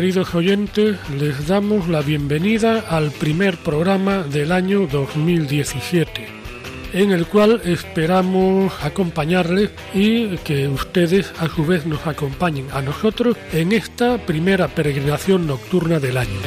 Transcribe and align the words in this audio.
Queridos 0.00 0.34
oyentes, 0.34 0.96
les 1.18 1.46
damos 1.46 1.86
la 1.86 2.00
bienvenida 2.00 2.86
al 2.88 3.10
primer 3.10 3.58
programa 3.58 4.22
del 4.22 4.50
año 4.50 4.86
2017, 4.86 6.26
en 6.94 7.12
el 7.12 7.26
cual 7.26 7.60
esperamos 7.66 8.72
acompañarles 8.82 9.68
y 9.92 10.38
que 10.38 10.68
ustedes 10.68 11.30
a 11.38 11.48
su 11.48 11.66
vez 11.66 11.84
nos 11.84 12.06
acompañen 12.06 12.68
a 12.72 12.80
nosotros 12.80 13.36
en 13.52 13.72
esta 13.72 14.16
primera 14.16 14.68
peregrinación 14.68 15.46
nocturna 15.46 16.00
del 16.00 16.16
año. 16.16 16.40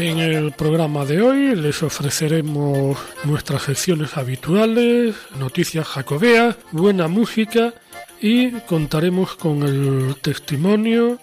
En 0.00 0.18
el 0.18 0.52
programa 0.52 1.04
de 1.04 1.20
hoy 1.20 1.54
les 1.54 1.82
ofreceremos 1.82 2.96
nuestras 3.24 3.64
secciones 3.64 4.16
habituales, 4.16 5.14
noticias 5.38 5.86
jacobeas, 5.86 6.56
buena 6.72 7.06
música 7.06 7.74
y 8.18 8.52
contaremos 8.60 9.36
con 9.36 9.62
el 9.62 10.16
testimonio 10.22 11.18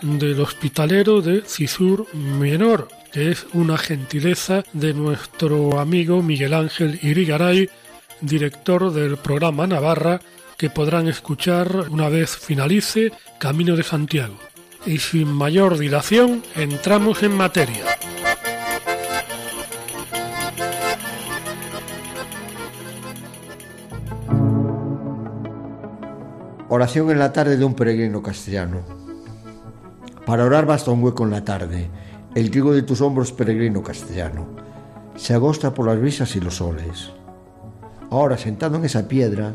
del 0.00 0.40
hospitalero 0.40 1.20
de 1.20 1.42
Cisur 1.42 2.06
Menor, 2.14 2.88
que 3.12 3.32
es 3.32 3.46
una 3.52 3.76
gentileza 3.76 4.64
de 4.72 4.94
nuestro 4.94 5.78
amigo 5.78 6.22
Miguel 6.22 6.54
Ángel 6.54 6.98
Irigaray, 7.02 7.68
director 8.22 8.94
del 8.94 9.18
programa 9.18 9.66
Navarra, 9.66 10.22
que 10.56 10.70
podrán 10.70 11.06
escuchar 11.06 11.90
una 11.90 12.08
vez 12.08 12.34
finalice 12.34 13.12
Camino 13.38 13.76
de 13.76 13.82
Santiago. 13.82 14.38
Y 14.84 14.98
sin 14.98 15.28
mayor 15.28 15.78
dilación, 15.78 16.42
entramos 16.56 17.22
en 17.22 17.36
materia. 17.36 17.84
Oración 26.68 27.10
en 27.10 27.18
la 27.18 27.32
tarde 27.32 27.56
de 27.56 27.64
un 27.64 27.74
peregrino 27.74 28.22
castellano. 28.22 28.80
Para 30.26 30.44
orar 30.44 30.66
basta 30.66 30.90
un 30.90 31.02
hueco 31.04 31.24
en 31.24 31.30
la 31.30 31.44
tarde, 31.44 31.88
el 32.34 32.50
trigo 32.50 32.72
de 32.72 32.82
tus 32.82 33.00
hombros 33.02 33.30
peregrino 33.30 33.82
castellano. 33.82 34.46
Se 35.14 35.34
agosta 35.34 35.74
por 35.74 35.86
las 35.86 36.00
brisas 36.00 36.34
y 36.34 36.40
los 36.40 36.56
soles. 36.56 37.12
Ahora, 38.10 38.36
sentado 38.36 38.78
en 38.78 38.84
esa 38.84 39.06
piedra, 39.06 39.52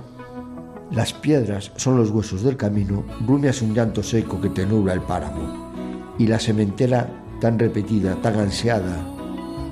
las 0.92 1.14
piedras 1.14 1.72
son 1.75 1.98
los 1.98 2.12
huesos 2.12 2.44
del 2.44 2.56
camino, 2.56 3.03
rumias 3.25 3.62
un 3.62 3.74
llanto 3.74 4.02
seco 4.02 4.40
que 4.40 4.50
te 4.50 4.66
nubla 4.66 4.94
el 4.94 5.02
páramo, 5.02 6.14
y 6.18 6.28
la 6.28 6.40
sementera 6.40 7.09
tan 7.42 7.59
repetida, 7.59 8.16
tan 8.22 8.40
ansiada, 8.40 9.06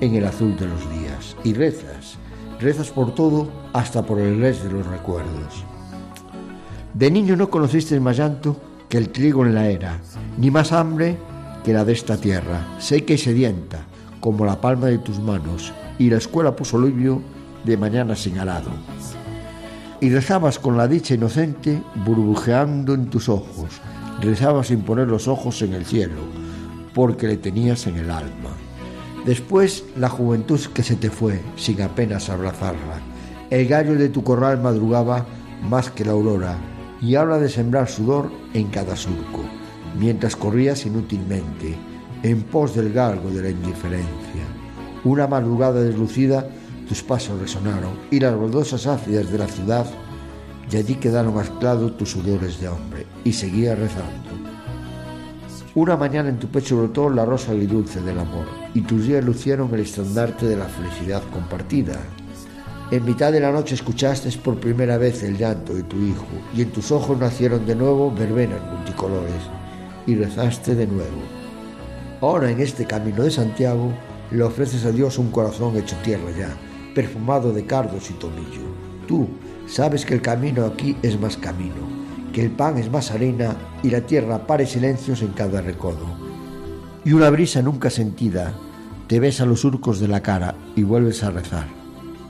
en 0.01 0.15
el 0.15 0.25
azul 0.25 0.57
de 0.57 0.67
los 0.67 0.81
días. 0.91 1.37
Y 1.43 1.53
rezas, 1.53 2.17
rezas 2.59 2.89
por 2.89 3.15
todo, 3.15 3.49
hasta 3.73 4.05
por 4.05 4.19
el 4.19 4.39
resto 4.39 4.67
de 4.67 4.73
los 4.73 4.87
recuerdos. 4.87 5.63
De 6.93 7.09
niño 7.09 7.35
no 7.35 7.49
conociste 7.49 7.99
más 7.99 8.17
llanto 8.17 8.57
que 8.89 8.97
el 8.97 9.09
trigo 9.09 9.45
en 9.45 9.55
la 9.55 9.69
era, 9.69 9.99
ni 10.37 10.51
más 10.51 10.71
hambre 10.71 11.17
que 11.63 11.73
la 11.73 11.85
de 11.85 11.93
esta 11.93 12.17
tierra, 12.17 12.75
seca 12.79 13.13
y 13.13 13.17
sedienta, 13.17 13.85
como 14.19 14.45
la 14.45 14.59
palma 14.59 14.87
de 14.87 14.97
tus 14.97 15.19
manos, 15.19 15.73
y 15.97 16.09
la 16.09 16.17
escuela 16.17 16.55
puso 16.55 16.79
libio 16.79 17.21
de 17.63 17.77
mañana 17.77 18.15
señalado. 18.15 18.69
Y 20.05 20.09
rezabas 20.11 20.59
con 20.59 20.77
la 20.77 20.87
dicha 20.87 21.15
inocente 21.15 21.81
burbujeando 22.05 22.93
en 22.93 23.07
tus 23.07 23.27
ojos, 23.27 23.81
rezabas 24.21 24.67
sin 24.67 24.81
poner 24.81 25.07
los 25.07 25.27
ojos 25.27 25.63
en 25.63 25.73
el 25.73 25.83
cielo, 25.83 26.21
porque 26.93 27.25
le 27.25 27.37
tenías 27.37 27.87
en 27.87 27.95
el 27.95 28.11
alma. 28.11 28.51
Después 29.25 29.83
la 29.97 30.07
juventud 30.07 30.59
que 30.75 30.83
se 30.83 30.95
te 30.95 31.09
fue, 31.09 31.41
sin 31.55 31.81
apenas 31.81 32.29
abrazarla. 32.29 32.99
El 33.49 33.67
gallo 33.67 33.95
de 33.95 34.09
tu 34.09 34.23
corral 34.23 34.61
madrugaba 34.61 35.25
más 35.67 35.89
que 35.89 36.05
la 36.05 36.11
aurora, 36.11 36.55
y 37.01 37.15
habla 37.15 37.39
de 37.39 37.49
sembrar 37.49 37.89
sudor 37.89 38.29
en 38.53 38.67
cada 38.67 38.95
surco, 38.95 39.41
mientras 39.97 40.35
corrías 40.35 40.85
inútilmente, 40.85 41.75
en 42.21 42.43
pos 42.43 42.75
del 42.75 42.93
galgo 42.93 43.31
de 43.31 43.41
la 43.41 43.49
indiferencia. 43.49 44.43
Una 45.03 45.25
madrugada 45.25 45.81
deslucida, 45.81 46.47
tus 46.85 47.03
pasos 47.03 47.39
resonaron 47.39 47.97
y 48.11 48.19
las 48.19 48.37
baldosas 48.37 48.87
ácidas 48.87 49.31
de 49.31 49.37
la 49.37 49.47
ciudad, 49.47 49.85
y 50.71 50.77
allí 50.77 50.95
quedaron 50.95 51.37
anclados 51.37 51.97
tus 51.97 52.11
sudores 52.11 52.59
de 52.59 52.67
hombre, 52.67 53.05
y 53.23 53.33
seguía 53.33 53.75
rezando. 53.75 54.35
Una 55.75 55.97
mañana 55.97 56.29
en 56.29 56.39
tu 56.39 56.47
pecho 56.47 56.77
brotó 56.77 57.09
la 57.09 57.25
rosa 57.25 57.53
y 57.53 57.65
dulce 57.65 57.99
del 58.01 58.19
amor, 58.19 58.45
y 58.73 58.81
tus 58.81 59.05
días 59.05 59.23
lucieron 59.25 59.73
el 59.73 59.81
estandarte 59.81 60.45
de 60.45 60.55
la 60.55 60.65
felicidad 60.65 61.21
compartida. 61.33 61.99
En 62.91 63.03
mitad 63.03 63.31
de 63.31 63.39
la 63.39 63.51
noche 63.51 63.75
escuchaste 63.75 64.29
por 64.37 64.59
primera 64.59 64.97
vez 64.97 65.23
el 65.23 65.37
llanto 65.37 65.73
de 65.73 65.83
tu 65.83 65.97
hijo 65.97 66.27
y 66.55 66.61
en 66.61 66.71
tus 66.71 66.91
ojos 66.91 67.17
nacieron 67.17 67.65
de 67.65 67.75
nuevo 67.75 68.11
verbenas 68.11 68.61
multicolores 68.71 69.41
y 70.05 70.13
rezaste 70.15 70.75
de 70.75 70.85
nuevo. 70.85 71.23
Ahora 72.21 72.51
en 72.51 72.61
este 72.61 72.85
camino 72.85 73.23
de 73.23 73.31
Santiago 73.31 73.91
le 74.31 74.43
ofreces 74.43 74.85
a 74.85 74.91
Dios 74.91 75.17
un 75.17 75.31
corazón 75.31 75.75
hecho 75.77 75.95
tierra 76.03 76.29
ya, 76.37 76.55
perfumado 76.95 77.53
de 77.53 77.65
cardos 77.65 78.09
y 78.09 78.13
tomillo. 78.13 78.65
Tú 79.07 79.27
sabes 79.67 80.03
que 80.05 80.15
el 80.15 80.21
camino 80.23 80.65
aquí 80.65 80.97
es 81.03 81.19
más 81.19 81.37
camino, 81.37 81.85
que 82.33 82.41
el 82.41 82.49
pan 82.49 82.79
es 82.79 82.89
más 82.89 83.11
harina 83.11 83.55
y 83.83 83.91
la 83.91 84.01
tierra 84.01 84.47
pare 84.47 84.65
silencios 84.65 85.21
en 85.21 85.33
cada 85.33 85.61
recodo. 85.61 86.07
Y 87.03 87.13
una 87.13 87.29
brisa 87.29 87.61
nunca 87.61 87.91
sentida 87.91 88.53
te 89.07 89.19
besa 89.19 89.45
los 89.45 89.61
surcos 89.61 89.99
de 89.99 90.07
la 90.07 90.21
cara 90.21 90.55
y 90.75 90.81
vuelves 90.81 91.23
a 91.23 91.29
rezar. 91.29 91.67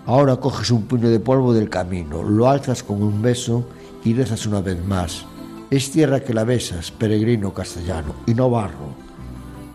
Ahora 0.05 0.35
coges 0.35 0.71
un 0.71 0.83
puño 0.83 1.09
de 1.09 1.19
polvo 1.19 1.53
del 1.53 1.69
camino, 1.69 2.21
lo 2.21 2.49
alzas 2.49 2.83
con 2.83 3.01
un 3.01 3.21
beso 3.21 3.65
y 4.03 4.13
rezas 4.13 4.45
una 4.45 4.59
vez 4.61 4.83
más. 4.85 5.25
Es 5.71 5.89
tierra 5.91 6.19
que 6.19 6.33
la 6.33 6.43
besas, 6.43 6.91
peregrino 6.91 7.53
castellano, 7.53 8.15
y 8.27 8.33
no 8.33 8.49
barro. 8.49 8.93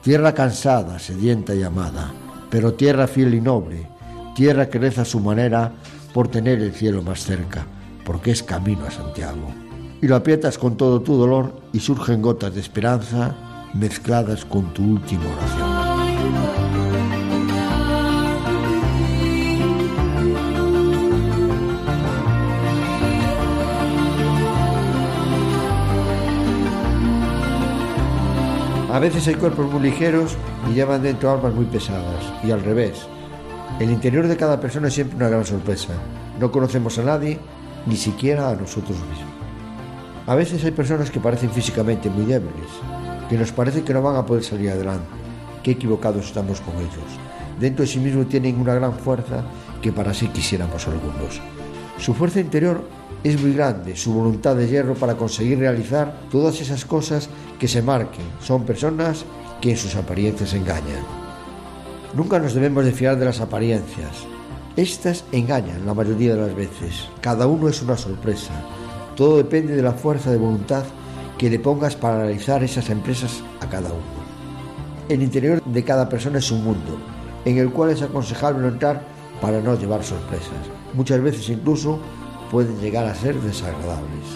Tierra 0.03 0.35
cansada, 0.35 0.99
sedienta 0.99 1.55
y 1.55 1.63
amada, 1.63 2.13
pero 2.49 2.75
tierra 2.75 3.07
fiel 3.07 3.35
y 3.35 3.41
noble, 3.41 3.89
tierra 4.41 4.71
que 4.71 4.79
reza 4.79 5.03
a 5.03 5.05
su 5.05 5.21
manera 5.21 5.71
por 6.15 6.29
tener 6.29 6.63
el 6.63 6.73
cielo 6.73 7.03
más 7.03 7.23
cerca, 7.23 7.67
porque 8.07 8.31
es 8.31 8.43
camino 8.43 8.87
a 8.87 8.91
Santiago. 8.91 9.53
Y 10.01 10.09
lo 10.09 10.17
aprietas 10.17 10.57
con 10.57 10.79
todo 10.79 11.03
tu 11.03 11.15
dolor 11.15 11.61
y 11.75 11.81
surgen 11.81 12.23
gotas 12.23 12.55
de 12.55 12.61
esperanza 12.61 13.37
mezcladas 13.75 14.47
con 14.47 14.73
tu 14.73 14.83
última 14.83 15.25
oración. 15.37 15.69
A 28.91 28.99
veces 29.01 29.29
hay 29.29 29.35
cuerpos 29.35 29.71
muy 29.71 29.83
ligeros 29.83 30.35
y 30.71 30.73
llevan 30.77 31.03
dentro 31.03 31.31
almas 31.31 31.53
muy 31.53 31.67
pesadas, 31.67 32.25
y 32.43 32.53
al 32.53 32.63
revés. 32.63 33.07
El 33.81 33.91
interior 33.91 34.29
de 34.29 34.37
cada 34.37 34.61
persona 34.61 34.89
es 34.89 34.95
siempre 34.95 35.17
una 35.17 35.31
gran 35.31 35.47
sorpresa. 35.47 35.95
No 36.39 36.53
conocemos 36.53 36.99
a 36.99 37.03
nadie, 37.03 37.39
ni 37.87 37.97
siquiera 37.97 38.51
a 38.51 38.55
nosotros 38.55 38.99
mismos. 38.99 39.35
A 40.27 40.35
veces 40.35 40.63
hay 40.63 40.73
personas 40.73 41.11
que 41.11 41.19
parecen 41.19 41.51
físicamente 41.51 42.11
muy 42.11 42.27
débiles, 42.27 42.69
que 43.31 43.39
nos 43.39 43.53
parece 43.53 43.83
que 43.83 43.95
no 43.95 44.03
van 44.03 44.17
a 44.17 44.27
poder 44.27 44.45
salir 44.45 44.69
adelante. 44.69 45.09
Qué 45.63 45.71
equivocados 45.71 46.27
estamos 46.27 46.61
con 46.61 46.77
ellos. 46.77 46.93
Dentro 47.59 47.83
de 47.83 47.91
sí 47.91 47.99
mismos 48.01 48.29
tienen 48.29 48.61
una 48.61 48.75
gran 48.75 48.93
fuerza 48.93 49.45
que 49.81 49.93
para 49.93 50.13
sí 50.13 50.29
quisiéramos 50.29 50.87
algunos. 50.87 51.41
Su 51.97 52.13
fuerza 52.13 52.39
interior 52.39 52.85
es 53.25 53.41
muy 53.41 53.55
grande, 53.55 53.97
su 53.97 54.13
voluntad 54.13 54.57
de 54.57 54.69
hierro 54.69 54.93
para 54.93 55.15
conseguir 55.15 55.59
realizar 55.59 56.21
todas 56.31 56.61
esas 56.61 56.85
cosas 56.85 57.31
que 57.59 57.67
se 57.67 57.81
marquen. 57.81 58.27
Son 58.43 58.65
personas 58.65 59.25
que 59.59 59.71
en 59.71 59.79
sus 59.79 59.97
apariencias 59.97 60.53
engañan. 60.53 61.20
Nunca 62.13 62.41
nos 62.41 62.55
debemos 62.55 62.85
de 62.85 62.91
fiar 62.91 63.17
de 63.17 63.25
las 63.25 63.41
apariencias. 63.41 64.27
Estas 64.77 65.25
engañan 65.31 65.87
la 65.87 65.95
mayoría 65.95 66.35
de 66.35 66.41
las 66.41 66.57
veces. 66.57 67.09
Cada 67.21 67.47
uno 67.47 67.69
es 67.69 67.83
una 67.83 67.97
sorpresa. 67.97 68.53
Todo 69.15 69.37
depende 69.37 69.77
de 69.77 69.83
la 69.83 69.93
fuerza 69.93 70.33
de 70.33 70.39
voluntad 70.39 70.83
que 71.39 71.49
le 71.49 71.61
pongas 71.61 71.95
para 71.95 72.23
realizar 72.23 72.65
esas 72.65 72.91
empresas 72.91 73.43
a 73.61 73.69
cada 73.69 73.91
uno. 73.91 74.21
El 75.09 75.23
interior 75.23 75.63
de 75.65 75.85
cada 75.85 76.09
persona 76.09 76.39
es 76.39 76.51
un 76.51 76.65
mundo 76.65 76.99
en 77.45 77.59
el 77.59 77.71
cual 77.71 77.91
es 77.91 78.03
aconsejable 78.03 78.67
entrar 78.67 79.03
para 79.41 79.61
no 79.61 79.79
llevar 79.79 80.03
sorpresas. 80.03 80.67
Muchas 80.95 81.21
veces 81.23 81.49
incluso 81.49 82.01
pueden 82.51 82.79
llegar 82.81 83.07
a 83.07 83.15
ser 83.15 83.41
desagradables. 83.41 84.27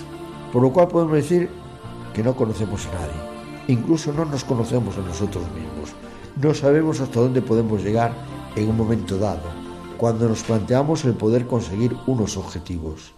Por 0.53 0.63
lo 0.63 0.73
cual 0.73 0.87
podemos 0.89 1.15
decir 1.15 1.51
que 2.15 2.23
no 2.23 2.37
conocemos 2.37 2.87
a 2.87 2.93
nadie. 2.93 3.35
Incluso 3.67 4.13
no 4.13 4.25
nos 4.25 4.45
conocemos 4.45 4.97
a 4.97 5.01
nosotros 5.01 5.45
mismos. 5.53 6.04
No 6.45 6.53
sabemos 6.53 7.01
hasta 7.01 7.21
dónde 7.21 7.41
podemos 7.41 7.83
llegar 7.83 8.13
en 8.55 8.69
un 8.69 8.77
momento 8.77 9.17
dado, 9.17 9.49
cuando 9.97 10.29
nos 10.29 10.43
planteamos 10.43 11.03
el 11.07 11.15
poder 11.15 11.47
conseguir 11.47 11.97
unos 12.07 12.37
objetivos. 12.37 13.15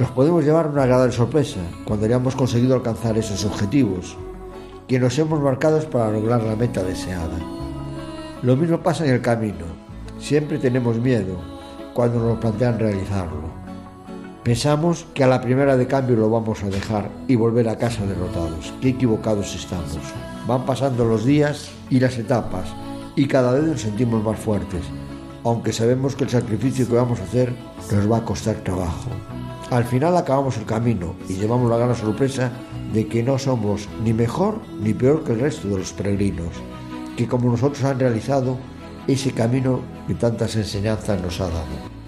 Nos 0.00 0.10
podemos 0.10 0.44
llevar 0.44 0.66
una 0.66 0.82
agradable 0.82 1.12
sorpresa 1.12 1.60
cuando 1.84 2.06
hayamos 2.06 2.34
conseguido 2.34 2.74
alcanzar 2.74 3.16
esos 3.16 3.44
objetivos, 3.44 4.16
que 4.88 4.98
nos 4.98 5.16
hemos 5.20 5.40
marcado 5.40 5.78
para 5.90 6.10
lograr 6.10 6.42
la 6.42 6.56
meta 6.56 6.82
deseada. 6.82 7.38
Lo 8.42 8.56
mismo 8.56 8.80
pasa 8.80 9.06
en 9.06 9.14
el 9.14 9.22
camino. 9.22 9.66
Siempre 10.18 10.58
tenemos 10.58 10.96
miedo 10.96 11.36
cuando 11.94 12.18
nos 12.18 12.40
plantean 12.40 12.80
realizarlo. 12.80 13.48
Pensamos 14.42 15.06
que 15.14 15.22
a 15.22 15.28
la 15.28 15.40
primera 15.40 15.76
de 15.76 15.86
cambio 15.86 16.16
lo 16.16 16.28
vamos 16.28 16.64
a 16.64 16.68
dejar 16.68 17.10
y 17.28 17.36
volver 17.36 17.68
a 17.68 17.78
casa 17.78 18.04
derrotados. 18.04 18.74
Qué 18.80 18.88
equivocados 18.88 19.54
estamos. 19.54 20.00
Van 20.50 20.66
pasando 20.66 21.04
los 21.04 21.24
días 21.24 21.70
y 21.90 22.00
las 22.00 22.18
etapas 22.18 22.74
y 23.14 23.28
cada 23.28 23.52
vez 23.52 23.62
nos 23.62 23.82
sentimos 23.82 24.20
más 24.24 24.36
fuertes, 24.36 24.82
aunque 25.44 25.72
sabemos 25.72 26.16
que 26.16 26.24
el 26.24 26.30
sacrificio 26.30 26.88
que 26.88 26.96
vamos 26.96 27.20
a 27.20 27.22
hacer 27.22 27.54
nos 27.92 28.10
va 28.10 28.16
a 28.16 28.24
costar 28.24 28.56
trabajo. 28.56 29.10
Al 29.70 29.84
final 29.84 30.16
acabamos 30.16 30.56
el 30.56 30.64
camino 30.64 31.14
y 31.28 31.34
llevamos 31.34 31.70
la 31.70 31.76
gran 31.76 31.94
sorpresa 31.94 32.50
de 32.92 33.06
que 33.06 33.22
no 33.22 33.38
somos 33.38 33.88
ni 34.02 34.12
mejor 34.12 34.58
ni 34.82 34.92
peor 34.92 35.22
que 35.22 35.34
el 35.34 35.38
resto 35.38 35.68
de 35.68 35.78
los 35.78 35.92
peregrinos, 35.92 36.50
que 37.16 37.28
como 37.28 37.48
nosotros 37.48 37.84
han 37.84 38.00
realizado 38.00 38.58
ese 39.06 39.30
camino 39.30 39.82
que 40.08 40.16
tantas 40.16 40.56
enseñanzas 40.56 41.22
nos 41.22 41.40
ha 41.40 41.44
dado. 41.44 41.99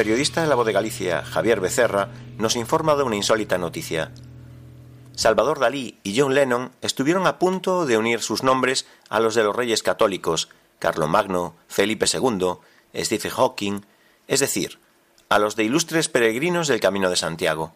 Periodista 0.00 0.40
de 0.40 0.46
la 0.46 0.54
voz 0.54 0.64
de 0.64 0.72
Galicia, 0.72 1.22
Javier 1.22 1.60
Becerra, 1.60 2.08
nos 2.38 2.56
informa 2.56 2.96
de 2.96 3.02
una 3.02 3.16
insólita 3.16 3.58
noticia. 3.58 4.12
Salvador 5.14 5.58
Dalí 5.58 5.98
y 6.02 6.18
John 6.18 6.34
Lennon 6.34 6.72
estuvieron 6.80 7.26
a 7.26 7.38
punto 7.38 7.84
de 7.84 7.98
unir 7.98 8.22
sus 8.22 8.42
nombres 8.42 8.86
a 9.10 9.20
los 9.20 9.34
de 9.34 9.44
los 9.44 9.54
reyes 9.54 9.82
católicos, 9.82 10.48
Magno, 11.06 11.54
Felipe 11.68 12.06
II, 12.10 12.54
Stephen 12.94 13.30
Hawking, 13.30 13.80
es 14.26 14.40
decir, 14.40 14.78
a 15.28 15.38
los 15.38 15.54
de 15.54 15.64
ilustres 15.64 16.08
peregrinos 16.08 16.66
del 16.66 16.80
Camino 16.80 17.10
de 17.10 17.16
Santiago. 17.16 17.74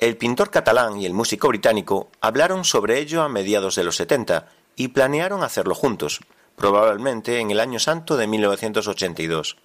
El 0.00 0.16
pintor 0.16 0.50
catalán 0.50 1.00
y 1.00 1.06
el 1.06 1.14
músico 1.14 1.46
británico 1.46 2.10
hablaron 2.20 2.64
sobre 2.64 2.98
ello 2.98 3.22
a 3.22 3.28
mediados 3.28 3.76
de 3.76 3.84
los 3.84 3.94
70 3.94 4.48
y 4.74 4.88
planearon 4.88 5.44
hacerlo 5.44 5.76
juntos, 5.76 6.18
probablemente 6.56 7.38
en 7.38 7.52
el 7.52 7.60
año 7.60 7.78
santo 7.78 8.16
de 8.16 8.26
1982. 8.26 9.58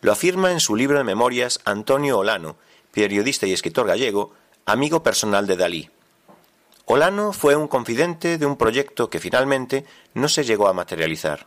Lo 0.00 0.12
afirma 0.12 0.52
en 0.52 0.60
su 0.60 0.76
libro 0.76 0.98
de 0.98 1.04
memorias 1.04 1.60
Antonio 1.64 2.18
Olano, 2.18 2.56
periodista 2.92 3.46
y 3.46 3.52
escritor 3.52 3.86
gallego, 3.86 4.32
amigo 4.64 5.02
personal 5.02 5.46
de 5.46 5.56
Dalí. 5.56 5.90
Olano 6.84 7.32
fue 7.32 7.56
un 7.56 7.68
confidente 7.68 8.38
de 8.38 8.46
un 8.46 8.56
proyecto 8.56 9.10
que 9.10 9.20
finalmente 9.20 9.84
no 10.14 10.28
se 10.28 10.44
llegó 10.44 10.68
a 10.68 10.72
materializar. 10.72 11.46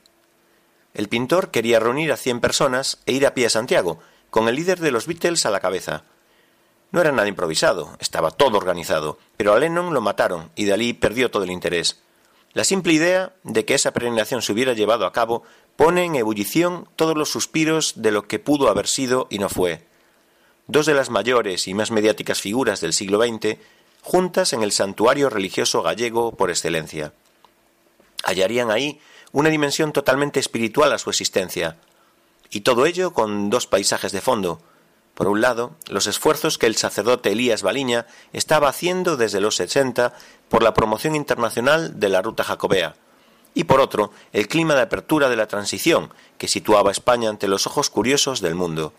El 0.93 1.07
pintor 1.07 1.49
quería 1.49 1.79
reunir 1.79 2.11
a 2.11 2.17
cien 2.17 2.41
personas 2.41 2.99
e 3.05 3.13
ir 3.13 3.25
a 3.25 3.33
pie 3.33 3.45
a 3.45 3.49
Santiago, 3.49 3.99
con 4.29 4.47
el 4.47 4.55
líder 4.55 4.79
de 4.79 4.91
los 4.91 5.07
Beatles 5.07 5.45
a 5.45 5.49
la 5.49 5.61
cabeza. 5.61 6.03
No 6.91 6.99
era 6.99 7.11
nada 7.13 7.29
improvisado, 7.29 7.95
estaba 7.99 8.31
todo 8.31 8.57
organizado, 8.57 9.17
pero 9.37 9.53
a 9.53 9.59
Lennon 9.59 9.93
lo 9.93 10.01
mataron 10.01 10.51
y 10.55 10.65
Dalí 10.65 10.93
perdió 10.93 11.31
todo 11.31 11.43
el 11.43 11.51
interés. 11.51 12.01
La 12.53 12.65
simple 12.65 12.91
idea 12.91 13.33
de 13.43 13.63
que 13.63 13.75
esa 13.75 13.91
peregrinación 13.91 14.41
se 14.41 14.51
hubiera 14.51 14.73
llevado 14.73 15.05
a 15.05 15.13
cabo 15.13 15.43
pone 15.83 16.05
en 16.05 16.15
ebullición 16.15 16.87
todos 16.95 17.17
los 17.17 17.31
suspiros 17.31 17.93
de 17.95 18.11
lo 18.11 18.27
que 18.27 18.37
pudo 18.37 18.69
haber 18.69 18.85
sido 18.85 19.25
y 19.31 19.39
no 19.39 19.49
fue. 19.49 19.83
Dos 20.67 20.85
de 20.85 20.93
las 20.93 21.09
mayores 21.09 21.67
y 21.67 21.73
más 21.73 21.89
mediáticas 21.89 22.39
figuras 22.39 22.81
del 22.81 22.93
siglo 22.93 23.19
XX 23.19 23.57
juntas 24.03 24.53
en 24.53 24.61
el 24.61 24.73
santuario 24.73 25.27
religioso 25.31 25.81
gallego 25.81 26.33
por 26.33 26.51
excelencia. 26.51 27.13
Hallarían 28.23 28.69
ahí 28.69 28.99
una 29.31 29.49
dimensión 29.49 29.91
totalmente 29.91 30.39
espiritual 30.39 30.93
a 30.93 30.99
su 30.99 31.09
existencia, 31.09 31.77
y 32.51 32.61
todo 32.61 32.85
ello 32.85 33.11
con 33.11 33.49
dos 33.49 33.65
paisajes 33.65 34.11
de 34.11 34.21
fondo, 34.21 34.61
por 35.15 35.27
un 35.29 35.41
lado, 35.41 35.71
los 35.89 36.05
esfuerzos 36.05 36.59
que 36.59 36.67
el 36.67 36.75
sacerdote 36.75 37.31
Elías 37.31 37.63
Baliña 37.63 38.05
estaba 38.33 38.69
haciendo 38.69 39.17
desde 39.17 39.41
los 39.41 39.55
60 39.55 40.13
por 40.47 40.61
la 40.61 40.75
promoción 40.75 41.15
internacional 41.15 41.99
de 41.99 42.09
la 42.09 42.21
ruta 42.21 42.43
jacobea, 42.43 42.93
y 43.53 43.65
por 43.65 43.81
otro, 43.81 44.11
el 44.31 44.47
clima 44.47 44.75
de 44.75 44.81
apertura 44.81 45.29
de 45.29 45.35
la 45.35 45.47
transición 45.47 46.13
que 46.37 46.47
situaba 46.47 46.89
a 46.89 46.91
España 46.91 47.29
ante 47.29 47.47
los 47.47 47.67
ojos 47.67 47.89
curiosos 47.89 48.41
del 48.41 48.55
mundo. 48.55 48.93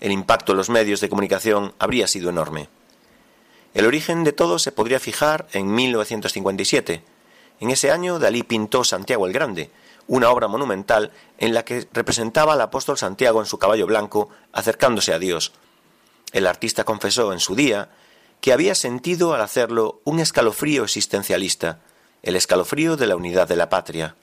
El 0.00 0.10
impacto 0.10 0.52
en 0.52 0.58
los 0.58 0.70
medios 0.70 1.00
de 1.00 1.08
comunicación 1.08 1.74
habría 1.78 2.08
sido 2.08 2.30
enorme. 2.30 2.68
El 3.74 3.86
origen 3.86 4.24
de 4.24 4.32
todo 4.32 4.58
se 4.58 4.72
podría 4.72 5.00
fijar 5.00 5.46
en 5.52 5.72
1957. 5.72 7.02
En 7.60 7.70
ese 7.70 7.90
año 7.90 8.18
Dalí 8.18 8.42
pintó 8.42 8.84
Santiago 8.84 9.26
el 9.26 9.32
Grande, 9.32 9.70
una 10.08 10.30
obra 10.30 10.48
monumental 10.48 11.12
en 11.38 11.54
la 11.54 11.64
que 11.64 11.86
representaba 11.92 12.54
al 12.54 12.60
apóstol 12.60 12.98
Santiago 12.98 13.40
en 13.40 13.46
su 13.46 13.58
caballo 13.58 13.86
blanco 13.86 14.28
acercándose 14.52 15.14
a 15.14 15.18
Dios. 15.18 15.52
El 16.32 16.46
artista 16.46 16.84
confesó 16.84 17.32
en 17.32 17.40
su 17.40 17.54
día 17.54 17.90
que 18.40 18.52
había 18.52 18.74
sentido 18.74 19.34
al 19.34 19.40
hacerlo 19.40 20.00
un 20.04 20.18
escalofrío 20.18 20.82
existencialista, 20.82 21.78
el 22.22 22.36
escalofrío 22.36 22.96
de 22.96 23.06
la 23.06 23.16
unidad 23.16 23.48
de 23.48 23.56
la 23.56 23.68
patria. 23.68 24.14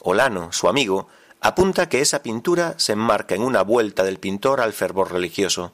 Olano, 0.00 0.52
su 0.52 0.68
amigo, 0.68 1.08
apunta 1.40 1.88
que 1.88 2.00
esa 2.00 2.22
pintura 2.22 2.74
se 2.78 2.92
enmarca 2.92 3.34
en 3.34 3.42
una 3.42 3.62
vuelta 3.62 4.04
del 4.04 4.18
pintor 4.18 4.60
al 4.60 4.72
fervor 4.72 5.12
religioso. 5.12 5.72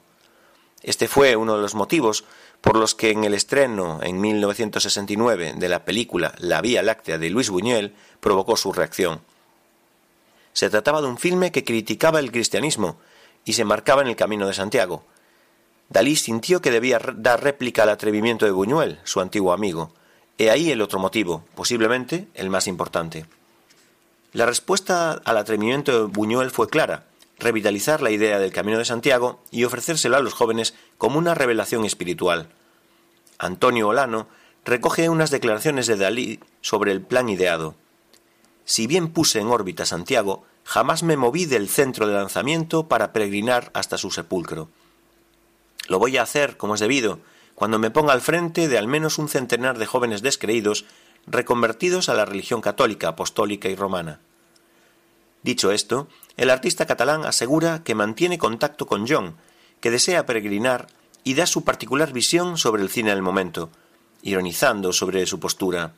Este 0.81 1.07
fue 1.07 1.35
uno 1.35 1.55
de 1.55 1.61
los 1.61 1.75
motivos 1.75 2.25
por 2.61 2.77
los 2.77 2.95
que 2.95 3.11
en 3.11 3.23
el 3.23 3.33
estreno 3.33 3.99
en 4.01 4.19
1969 4.19 5.53
de 5.55 5.69
la 5.69 5.85
película 5.85 6.33
La 6.39 6.61
Vía 6.61 6.81
Láctea 6.81 7.17
de 7.17 7.29
Luis 7.29 7.49
Buñuel 7.49 7.93
provocó 8.19 8.57
su 8.57 8.73
reacción. 8.73 9.21
Se 10.53 10.69
trataba 10.69 11.01
de 11.01 11.07
un 11.07 11.17
filme 11.17 11.51
que 11.51 11.63
criticaba 11.63 12.19
el 12.19 12.31
cristianismo 12.31 12.97
y 13.43 13.53
se 13.53 13.65
marcaba 13.65 14.01
en 14.01 14.07
el 14.07 14.15
camino 14.15 14.47
de 14.47 14.53
Santiago. 14.53 15.03
Dalí 15.89 16.15
sintió 16.15 16.61
que 16.61 16.71
debía 16.71 16.99
dar 17.15 17.43
réplica 17.43 17.83
al 17.83 17.89
atrevimiento 17.89 18.45
de 18.45 18.51
Buñuel, 18.51 18.99
su 19.03 19.21
antiguo 19.21 19.53
amigo. 19.53 19.93
He 20.37 20.49
ahí 20.49 20.71
el 20.71 20.81
otro 20.81 20.99
motivo, 20.99 21.43
posiblemente 21.55 22.27
el 22.33 22.49
más 22.49 22.67
importante. 22.67 23.25
La 24.33 24.45
respuesta 24.45 25.13
al 25.13 25.37
atrevimiento 25.37 25.91
de 25.91 26.11
Buñuel 26.11 26.51
fue 26.51 26.69
clara 26.69 27.05
revitalizar 27.39 28.01
la 28.01 28.11
idea 28.11 28.39
del 28.39 28.51
Camino 28.51 28.77
de 28.77 28.85
Santiago 28.85 29.39
y 29.51 29.63
ofrecérselo 29.63 30.17
a 30.17 30.21
los 30.21 30.33
jóvenes 30.33 30.73
como 30.97 31.17
una 31.17 31.35
revelación 31.35 31.85
espiritual. 31.85 32.49
Antonio 33.37 33.89
Olano 33.89 34.27
recoge 34.63 35.09
unas 35.09 35.31
declaraciones 35.31 35.87
de 35.87 35.97
Dalí 35.97 36.39
sobre 36.61 36.91
el 36.91 37.01
plan 37.01 37.29
ideado. 37.29 37.75
Si 38.63 38.87
bien 38.87 39.09
puse 39.09 39.39
en 39.39 39.47
órbita 39.47 39.85
Santiago, 39.85 40.43
jamás 40.63 41.03
me 41.03 41.17
moví 41.17 41.45
del 41.45 41.69
centro 41.69 42.07
de 42.07 42.13
lanzamiento 42.13 42.87
para 42.87 43.13
peregrinar 43.13 43.69
hasta 43.73 43.97
su 43.97 44.09
sepulcro. 44.09 44.69
Lo 45.87 45.99
voy 45.99 46.17
a 46.17 46.23
hacer, 46.23 46.57
como 46.57 46.73
es 46.73 46.79
debido, 46.79 47.19
cuando 47.55 47.79
me 47.79 47.89
ponga 47.89 48.13
al 48.13 48.21
frente 48.21 48.67
de 48.67 48.77
al 48.77 48.87
menos 48.87 49.17
un 49.17 49.29
centenar 49.29 49.77
de 49.77 49.85
jóvenes 49.85 50.21
descreídos 50.21 50.85
reconvertidos 51.25 52.09
a 52.09 52.13
la 52.13 52.25
religión 52.25 52.61
católica, 52.61 53.07
apostólica 53.09 53.69
y 53.69 53.75
romana. 53.75 54.19
Dicho 55.41 55.71
esto, 55.71 56.07
el 56.37 56.49
artista 56.49 56.85
catalán 56.85 57.25
asegura 57.25 57.83
que 57.83 57.95
mantiene 57.95 58.37
contacto 58.37 58.85
con 58.85 59.07
John, 59.07 59.35
que 59.79 59.91
desea 59.91 60.25
peregrinar 60.25 60.87
y 61.23 61.35
da 61.35 61.47
su 61.47 61.63
particular 61.63 62.13
visión 62.13 62.57
sobre 62.57 62.83
el 62.83 62.89
cine 62.89 63.11
del 63.11 63.21
momento, 63.21 63.69
ironizando 64.21 64.91
sobre 64.91 65.25
su 65.25 65.39
postura. 65.39 65.93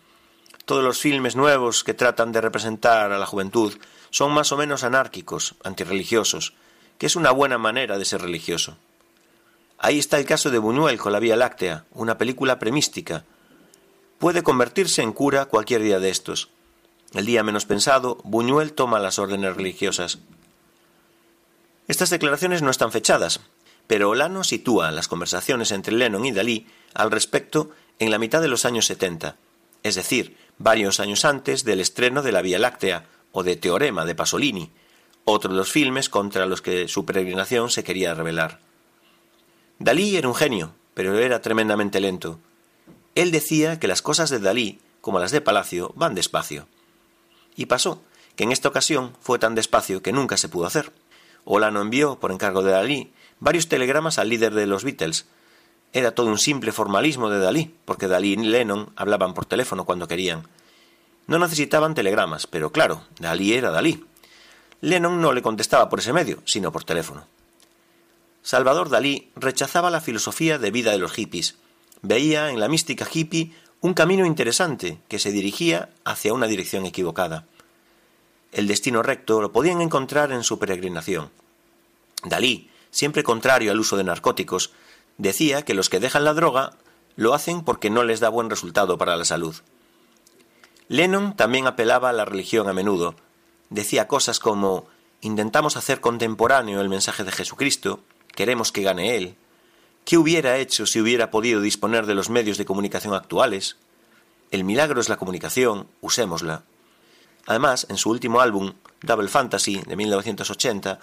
Todos 0.65 0.83
los 0.83 0.99
filmes 0.99 1.35
nuevos 1.35 1.83
que 1.83 1.93
tratan 1.93 2.31
de 2.31 2.41
representar 2.41 3.11
a 3.11 3.17
la 3.17 3.25
juventud 3.25 3.73
son 4.09 4.31
más 4.31 4.51
o 4.51 4.57
menos 4.57 4.83
anárquicos, 4.83 5.55
antirreligiosos, 5.63 6.53
que 6.97 7.05
es 7.05 7.15
una 7.15 7.31
buena 7.31 7.57
manera 7.57 7.97
de 7.97 8.05
ser 8.05 8.21
religioso. 8.21 8.77
Ahí 9.79 9.99
está 9.99 10.17
el 10.17 10.25
caso 10.25 10.49
de 10.49 10.57
Buñuel 10.57 10.97
con 10.97 11.11
la 11.11 11.19
Vía 11.19 11.35
Láctea, 11.35 11.85
una 11.91 12.17
película 12.17 12.57
premistica. 12.57 13.25
Puede 14.17 14.41
convertirse 14.41 15.03
en 15.03 15.13
cura 15.13 15.45
cualquier 15.45 15.83
día 15.83 15.99
de 15.99 16.09
estos. 16.09 16.49
El 17.13 17.27
día 17.27 17.43
menos 17.43 17.65
pensado, 17.65 18.17
Buñuel 18.23 18.73
toma 18.73 18.99
las 18.99 19.19
órdenes 19.19 19.55
religiosas. 19.55 20.17
Estas 21.87 22.09
declaraciones 22.09 22.63
no 22.63 22.71
están 22.71 22.91
fechadas, 22.91 23.39
pero 23.85 24.09
Olano 24.09 24.43
sitúa 24.43 24.91
las 24.91 25.07
conversaciones 25.07 25.71
entre 25.71 25.93
Lennon 25.93 26.25
y 26.25 26.31
Dalí 26.31 26.67
al 26.95 27.11
respecto 27.11 27.69
en 27.99 28.09
la 28.09 28.17
mitad 28.17 28.41
de 28.41 28.47
los 28.47 28.65
años 28.65 28.87
70, 28.87 29.35
es 29.83 29.95
decir, 29.95 30.37
varios 30.57 30.99
años 30.99 31.23
antes 31.23 31.63
del 31.63 31.79
estreno 31.79 32.23
de 32.23 32.31
La 32.31 32.41
Vía 32.41 32.59
Láctea 32.59 33.05
o 33.31 33.43
de 33.43 33.55
Teorema 33.55 34.05
de 34.05 34.15
Pasolini, 34.15 34.71
otro 35.23 35.51
de 35.51 35.57
los 35.57 35.71
filmes 35.71 36.09
contra 36.09 36.47
los 36.47 36.61
que 36.61 36.87
su 36.87 37.05
peregrinación 37.05 37.69
se 37.69 37.83
quería 37.83 38.13
revelar. 38.15 38.66
Dalí 39.79 40.17
era 40.17 40.27
un 40.27 40.35
genio, 40.35 40.73
pero 40.93 41.17
era 41.19 41.41
tremendamente 41.41 41.99
lento. 41.99 42.39
Él 43.13 43.31
decía 43.31 43.79
que 43.79 43.87
las 43.87 44.01
cosas 44.01 44.29
de 44.29 44.39
Dalí, 44.39 44.79
como 45.01 45.19
las 45.19 45.31
de 45.31 45.41
Palacio, 45.41 45.93
van 45.95 46.15
despacio. 46.15 46.67
Y 47.55 47.67
pasó 47.67 48.01
que 48.35 48.43
en 48.43 48.51
esta 48.51 48.69
ocasión 48.69 49.13
fue 49.19 49.39
tan 49.39 49.55
despacio 49.55 50.01
que 50.01 50.11
nunca 50.11 50.37
se 50.37 50.49
pudo 50.49 50.65
hacer. 50.65 50.91
Olano 51.45 51.81
envió, 51.81 52.19
por 52.19 52.31
encargo 52.31 52.63
de 52.63 52.71
Dalí, 52.71 53.13
varios 53.39 53.67
telegramas 53.67 54.17
al 54.17 54.29
líder 54.29 54.53
de 54.53 54.65
los 54.65 54.83
Beatles. 54.83 55.25
Era 55.93 56.11
todo 56.11 56.27
un 56.27 56.37
simple 56.37 56.71
formalismo 56.71 57.29
de 57.29 57.39
Dalí, 57.39 57.73
porque 57.85 58.07
Dalí 58.07 58.33
y 58.33 58.37
Lennon 58.37 58.91
hablaban 58.95 59.33
por 59.33 59.45
teléfono 59.45 59.85
cuando 59.85 60.07
querían. 60.07 60.47
No 61.27 61.39
necesitaban 61.39 61.93
telegramas, 61.93 62.47
pero 62.47 62.71
claro, 62.71 63.03
Dalí 63.19 63.53
era 63.53 63.69
Dalí. 63.71 64.05
Lennon 64.81 65.21
no 65.21 65.33
le 65.33 65.41
contestaba 65.41 65.89
por 65.89 65.99
ese 65.99 66.13
medio, 66.13 66.41
sino 66.45 66.71
por 66.71 66.83
teléfono. 66.83 67.27
Salvador 68.41 68.89
Dalí 68.89 69.31
rechazaba 69.35 69.89
la 69.89 70.01
filosofía 70.01 70.57
de 70.57 70.71
vida 70.71 70.91
de 70.91 70.99
los 70.99 71.13
hippies. 71.13 71.57
Veía 72.01 72.51
en 72.51 72.59
la 72.59 72.67
mística 72.67 73.07
hippie 73.11 73.53
un 73.81 73.93
camino 73.93 74.25
interesante 74.25 74.99
que 75.07 75.19
se 75.19 75.31
dirigía 75.31 75.89
hacia 76.03 76.33
una 76.33 76.47
dirección 76.47 76.85
equivocada. 76.85 77.45
El 78.51 78.67
destino 78.67 79.03
recto 79.03 79.41
lo 79.41 79.51
podían 79.51 79.81
encontrar 79.81 80.31
en 80.31 80.43
su 80.43 80.57
peregrinación. 80.57 81.29
Dalí, 82.23 82.69
siempre 82.91 83.23
contrario 83.23 83.71
al 83.71 83.79
uso 83.79 83.97
de 83.97 84.03
narcóticos, 84.03 84.71
decía 85.17 85.63
que 85.63 85.73
los 85.73 85.89
que 85.89 85.99
dejan 85.99 86.23
la 86.23 86.33
droga 86.33 86.73
lo 87.15 87.33
hacen 87.33 87.63
porque 87.63 87.89
no 87.89 88.03
les 88.03 88.19
da 88.19 88.29
buen 88.29 88.49
resultado 88.49 88.97
para 88.97 89.17
la 89.17 89.25
salud. 89.25 89.55
Lennon 90.87 91.35
también 91.35 91.67
apelaba 91.67 92.09
a 92.09 92.13
la 92.13 92.25
religión 92.25 92.69
a 92.69 92.73
menudo. 92.73 93.15
Decía 93.69 94.07
cosas 94.07 94.39
como 94.39 94.85
intentamos 95.21 95.75
hacer 95.75 95.99
contemporáneo 95.99 96.79
el 96.79 96.89
mensaje 96.89 97.23
de 97.23 97.31
Jesucristo, 97.31 97.99
queremos 98.37 98.71
que 98.71 98.83
gane 98.83 99.17
Él, 99.17 99.35
¿Qué 100.07 100.17
hubiera 100.17 100.57
hecho 100.57 100.85
si 100.85 101.01
hubiera 101.01 101.31
podido 101.31 101.59
disponer 101.59 102.05
de 102.05 102.15
los 102.15 102.29
medios 102.29 102.57
de 102.57 102.63
comunicación 102.63 103.13
actuales? 103.13 103.75
El 104.51 104.63
milagro 104.63 105.01
es 105.01 105.09
la 105.09 105.17
comunicación, 105.17 105.89
usémosla. 105.99 106.63
Además, 107.45 107.87
en 107.89 107.97
su 107.97 108.09
último 108.09 108.39
álbum, 108.39 108.71
Double 109.01 109.27
Fantasy, 109.27 109.81
de 109.85 109.97
1980, 109.97 110.99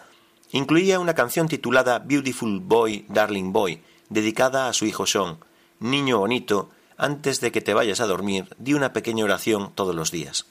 incluía 0.53 1.01
una 1.01 1.13
canción 1.13 1.47
titulada 1.47 1.99
Beautiful 1.99 2.61
Boy, 2.61 3.05
Darling 3.11 3.53
Boy, 3.53 3.83
dedicada 4.09 4.69
a 4.69 4.73
su 4.73 4.87
hijo 4.87 5.05
Sean, 5.05 5.37
niño 5.81 6.21
bonito, 6.21 6.71
antes 6.97 7.43
de 7.43 7.53
que 7.53 7.61
te 7.61 7.75
vayas 7.75 8.01
a 8.01 8.07
dormir, 8.07 8.57
di 8.57 8.73
una 8.73 8.95
pequeña 8.95 9.25
oración 9.25 9.71
todos 9.75 9.95
los 9.95 10.11
días. 10.11 10.47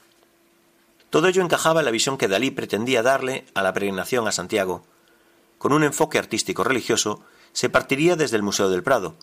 Todo 1.10 1.26
ello 1.26 1.42
encajaba 1.42 1.80
en 1.80 1.86
la 1.86 1.90
visión 1.90 2.18
que 2.18 2.28
Dalí 2.28 2.52
pretendía 2.52 3.02
darle 3.02 3.46
a 3.54 3.62
la 3.64 3.72
peregrinación 3.72 4.28
a 4.28 4.32
Santiago. 4.32 4.84
Con 5.64 5.72
un 5.72 5.82
enfoque 5.82 6.18
artístico 6.18 6.62
religioso, 6.62 7.22
se 7.54 7.70
partiría 7.70 8.16
desde 8.16 8.36
el 8.36 8.42
Museo 8.42 8.68
del 8.68 8.82
Prado. 8.82 9.14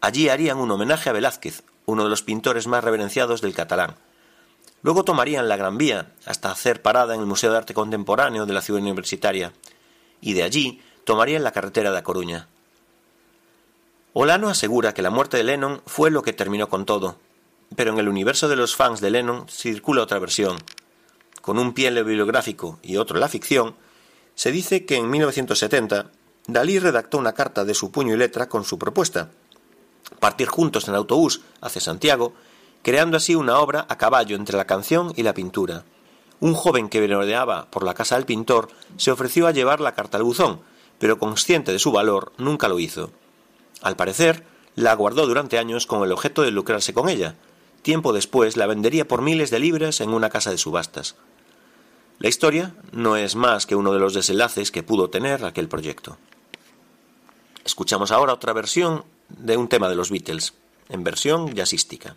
Allí 0.00 0.28
harían 0.28 0.58
un 0.58 0.72
homenaje 0.72 1.08
a 1.08 1.12
Velázquez, 1.12 1.62
uno 1.86 2.02
de 2.02 2.10
los 2.10 2.24
pintores 2.24 2.66
más 2.66 2.82
reverenciados 2.82 3.42
del 3.42 3.54
catalán. 3.54 3.94
Luego 4.82 5.04
tomarían 5.04 5.48
la 5.48 5.56
Gran 5.56 5.78
Vía 5.78 6.10
hasta 6.26 6.50
hacer 6.50 6.82
parada 6.82 7.14
en 7.14 7.20
el 7.20 7.26
Museo 7.26 7.52
de 7.52 7.58
Arte 7.58 7.74
Contemporáneo 7.74 8.44
de 8.44 8.52
la 8.54 8.60
ciudad 8.60 8.82
universitaria, 8.82 9.52
y 10.20 10.32
de 10.32 10.42
allí 10.42 10.82
tomarían 11.04 11.44
la 11.44 11.52
carretera 11.52 11.92
de 11.92 11.98
A 11.98 12.02
Coruña. 12.02 12.48
Olano 14.14 14.48
asegura 14.48 14.94
que 14.94 15.02
la 15.02 15.10
muerte 15.10 15.36
de 15.36 15.44
Lennon 15.44 15.80
fue 15.86 16.10
lo 16.10 16.22
que 16.22 16.32
terminó 16.32 16.68
con 16.68 16.86
todo, 16.86 17.18
pero 17.76 17.92
en 17.92 18.00
el 18.00 18.08
universo 18.08 18.48
de 18.48 18.56
los 18.56 18.74
fans 18.74 19.00
de 19.00 19.10
Lennon 19.10 19.48
circula 19.48 20.02
otra 20.02 20.18
versión. 20.18 20.56
Con 21.40 21.56
un 21.56 21.72
pie 21.72 21.86
en 21.86 21.94
lo 21.94 22.04
bibliográfico 22.04 22.80
y 22.82 22.96
otro 22.96 23.16
en 23.16 23.20
la 23.20 23.28
ficción, 23.28 23.76
se 24.38 24.52
dice 24.52 24.86
que 24.86 24.94
en 24.94 25.10
1970 25.10 26.12
Dalí 26.46 26.78
redactó 26.78 27.18
una 27.18 27.32
carta 27.32 27.64
de 27.64 27.74
su 27.74 27.90
puño 27.90 28.14
y 28.14 28.16
letra 28.16 28.48
con 28.48 28.62
su 28.62 28.78
propuesta, 28.78 29.30
partir 30.20 30.46
juntos 30.46 30.86
en 30.86 30.94
autobús 30.94 31.40
hacia 31.60 31.80
Santiago, 31.80 32.34
creando 32.82 33.16
así 33.16 33.34
una 33.34 33.58
obra 33.58 33.84
a 33.88 33.98
caballo 33.98 34.36
entre 34.36 34.56
la 34.56 34.64
canción 34.64 35.12
y 35.16 35.24
la 35.24 35.34
pintura. 35.34 35.82
Un 36.38 36.54
joven 36.54 36.88
que 36.88 37.00
verodeaba 37.00 37.68
por 37.72 37.82
la 37.82 37.94
casa 37.94 38.14
del 38.14 38.26
pintor 38.26 38.68
se 38.96 39.10
ofreció 39.10 39.48
a 39.48 39.50
llevar 39.50 39.80
la 39.80 39.96
carta 39.96 40.18
al 40.18 40.22
buzón, 40.22 40.60
pero 41.00 41.18
consciente 41.18 41.72
de 41.72 41.80
su 41.80 41.90
valor 41.90 42.32
nunca 42.38 42.68
lo 42.68 42.78
hizo. 42.78 43.10
Al 43.82 43.96
parecer, 43.96 44.44
la 44.76 44.94
guardó 44.94 45.26
durante 45.26 45.58
años 45.58 45.88
con 45.88 46.04
el 46.04 46.12
objeto 46.12 46.42
de 46.42 46.52
lucrarse 46.52 46.94
con 46.94 47.08
ella. 47.08 47.34
Tiempo 47.82 48.12
después 48.12 48.56
la 48.56 48.68
vendería 48.68 49.08
por 49.08 49.20
miles 49.20 49.50
de 49.50 49.58
libras 49.58 50.00
en 50.00 50.10
una 50.10 50.30
casa 50.30 50.52
de 50.52 50.58
subastas. 50.58 51.16
La 52.20 52.28
historia 52.28 52.74
no 52.90 53.16
es 53.16 53.36
más 53.36 53.64
que 53.64 53.76
uno 53.76 53.92
de 53.92 54.00
los 54.00 54.12
desenlaces 54.12 54.72
que 54.72 54.82
pudo 54.82 55.08
tener 55.08 55.44
aquel 55.44 55.68
proyecto. 55.68 56.18
Escuchamos 57.64 58.10
ahora 58.10 58.32
otra 58.32 58.52
versión 58.52 59.04
de 59.28 59.56
un 59.56 59.68
tema 59.68 59.88
de 59.88 59.94
los 59.94 60.10
Beatles, 60.10 60.54
en 60.88 61.04
versión 61.04 61.54
jazzística. 61.54 62.16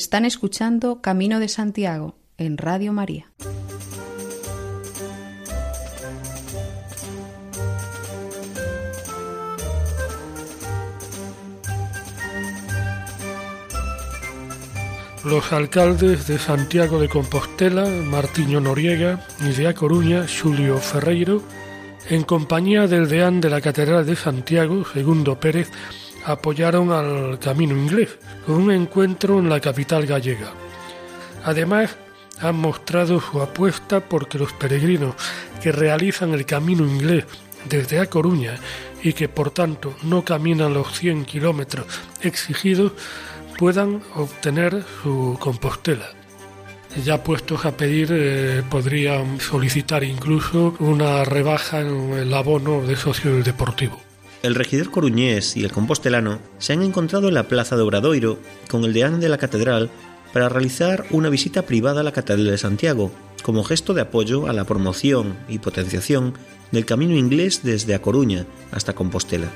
Están 0.00 0.24
escuchando 0.24 1.02
Camino 1.02 1.40
de 1.40 1.48
Santiago 1.48 2.14
en 2.38 2.56
Radio 2.56 2.90
María. 2.90 3.30
Los 15.22 15.52
alcaldes 15.52 16.26
de 16.26 16.38
Santiago 16.38 16.98
de 16.98 17.10
Compostela, 17.10 17.84
Martiño 17.84 18.58
Noriega, 18.62 19.26
y 19.40 19.50
de 19.52 19.68
A 19.68 19.74
Coruña, 19.74 20.24
Julio 20.26 20.78
Ferreiro, 20.78 21.42
en 22.08 22.22
compañía 22.22 22.86
del 22.86 23.06
deán 23.06 23.42
de 23.42 23.50
la 23.50 23.60
Catedral 23.60 24.06
de 24.06 24.16
Santiago, 24.16 24.82
Segundo 24.86 25.38
Pérez, 25.38 25.70
apoyaron 26.24 26.92
al 26.92 27.38
Camino 27.38 27.76
Inglés 27.76 28.18
con 28.46 28.56
un 28.56 28.70
encuentro 28.70 29.38
en 29.38 29.48
la 29.48 29.60
capital 29.60 30.06
gallega. 30.06 30.52
Además, 31.44 31.96
han 32.40 32.56
mostrado 32.56 33.20
su 33.20 33.40
apuesta 33.40 34.00
porque 34.00 34.38
los 34.38 34.52
peregrinos 34.52 35.14
que 35.62 35.72
realizan 35.72 36.32
el 36.32 36.46
Camino 36.46 36.84
Inglés 36.84 37.24
desde 37.68 38.00
A 38.00 38.06
Coruña 38.06 38.58
y 39.02 39.12
que 39.12 39.28
por 39.28 39.50
tanto 39.50 39.94
no 40.02 40.24
caminan 40.24 40.74
los 40.74 40.98
100 40.98 41.24
kilómetros 41.24 41.86
exigidos 42.22 42.92
puedan 43.58 44.02
obtener 44.14 44.84
su 45.02 45.36
compostela. 45.38 46.06
Ya 47.04 47.22
puestos 47.22 47.66
a 47.66 47.76
pedir, 47.76 48.08
eh, 48.10 48.62
podrían 48.68 49.38
solicitar 49.38 50.02
incluso 50.02 50.74
una 50.80 51.24
rebaja 51.24 51.80
en 51.80 52.12
el 52.14 52.34
abono 52.34 52.82
de 52.82 52.96
socio 52.96 53.32
del 53.32 53.44
deportivo. 53.44 54.00
El 54.42 54.54
regidor 54.54 54.90
coruñés 54.90 55.54
y 55.56 55.64
el 55.64 55.72
compostelano 55.72 56.38
se 56.58 56.72
han 56.72 56.82
encontrado 56.82 57.28
en 57.28 57.34
la 57.34 57.46
plaza 57.46 57.76
de 57.76 57.82
Obradoiro 57.82 58.38
con 58.70 58.84
el 58.84 58.94
deán 58.94 59.20
de 59.20 59.28
la 59.28 59.36
catedral 59.36 59.90
para 60.32 60.48
realizar 60.48 61.04
una 61.10 61.28
visita 61.28 61.62
privada 61.62 62.00
a 62.00 62.04
la 62.04 62.12
Catedral 62.12 62.46
de 62.46 62.56
Santiago, 62.56 63.10
como 63.42 63.64
gesto 63.64 63.92
de 63.92 64.00
apoyo 64.00 64.46
a 64.46 64.52
la 64.54 64.64
promoción 64.64 65.36
y 65.48 65.58
potenciación 65.58 66.34
del 66.72 66.86
camino 66.86 67.16
inglés 67.16 67.60
desde 67.64 67.94
A 67.94 68.00
Coruña 68.00 68.46
hasta 68.70 68.94
Compostela. 68.94 69.48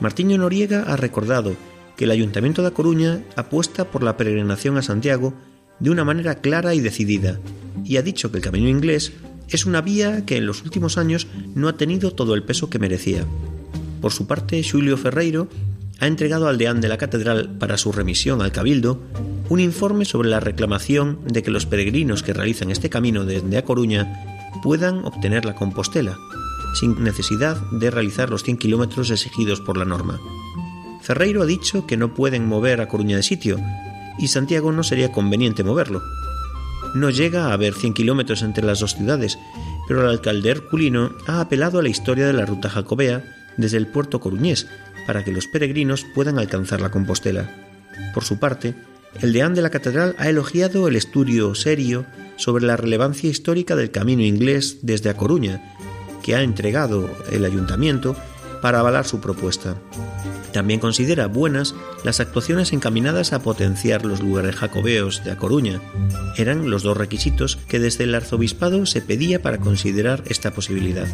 Martiño 0.00 0.38
Noriega 0.38 0.84
ha 0.88 0.96
recordado 0.96 1.54
que 1.96 2.04
el 2.04 2.10
Ayuntamiento 2.10 2.62
de 2.62 2.68
A 2.68 2.72
Coruña 2.72 3.22
apuesta 3.36 3.84
por 3.84 4.02
la 4.02 4.16
peregrinación 4.16 4.76
a 4.76 4.82
Santiago 4.82 5.34
de 5.78 5.90
una 5.90 6.04
manera 6.04 6.36
clara 6.36 6.74
y 6.74 6.80
decidida, 6.80 7.38
y 7.84 7.96
ha 7.96 8.02
dicho 8.02 8.30
que 8.30 8.38
el 8.38 8.42
camino 8.42 8.68
inglés 8.68 9.12
es 9.48 9.66
una 9.66 9.82
vía 9.82 10.24
que 10.24 10.36
en 10.36 10.46
los 10.46 10.62
últimos 10.62 10.98
años 10.98 11.28
no 11.54 11.68
ha 11.68 11.76
tenido 11.76 12.12
todo 12.12 12.34
el 12.34 12.42
peso 12.42 12.70
que 12.70 12.78
merecía. 12.78 13.24
Por 14.02 14.12
su 14.12 14.26
parte, 14.26 14.62
Julio 14.68 14.98
Ferreiro 14.98 15.48
ha 16.00 16.08
entregado 16.08 16.48
al 16.48 16.58
deán 16.58 16.80
de 16.80 16.88
la 16.88 16.98
catedral 16.98 17.56
para 17.60 17.78
su 17.78 17.92
remisión 17.92 18.42
al 18.42 18.50
Cabildo 18.50 19.00
un 19.48 19.60
informe 19.60 20.04
sobre 20.04 20.28
la 20.28 20.40
reclamación 20.40 21.20
de 21.24 21.44
que 21.44 21.52
los 21.52 21.66
peregrinos 21.66 22.24
que 22.24 22.32
realizan 22.32 22.70
este 22.70 22.90
camino 22.90 23.24
desde 23.24 23.56
A 23.56 23.64
Coruña 23.64 24.50
puedan 24.60 25.04
obtener 25.04 25.44
la 25.44 25.54
Compostela, 25.54 26.18
sin 26.74 27.04
necesidad 27.04 27.56
de 27.70 27.92
realizar 27.92 28.28
los 28.28 28.42
100 28.42 28.56
kilómetros 28.56 29.10
exigidos 29.10 29.60
por 29.60 29.76
la 29.76 29.84
norma. 29.84 30.20
Ferreiro 31.00 31.42
ha 31.42 31.46
dicho 31.46 31.86
que 31.86 31.96
no 31.96 32.12
pueden 32.12 32.46
mover 32.46 32.80
a 32.80 32.88
Coruña 32.88 33.16
de 33.16 33.22
sitio 33.22 33.60
y 34.18 34.28
Santiago 34.28 34.72
no 34.72 34.82
sería 34.82 35.12
conveniente 35.12 35.62
moverlo. 35.62 36.02
No 36.96 37.10
llega 37.10 37.46
a 37.46 37.52
haber 37.52 37.74
100 37.74 37.94
kilómetros 37.94 38.42
entre 38.42 38.66
las 38.66 38.80
dos 38.80 38.96
ciudades, 38.96 39.38
pero 39.86 40.02
el 40.02 40.08
alcalde 40.08 40.50
herculino 40.50 41.12
ha 41.28 41.40
apelado 41.40 41.78
a 41.78 41.82
la 41.82 41.88
historia 41.88 42.26
de 42.26 42.32
la 42.32 42.46
ruta 42.46 42.68
jacobea 42.68 43.41
desde 43.56 43.76
el 43.76 43.86
puerto 43.86 44.20
coruñés 44.20 44.66
para 45.06 45.24
que 45.24 45.32
los 45.32 45.46
peregrinos 45.46 46.04
puedan 46.14 46.38
alcanzar 46.38 46.80
la 46.80 46.90
Compostela. 46.90 47.50
Por 48.14 48.24
su 48.24 48.38
parte, 48.38 48.74
el 49.20 49.32
deán 49.32 49.54
de 49.54 49.62
la 49.62 49.70
catedral 49.70 50.14
ha 50.18 50.28
elogiado 50.28 50.88
el 50.88 50.96
estudio 50.96 51.54
serio 51.54 52.06
sobre 52.36 52.64
la 52.64 52.76
relevancia 52.76 53.28
histórica 53.28 53.76
del 53.76 53.90
camino 53.90 54.22
inglés 54.22 54.78
desde 54.82 55.10
A 55.10 55.16
Coruña, 55.16 55.62
que 56.22 56.34
ha 56.34 56.42
entregado 56.42 57.10
el 57.30 57.44
ayuntamiento 57.44 58.16
para 58.62 58.80
avalar 58.80 59.06
su 59.06 59.20
propuesta. 59.20 59.76
También 60.52 60.80
considera 60.80 61.26
buenas 61.26 61.74
las 62.04 62.20
actuaciones 62.20 62.72
encaminadas 62.72 63.32
a 63.32 63.42
potenciar 63.42 64.04
los 64.04 64.20
lugares 64.20 64.54
jacobeos 64.54 65.24
de 65.24 65.32
A 65.32 65.36
Coruña. 65.36 65.80
Eran 66.36 66.70
los 66.70 66.82
dos 66.82 66.96
requisitos 66.96 67.56
que 67.68 67.80
desde 67.80 68.04
el 68.04 68.14
arzobispado 68.14 68.86
se 68.86 69.02
pedía 69.02 69.42
para 69.42 69.58
considerar 69.58 70.22
esta 70.26 70.52
posibilidad. 70.52 71.08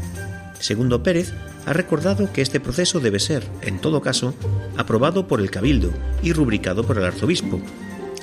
Segundo 0.61 1.03
Pérez 1.03 1.33
ha 1.67 1.73
recordado 1.73 2.33
que 2.33 2.43
este 2.43 2.61
proceso 2.61 3.01
debe 3.01 3.21
ser, 3.21 3.45
en 3.63 3.79
todo 3.79 4.01
caso, 4.01 4.35
aprobado 4.77 5.29
por 5.29 5.41
el 5.41 5.51
Cabildo 5.51 5.91
y 6.23 6.33
rubricado 6.33 6.85
por 6.85 6.99
el 6.99 7.05
arzobispo, 7.05 7.61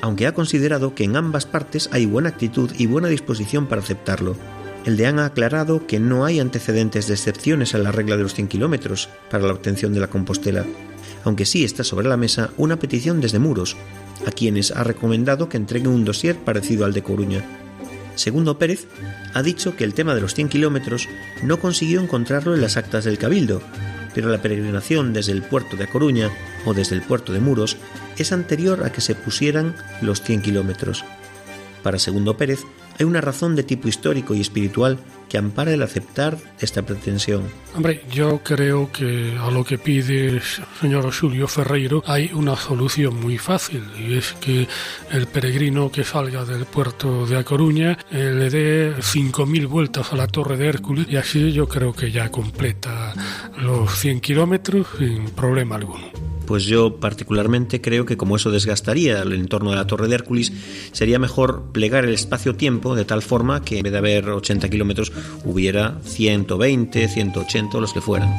aunque 0.01 0.27
ha 0.27 0.33
considerado 0.33 0.95
que 0.95 1.03
en 1.03 1.15
ambas 1.15 1.45
partes 1.45 1.89
hay 1.91 2.05
buena 2.05 2.29
actitud 2.29 2.71
y 2.77 2.87
buena 2.87 3.07
disposición 3.07 3.67
para 3.67 3.81
aceptarlo. 3.81 4.35
El 4.85 4.97
deán 4.97 5.19
ha 5.19 5.25
aclarado 5.25 5.87
que 5.87 5.99
no 5.99 6.25
hay 6.25 6.39
antecedentes 6.39 7.07
de 7.07 7.15
excepciones 7.15 7.73
a 7.73 7.79
la 7.79 7.91
regla 7.91 8.17
de 8.17 8.23
los 8.23 8.35
100 8.35 8.49
kilómetros 8.49 9.09
para 9.31 9.45
la 9.45 9.53
obtención 9.53 9.93
de 9.93 9.99
la 9.99 10.09
Compostela, 10.09 10.65
aunque 11.23 11.45
sí 11.45 11.63
está 11.63 11.83
sobre 11.83 12.07
la 12.07 12.17
mesa 12.17 12.51
una 12.57 12.77
petición 12.77 13.19
desde 13.19 13.39
Muros, 13.39 13.77
a 14.27 14.31
quienes 14.31 14.71
ha 14.71 14.83
recomendado 14.83 15.49
que 15.49 15.57
entreguen 15.57 15.89
un 15.89 16.05
dossier 16.05 16.35
parecido 16.37 16.85
al 16.85 16.93
de 16.93 17.01
Coruña. 17.01 17.64
Segundo 18.15 18.57
Pérez, 18.57 18.87
ha 19.33 19.43
dicho 19.43 19.75
que 19.75 19.83
el 19.83 19.93
tema 19.93 20.15
de 20.15 20.21
los 20.21 20.33
100 20.33 20.49
kilómetros 20.49 21.07
no 21.43 21.59
consiguió 21.59 22.01
encontrarlo 22.01 22.55
en 22.55 22.61
las 22.61 22.77
actas 22.77 23.03
del 23.03 23.17
Cabildo, 23.17 23.61
pero 24.13 24.29
la 24.29 24.41
peregrinación 24.41 25.13
desde 25.13 25.33
el 25.33 25.43
puerto 25.43 25.75
de 25.75 25.87
Coruña 25.87 26.31
o 26.65 26.73
desde 26.73 26.95
el 26.95 27.01
puerto 27.01 27.33
de 27.33 27.41
Muros 27.41 27.77
es 28.17 28.31
anterior 28.31 28.85
a 28.85 28.91
que 28.91 29.01
se 29.01 29.15
pusieran 29.15 29.75
los 30.01 30.21
100 30.21 30.41
kilómetros. 30.41 31.03
Para 31.83 31.99
Segundo 31.99 32.37
Pérez, 32.37 32.61
hay 32.97 33.05
una 33.05 33.21
razón 33.21 33.55
de 33.55 33.63
tipo 33.63 33.87
histórico 33.87 34.33
y 34.33 34.41
espiritual 34.41 34.97
que 35.29 35.37
ampara 35.37 35.73
el 35.73 35.81
aceptar 35.81 36.37
esta 36.59 36.83
pretensión. 36.83 37.43
Hombre, 37.75 38.03
yo 38.11 38.41
creo 38.43 38.91
que 38.91 39.37
a 39.39 39.49
lo 39.51 39.63
que 39.63 39.77
pide 39.77 40.27
el 40.27 40.41
señor 40.79 41.11
Julio 41.11 41.47
Ferreiro 41.47 42.03
hay 42.05 42.31
una 42.33 42.55
solución 42.55 43.19
muy 43.19 43.37
fácil 43.37 43.83
y 43.99 44.17
es 44.17 44.33
que 44.33 44.67
el 45.11 45.27
peregrino 45.27 45.91
que 45.91 46.03
salga 46.03 46.45
del 46.45 46.65
puerto 46.65 47.25
de 47.25 47.37
A 47.37 47.43
Coruña 47.43 47.97
eh, 48.11 48.31
le 48.33 48.49
dé 48.49 48.95
5.000 48.97 49.67
vueltas 49.67 50.13
a 50.13 50.15
la 50.15 50.27
torre 50.27 50.57
de 50.57 50.67
Hércules 50.67 51.07
y 51.09 51.17
así 51.17 51.51
yo 51.51 51.67
creo 51.67 51.93
que 51.93 52.11
ya 52.11 52.29
completa 52.29 53.13
los 53.57 53.91
100 53.99 54.21
kilómetros 54.21 54.87
sin 54.97 55.25
problema 55.31 55.75
alguno 55.75 56.24
pues 56.45 56.65
yo 56.65 56.97
particularmente 56.99 57.81
creo 57.81 58.05
que 58.05 58.17
como 58.17 58.35
eso 58.35 58.51
desgastaría 58.51 59.21
el 59.21 59.33
entorno 59.33 59.71
de 59.71 59.77
la 59.77 59.87
Torre 59.87 60.07
de 60.07 60.15
Hércules, 60.15 60.51
sería 60.91 61.19
mejor 61.19 61.71
plegar 61.71 62.05
el 62.05 62.13
espacio-tiempo 62.13 62.95
de 62.95 63.05
tal 63.05 63.21
forma 63.21 63.63
que 63.63 63.77
en 63.77 63.83
vez 63.83 63.91
de 63.91 63.97
haber 63.97 64.29
80 64.29 64.69
kilómetros 64.69 65.11
hubiera 65.43 65.99
120, 66.03 67.07
180 67.07 67.77
los 67.79 67.93
que 67.93 68.01
fueran. 68.01 68.33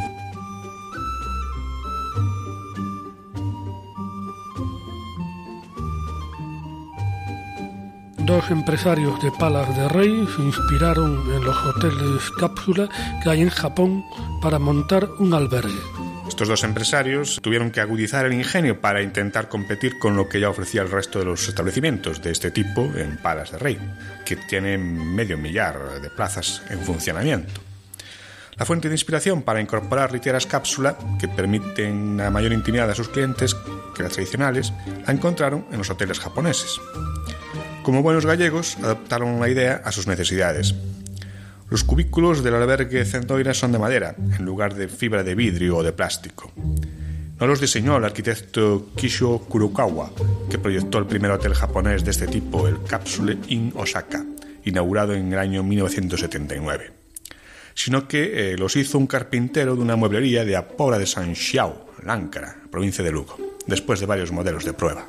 Dos 8.27 8.51
empresarios 8.51 9.23
de 9.23 9.31
Palas 9.31 9.77
de 9.77 9.89
Rey 9.89 10.27
se 10.35 10.43
inspiraron 10.43 11.23
en 11.33 11.45
los 11.45 11.57
hoteles 11.65 12.29
cápsula 12.33 12.89
que 13.23 13.31
hay 13.31 13.43
en 13.43 13.51
Japón 13.51 14.05
para 14.43 14.59
montar 14.59 15.09
un 15.21 15.33
albergue. 15.33 16.06
Estos 16.37 16.49
dos 16.49 16.65
empresarios 16.65 17.41
tuvieron 17.41 17.71
que 17.71 17.81
agudizar 17.81 18.27
el 18.27 18.35
ingenio 18.35 18.79
para 18.79 19.01
intentar 19.01 19.49
competir 19.49 19.99
con 19.99 20.17
lo 20.17 20.29
que 20.29 20.39
ya 20.39 20.51
ofrecía 20.51 20.83
el 20.83 20.91
resto 20.91 21.19
de 21.19 21.25
los 21.25 21.49
establecimientos 21.49 22.21
de 22.21 22.31
este 22.31 22.51
tipo 22.51 22.93
en 22.95 23.17
Palas 23.17 23.53
de 23.53 23.59
Rey, 23.59 23.79
que 24.27 24.37
tienen 24.37 25.15
medio 25.15 25.39
millar 25.39 25.99
de 25.99 26.11
plazas 26.11 26.61
en 26.69 26.81
funcionamiento. 26.81 27.63
La 28.55 28.67
fuente 28.67 28.89
de 28.91 28.95
inspiración 28.95 29.45
para 29.45 29.63
incorporar 29.63 30.13
literas 30.13 30.45
cápsula 30.45 30.99
que 31.19 31.27
permiten 31.27 31.97
una 31.97 32.31
mayor 32.31 32.53
intimidad 32.53 32.91
a 32.91 32.95
sus 32.95 33.09
clientes 33.09 33.57
que 33.95 34.03
las 34.03 34.13
tradicionales 34.13 34.75
la 35.07 35.15
encontraron 35.15 35.65
en 35.73 35.79
los 35.79 35.89
hoteles 35.89 36.21
japoneses. 36.21 36.79
Como 37.83 38.03
buenos 38.03 38.27
gallegos, 38.27 38.77
adaptaron 38.83 39.41
la 39.41 39.49
idea 39.49 39.81
a 39.83 39.91
sus 39.91 40.07
necesidades 40.07 40.75
los 41.69 41.83
cubículos 41.83 42.45
del 42.45 42.55
albergue 42.55 43.05
Centoira 43.05 43.53
son 43.53 43.73
de 43.73 43.79
madera, 43.79 44.15
en 44.17 44.45
lugar 44.45 44.75
de 44.75 44.89
fibra 44.89 45.23
de 45.25 45.35
vidrio 45.35 45.79
o 45.79 45.83
de 45.83 45.93
plástico. 45.93 46.53
No 47.39 47.47
los 47.47 47.61
diseñó 47.61 47.97
el 47.97 48.05
arquitecto 48.05 48.91
Kisho 48.97 49.41
Kurokawa, 49.41 50.13
que 50.49 50.59
proyectó 50.59 50.99
el 50.99 51.07
primer 51.07 51.33
hotel 51.33 51.55
japonés 51.55 52.05
de 52.05 52.13
este 52.13 52.29
tipo, 52.29 52.69
el 52.69 52.83
Capsule 52.85 53.39
Inn 53.49 53.73
Osaka, 53.77 54.25
inaugurado 54.65 55.13
en 55.13 55.33
el 55.33 55.39
año 55.39 55.63
1979, 55.63 56.93
sino 57.75 58.09
que 58.09 58.53
eh, 58.53 58.57
los 58.57 58.77
hizo 58.77 58.97
un 58.97 59.07
carpintero 59.07 59.77
de 59.77 59.83
una 59.83 59.97
mueblería 59.97 60.45
de 60.45 60.57
Apora 60.57 60.99
de 60.99 61.07
San 61.07 61.35
Xiao, 61.35 61.91
Láncara, 62.05 62.57
provincia 62.71 63.05
de 63.05 63.11
Lugo, 63.11 63.37
después 63.67 64.01
de 64.01 64.07
varios 64.07 64.33
modelos 64.33 64.65
de 64.65 64.73
prueba. 64.73 65.07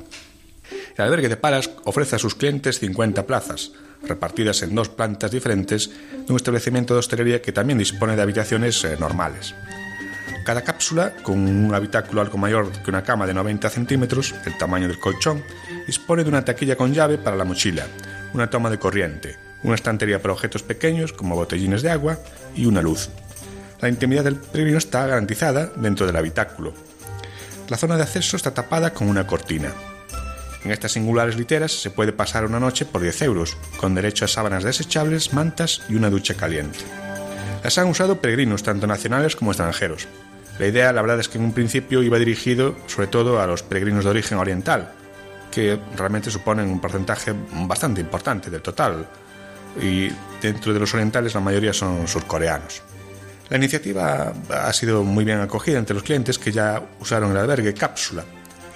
El 0.98 1.04
albergue 1.04 1.28
de 1.28 1.36
Paras 1.36 1.70
ofrece 1.84 2.16
a 2.16 2.18
sus 2.18 2.34
clientes 2.34 2.80
50 2.80 3.24
plazas, 3.24 3.70
repartidas 4.02 4.62
en 4.62 4.74
dos 4.74 4.88
plantas 4.88 5.30
diferentes 5.30 5.90
de 5.90 6.32
un 6.32 6.34
establecimiento 6.34 6.92
de 6.92 6.98
hostelería 6.98 7.40
que 7.40 7.52
también 7.52 7.78
dispone 7.78 8.16
de 8.16 8.22
habitaciones 8.22 8.82
eh, 8.82 8.96
normales. 8.98 9.54
Cada 10.44 10.62
cápsula, 10.62 11.14
con 11.22 11.38
un 11.38 11.72
habitáculo 11.72 12.20
algo 12.20 12.36
mayor 12.36 12.72
que 12.82 12.90
una 12.90 13.04
cama 13.04 13.28
de 13.28 13.34
90 13.34 13.70
centímetros, 13.70 14.34
el 14.44 14.58
tamaño 14.58 14.88
del 14.88 14.98
colchón, 14.98 15.44
dispone 15.86 16.24
de 16.24 16.30
una 16.30 16.44
taquilla 16.44 16.74
con 16.74 16.92
llave 16.92 17.16
para 17.16 17.36
la 17.36 17.44
mochila, 17.44 17.86
una 18.34 18.50
toma 18.50 18.68
de 18.68 18.80
corriente, 18.80 19.36
una 19.62 19.76
estantería 19.76 20.20
para 20.20 20.34
objetos 20.34 20.64
pequeños 20.64 21.12
como 21.12 21.36
botellines 21.36 21.82
de 21.82 21.90
agua 21.90 22.18
y 22.56 22.66
una 22.66 22.82
luz. 22.82 23.08
La 23.80 23.88
intimidad 23.88 24.24
del 24.24 24.34
peregrino 24.34 24.78
está 24.78 25.06
garantizada 25.06 25.66
dentro 25.76 26.06
del 26.06 26.16
habitáculo. 26.16 26.74
La 27.68 27.76
zona 27.76 27.96
de 27.96 28.02
acceso 28.02 28.36
está 28.36 28.52
tapada 28.52 28.92
con 28.92 29.08
una 29.08 29.28
cortina. 29.28 29.72
En 30.64 30.72
estas 30.72 30.92
singulares 30.92 31.36
literas 31.36 31.72
se 31.72 31.90
puede 31.90 32.12
pasar 32.12 32.44
una 32.44 32.60
noche 32.60 32.84
por 32.84 33.00
10 33.00 33.22
euros, 33.22 33.56
con 33.78 33.94
derecho 33.94 34.24
a 34.24 34.28
sábanas 34.28 34.64
desechables, 34.64 35.32
mantas 35.32 35.82
y 35.88 35.94
una 35.94 36.10
ducha 36.10 36.34
caliente. 36.34 36.80
Las 37.62 37.78
han 37.78 37.88
usado 37.88 38.20
peregrinos 38.20 38.62
tanto 38.62 38.86
nacionales 38.86 39.36
como 39.36 39.52
extranjeros. 39.52 40.08
La 40.58 40.66
idea, 40.66 40.92
la 40.92 41.02
verdad, 41.02 41.20
es 41.20 41.28
que 41.28 41.38
en 41.38 41.44
un 41.44 41.52
principio 41.52 42.02
iba 42.02 42.18
dirigido 42.18 42.76
sobre 42.86 43.06
todo 43.06 43.40
a 43.40 43.46
los 43.46 43.62
peregrinos 43.62 44.04
de 44.04 44.10
origen 44.10 44.38
oriental, 44.38 44.92
que 45.52 45.78
realmente 45.96 46.30
suponen 46.30 46.68
un 46.68 46.80
porcentaje 46.80 47.32
bastante 47.66 48.00
importante 48.00 48.50
del 48.50 48.62
total, 48.62 49.06
y 49.80 50.10
dentro 50.42 50.72
de 50.72 50.80
los 50.80 50.92
orientales 50.94 51.34
la 51.34 51.40
mayoría 51.40 51.72
son 51.72 52.08
surcoreanos. 52.08 52.82
La 53.48 53.56
iniciativa 53.56 54.32
ha 54.50 54.72
sido 54.72 55.04
muy 55.04 55.24
bien 55.24 55.40
acogida 55.40 55.78
entre 55.78 55.94
los 55.94 56.02
clientes 56.02 56.38
que 56.38 56.52
ya 56.52 56.82
usaron 57.00 57.30
el 57.30 57.38
albergue 57.38 57.72
Cápsula, 57.72 58.24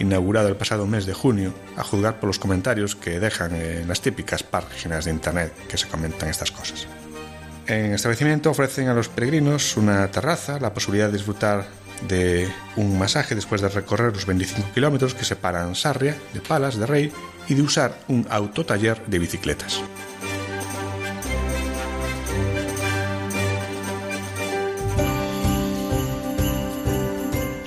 inaugurado 0.02 0.48
el 0.48 0.56
pasado 0.56 0.86
mes 0.86 1.06
de 1.06 1.14
junio, 1.14 1.54
a 1.76 1.84
juzgar 1.84 2.20
por 2.20 2.26
los 2.26 2.38
comentarios 2.38 2.96
que 2.96 3.20
dejan 3.20 3.54
en 3.54 3.88
las 3.88 4.00
típicas 4.00 4.42
páginas 4.42 5.04
de 5.04 5.12
internet 5.12 5.52
que 5.68 5.78
se 5.78 5.88
comentan 5.88 6.28
estas 6.28 6.50
cosas. 6.50 6.86
En 7.66 7.86
el 7.86 7.94
establecimiento 7.94 8.50
ofrecen 8.50 8.88
a 8.88 8.94
los 8.94 9.08
peregrinos 9.08 9.76
una 9.76 10.10
terraza, 10.10 10.58
la 10.58 10.74
posibilidad 10.74 11.06
de 11.06 11.12
disfrutar 11.12 11.66
de 12.08 12.48
un 12.76 12.98
masaje 12.98 13.36
después 13.36 13.60
de 13.60 13.68
recorrer 13.68 14.12
los 14.12 14.26
25 14.26 14.72
kilómetros 14.74 15.14
que 15.14 15.24
separan 15.24 15.76
Sarria 15.76 16.16
de 16.34 16.40
Palas 16.40 16.76
de 16.76 16.86
Rey 16.86 17.12
y 17.48 17.54
de 17.54 17.62
usar 17.62 17.96
un 18.08 18.26
autotaller 18.28 19.04
de 19.06 19.20
bicicletas. 19.20 19.80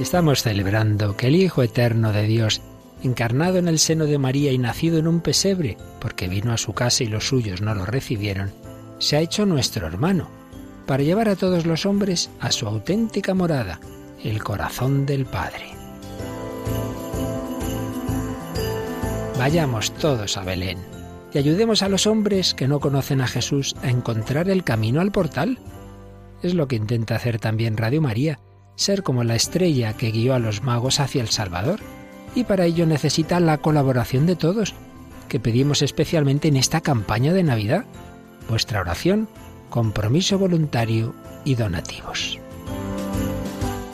Estamos 0.05 0.43
celebrando 0.43 1.17
que 1.17 1.27
el 1.27 1.35
Hijo 1.35 1.63
Eterno 1.63 2.13
de 2.13 2.27
Dios, 2.27 2.61
encarnado 3.01 3.57
en 3.57 3.67
el 3.67 3.79
seno 3.79 4.05
de 4.05 4.19
María 4.19 4.51
y 4.51 4.59
nacido 4.59 4.99
en 4.99 5.07
un 5.07 5.19
pesebre, 5.19 5.77
porque 5.99 6.27
vino 6.27 6.53
a 6.53 6.57
su 6.57 6.73
casa 6.73 7.03
y 7.03 7.07
los 7.07 7.27
suyos 7.27 7.59
no 7.61 7.73
lo 7.73 7.87
recibieron, 7.87 8.53
se 8.99 9.17
ha 9.17 9.21
hecho 9.21 9.47
nuestro 9.47 9.87
hermano, 9.87 10.29
para 10.85 11.01
llevar 11.01 11.27
a 11.27 11.35
todos 11.35 11.65
los 11.65 11.87
hombres 11.87 12.29
a 12.39 12.51
su 12.51 12.67
auténtica 12.67 13.33
morada, 13.33 13.79
el 14.23 14.43
corazón 14.43 15.07
del 15.07 15.25
Padre. 15.25 15.71
Vayamos 19.39 19.91
todos 19.95 20.37
a 20.37 20.43
Belén 20.43 20.77
y 21.33 21.39
ayudemos 21.39 21.81
a 21.81 21.89
los 21.89 22.05
hombres 22.05 22.53
que 22.53 22.67
no 22.67 22.79
conocen 22.79 23.21
a 23.21 23.27
Jesús 23.27 23.75
a 23.81 23.89
encontrar 23.89 24.51
el 24.51 24.63
camino 24.63 25.01
al 25.01 25.11
portal. 25.11 25.57
Es 26.43 26.53
lo 26.53 26.67
que 26.67 26.75
intenta 26.75 27.15
hacer 27.15 27.39
también 27.39 27.75
Radio 27.75 28.03
María, 28.03 28.39
ser 28.75 29.03
como 29.03 29.23
la 29.23 29.35
estrella 29.35 29.93
que 29.93 30.11
guió 30.11 30.33
a 30.33 30.39
los 30.39 30.63
magos 30.63 30.99
hacia 30.99 31.21
el 31.21 31.29
Salvador. 31.29 31.79
Y 32.35 32.43
para 32.43 32.65
ello 32.65 32.85
necesita 32.85 33.39
la 33.39 33.59
colaboración 33.59 34.25
de 34.25 34.35
todos, 34.35 34.73
que 35.29 35.39
pedimos 35.39 35.81
especialmente 35.81 36.49
en 36.49 36.57
esta 36.57 36.81
campaña 36.81 37.31
de 37.33 37.43
Navidad. 37.43 37.85
Vuestra 38.49 38.81
oración, 38.81 39.29
compromiso 39.69 40.37
voluntario 40.37 41.15
y 41.45 41.55
donativos. 41.55 42.37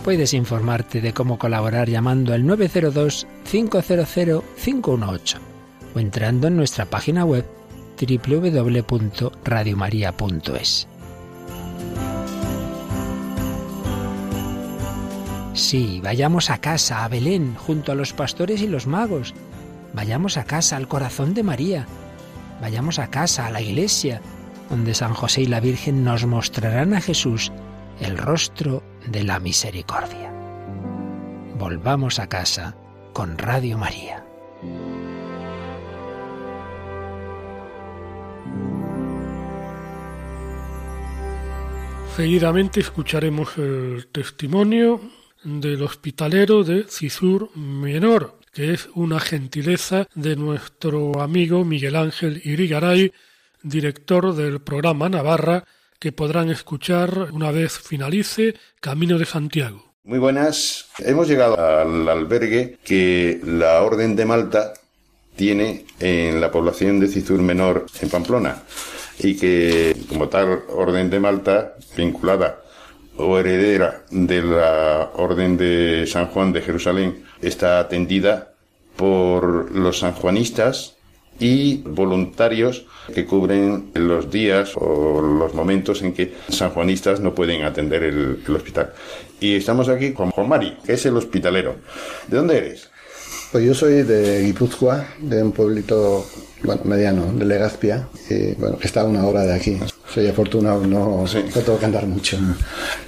Puedes 0.04 0.34
informarte 0.34 1.00
de 1.00 1.14
cómo 1.14 1.38
colaborar 1.38 1.88
llamando 1.88 2.34
al 2.34 2.44
902-500-518 2.44 5.38
o 5.94 6.00
entrando 6.00 6.48
en 6.48 6.56
nuestra 6.56 6.86
página 6.86 7.24
web 7.24 7.46
www.radiomaria.es. 8.00 10.88
Sí, 15.54 16.00
vayamos 16.02 16.50
a 16.50 16.60
casa, 16.60 17.04
a 17.04 17.08
Belén, 17.10 17.56
junto 17.56 17.92
a 17.92 17.96
los 17.96 18.14
pastores 18.14 18.62
y 18.62 18.68
los 18.68 18.88
magos. 18.88 19.34
Vayamos 19.94 20.38
a 20.38 20.46
casa, 20.46 20.78
al 20.78 20.88
corazón 20.88 21.34
de 21.34 21.44
María. 21.44 21.86
Vayamos 22.62 23.00
a 23.00 23.10
casa, 23.10 23.48
a 23.48 23.52
la 23.52 23.62
iglesia, 23.62 24.22
donde 24.70 24.94
San 24.94 25.14
José 25.14 25.42
y 25.42 25.46
la 25.48 25.60
Virgen 25.60 26.06
nos 26.06 26.26
mostrarán 26.26 26.94
a 26.94 27.02
Jesús, 27.02 27.52
el 28.00 28.18
rostro 28.18 28.82
de 29.08 29.24
la 29.24 29.40
misericordia. 29.40 30.32
Volvamos 31.60 32.20
a 32.20 32.28
casa 32.28 32.76
con 33.12 33.38
Radio 33.38 33.78
María. 33.78 34.26
Seguidamente 42.16 42.80
escucharemos 42.80 43.58
el 43.58 44.08
testimonio 44.12 45.02
del 45.44 45.82
hospitalero 45.82 46.64
de 46.64 46.86
Cisur 46.90 47.56
Menor, 47.56 48.40
que 48.54 48.74
es 48.74 48.90
una 48.96 49.20
gentileza 49.20 50.08
de 50.14 50.36
nuestro 50.36 51.22
amigo 51.22 51.64
Miguel 51.64 51.96
Ángel 51.96 52.42
Irigaray, 52.44 53.14
director 53.64 54.36
del 54.36 54.62
programa 54.62 55.10
Navarra, 55.10 55.66
que 56.00 56.12
podrán 56.12 56.50
escuchar 56.50 57.30
una 57.32 57.52
vez 57.52 57.78
finalice 57.78 58.56
Camino 58.80 59.18
de 59.18 59.26
Santiago. 59.26 59.94
Muy 60.04 60.20
buenas. 60.20 60.88
Hemos 60.98 61.28
llegado 61.28 61.56
al 61.60 62.10
albergue 62.10 62.80
que 62.84 63.40
la 63.44 63.84
Orden 63.84 64.16
de 64.16 64.26
Malta 64.26 64.74
tiene 65.36 65.86
en 66.00 66.42
la 66.42 66.52
población 66.52 67.00
de 67.00 67.08
Cisur 67.08 67.42
Menor, 67.42 67.86
en 68.02 68.10
Pamplona, 68.10 68.64
y 69.20 69.38
que 69.38 69.96
como 70.10 70.28
tal 70.28 70.64
Orden 70.70 71.10
de 71.10 71.20
Malta, 71.20 71.76
vinculada 71.96 72.61
o 73.22 73.38
heredera 73.38 74.04
de 74.10 74.42
la 74.42 75.12
Orden 75.16 75.58
de 75.58 76.06
San 76.08 76.28
Juan 76.28 76.52
de 76.52 76.62
Jerusalén, 76.62 77.24
está 77.42 77.80
atendida 77.80 78.54
por 78.96 79.72
los 79.72 80.00
sanjuanistas 80.00 80.96
y 81.40 81.78
voluntarios 81.78 82.86
que 83.14 83.26
cubren 83.26 83.92
los 83.96 84.30
días 84.30 84.74
o 84.76 85.22
los 85.22 85.54
momentos 85.54 86.02
en 86.04 86.14
que 86.14 86.34
sanjuanistas 86.50 87.20
no 87.20 87.34
pueden 87.34 87.64
atender 87.64 88.04
el, 88.04 88.40
hospital. 88.56 88.94
Y 89.40 89.56
estamos 89.56 89.90
aquí 89.90 90.14
con 90.14 90.30
Juan 90.32 90.50
Mari, 90.50 90.78
que 90.86 90.94
es 90.94 91.06
el 91.06 91.18
hospitalero. 91.18 91.78
¿De 92.28 92.38
dónde 92.38 92.58
eres? 92.58 92.90
Pues 93.52 93.66
yo 93.66 93.74
soy 93.74 94.04
de 94.04 94.44
Guipúzcoa, 94.44 95.06
de 95.20 95.42
un 95.42 95.52
pueblito 95.52 96.26
bueno, 96.64 96.82
mediano, 96.86 97.34
de 97.34 97.46
Legazpia, 97.46 98.08
y, 98.30 98.54
bueno, 98.54 98.78
que 98.78 98.88
está 98.88 99.02
a 99.02 99.06
una 99.06 99.26
hora 99.26 99.44
de 99.44 99.54
aquí 99.56 99.80
soy 100.14 100.28
afortunado, 100.28 100.86
no, 100.86 101.26
tengo 101.54 101.80
que 101.80 101.86
andar 101.86 102.06
mucho. 102.06 102.38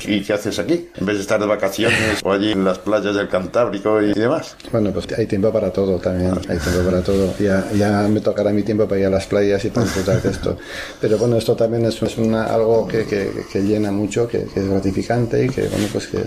¿Y 0.06 0.22
qué 0.22 0.34
haces 0.34 0.58
aquí? 0.60 0.88
En 0.96 1.06
vez 1.06 1.18
de 1.18 1.22
estar 1.22 1.40
de 1.40 1.46
vacaciones 1.46 2.22
o 2.24 2.32
allí 2.32 2.52
en 2.52 2.64
las 2.64 2.80
playas 2.80 3.16
del 3.16 3.28
Cantábrico 3.28 4.02
y 4.02 4.14
demás. 4.14 4.56
Bueno, 4.72 4.92
pues 4.92 5.08
hay 5.18 5.26
tiempo 5.26 5.52
para 5.52 5.72
todo 5.72 6.00
también, 6.00 6.34
hay 6.48 6.58
tiempo 6.58 6.84
para 6.86 7.02
todo. 7.02 7.34
Ya, 7.40 7.66
ya 7.76 8.08
me 8.08 8.22
tocará 8.22 8.52
mi 8.52 8.64
tiempo 8.64 8.88
para 8.88 9.02
ir 9.02 9.08
a 9.08 9.10
las 9.10 9.26
playas 9.26 9.64
y 9.66 9.70
para 9.70 9.86
disfrutar 9.86 10.22
de 10.22 10.30
esto. 10.30 10.58
Pero 11.02 11.18
bueno, 11.18 11.38
esto 11.38 11.56
también 11.56 11.86
es, 11.86 12.02
una, 12.18 12.46
algo 12.46 12.88
que, 12.88 13.06
que, 13.06 13.62
llena 13.62 13.92
mucho, 13.92 14.28
que, 14.28 14.46
es 14.56 14.70
gratificante 14.70 15.46
y 15.46 15.50
que, 15.50 15.64
bueno, 15.64 15.88
pues 15.92 16.08
que, 16.08 16.24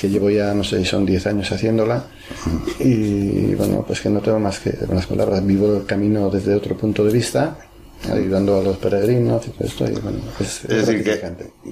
que 0.00 0.08
llevo 0.08 0.30
ya, 0.30 0.54
no 0.54 0.62
sé, 0.62 0.84
son 0.84 1.04
10 1.04 1.26
años 1.26 1.50
haciéndola. 1.50 2.04
Y 2.78 3.54
bueno, 3.54 3.84
pues 3.86 4.00
que 4.00 4.10
no 4.10 4.20
tengo 4.20 4.38
más 4.38 4.60
que 4.60 4.76
unas 4.88 5.06
palabras. 5.06 5.44
Vivo 5.44 5.76
el 5.78 5.86
camino 5.86 6.30
desde 6.30 6.54
otro 6.54 6.76
punto 6.76 7.04
de 7.04 7.12
vista 7.12 7.56
ayudando 8.10 8.58
a 8.58 8.62
los 8.62 8.76
peregrinos 8.76 9.46
y 9.46 9.50
todo 9.50 9.66
esto. 9.66 9.84
Y 9.86 9.92
bueno, 10.00 10.18
es, 10.40 10.64
es, 10.64 10.86
decir, 10.86 11.20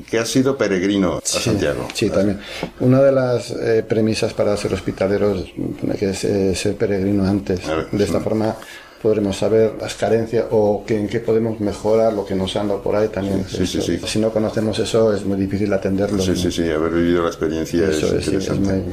que, 0.09 0.19
has 0.19 0.29
sido 0.29 0.57
peregrino 0.57 1.19
a 1.19 1.21
Santiago. 1.25 1.89
Sí, 1.95 2.11
también. 2.11 2.39
Una 2.81 3.01
de 3.03 3.13
las 3.13 3.51
eh, 3.51 3.85
premisas 3.87 4.33
para 4.35 4.57
ser 4.57 4.75
hospitaleros 4.75 5.53
que 5.99 6.11
es 6.11 6.25
eh, 6.25 6.55
ser 6.55 6.77
peregrino 6.77 7.25
antes. 7.25 7.61
de 7.91 8.05
esta 8.05 8.21
forma 8.21 8.57
podremos 9.03 9.37
saber 9.37 9.75
las 9.81 9.95
carencias 9.95 10.47
o 10.53 10.85
que, 10.87 10.97
en 10.97 11.09
qué 11.09 11.19
podemos 11.19 11.59
mejorar 11.59 12.13
lo 12.13 12.25
que 12.25 12.37
nos 12.37 12.55
anda 12.55 12.81
por 12.81 12.95
ahí 12.95 13.09
también. 13.09 13.45
Sí, 13.49 13.67
sí, 13.67 13.83
sí. 13.83 14.01
Si 14.07 14.21
no 14.21 14.31
conocemos 14.31 14.79
eso 14.79 15.13
es 15.13 15.25
muy 15.25 15.37
difícil 15.37 15.73
atenderlo. 15.73 16.23
Sí, 16.23 16.37
sí, 16.37 16.53
sí, 16.53 16.71
haber 16.71 16.93
vivido 16.93 17.23
la 17.23 17.29
experiencia 17.29 17.91
eso 17.91 18.17
es, 18.17 18.27
interesante. 18.29 18.85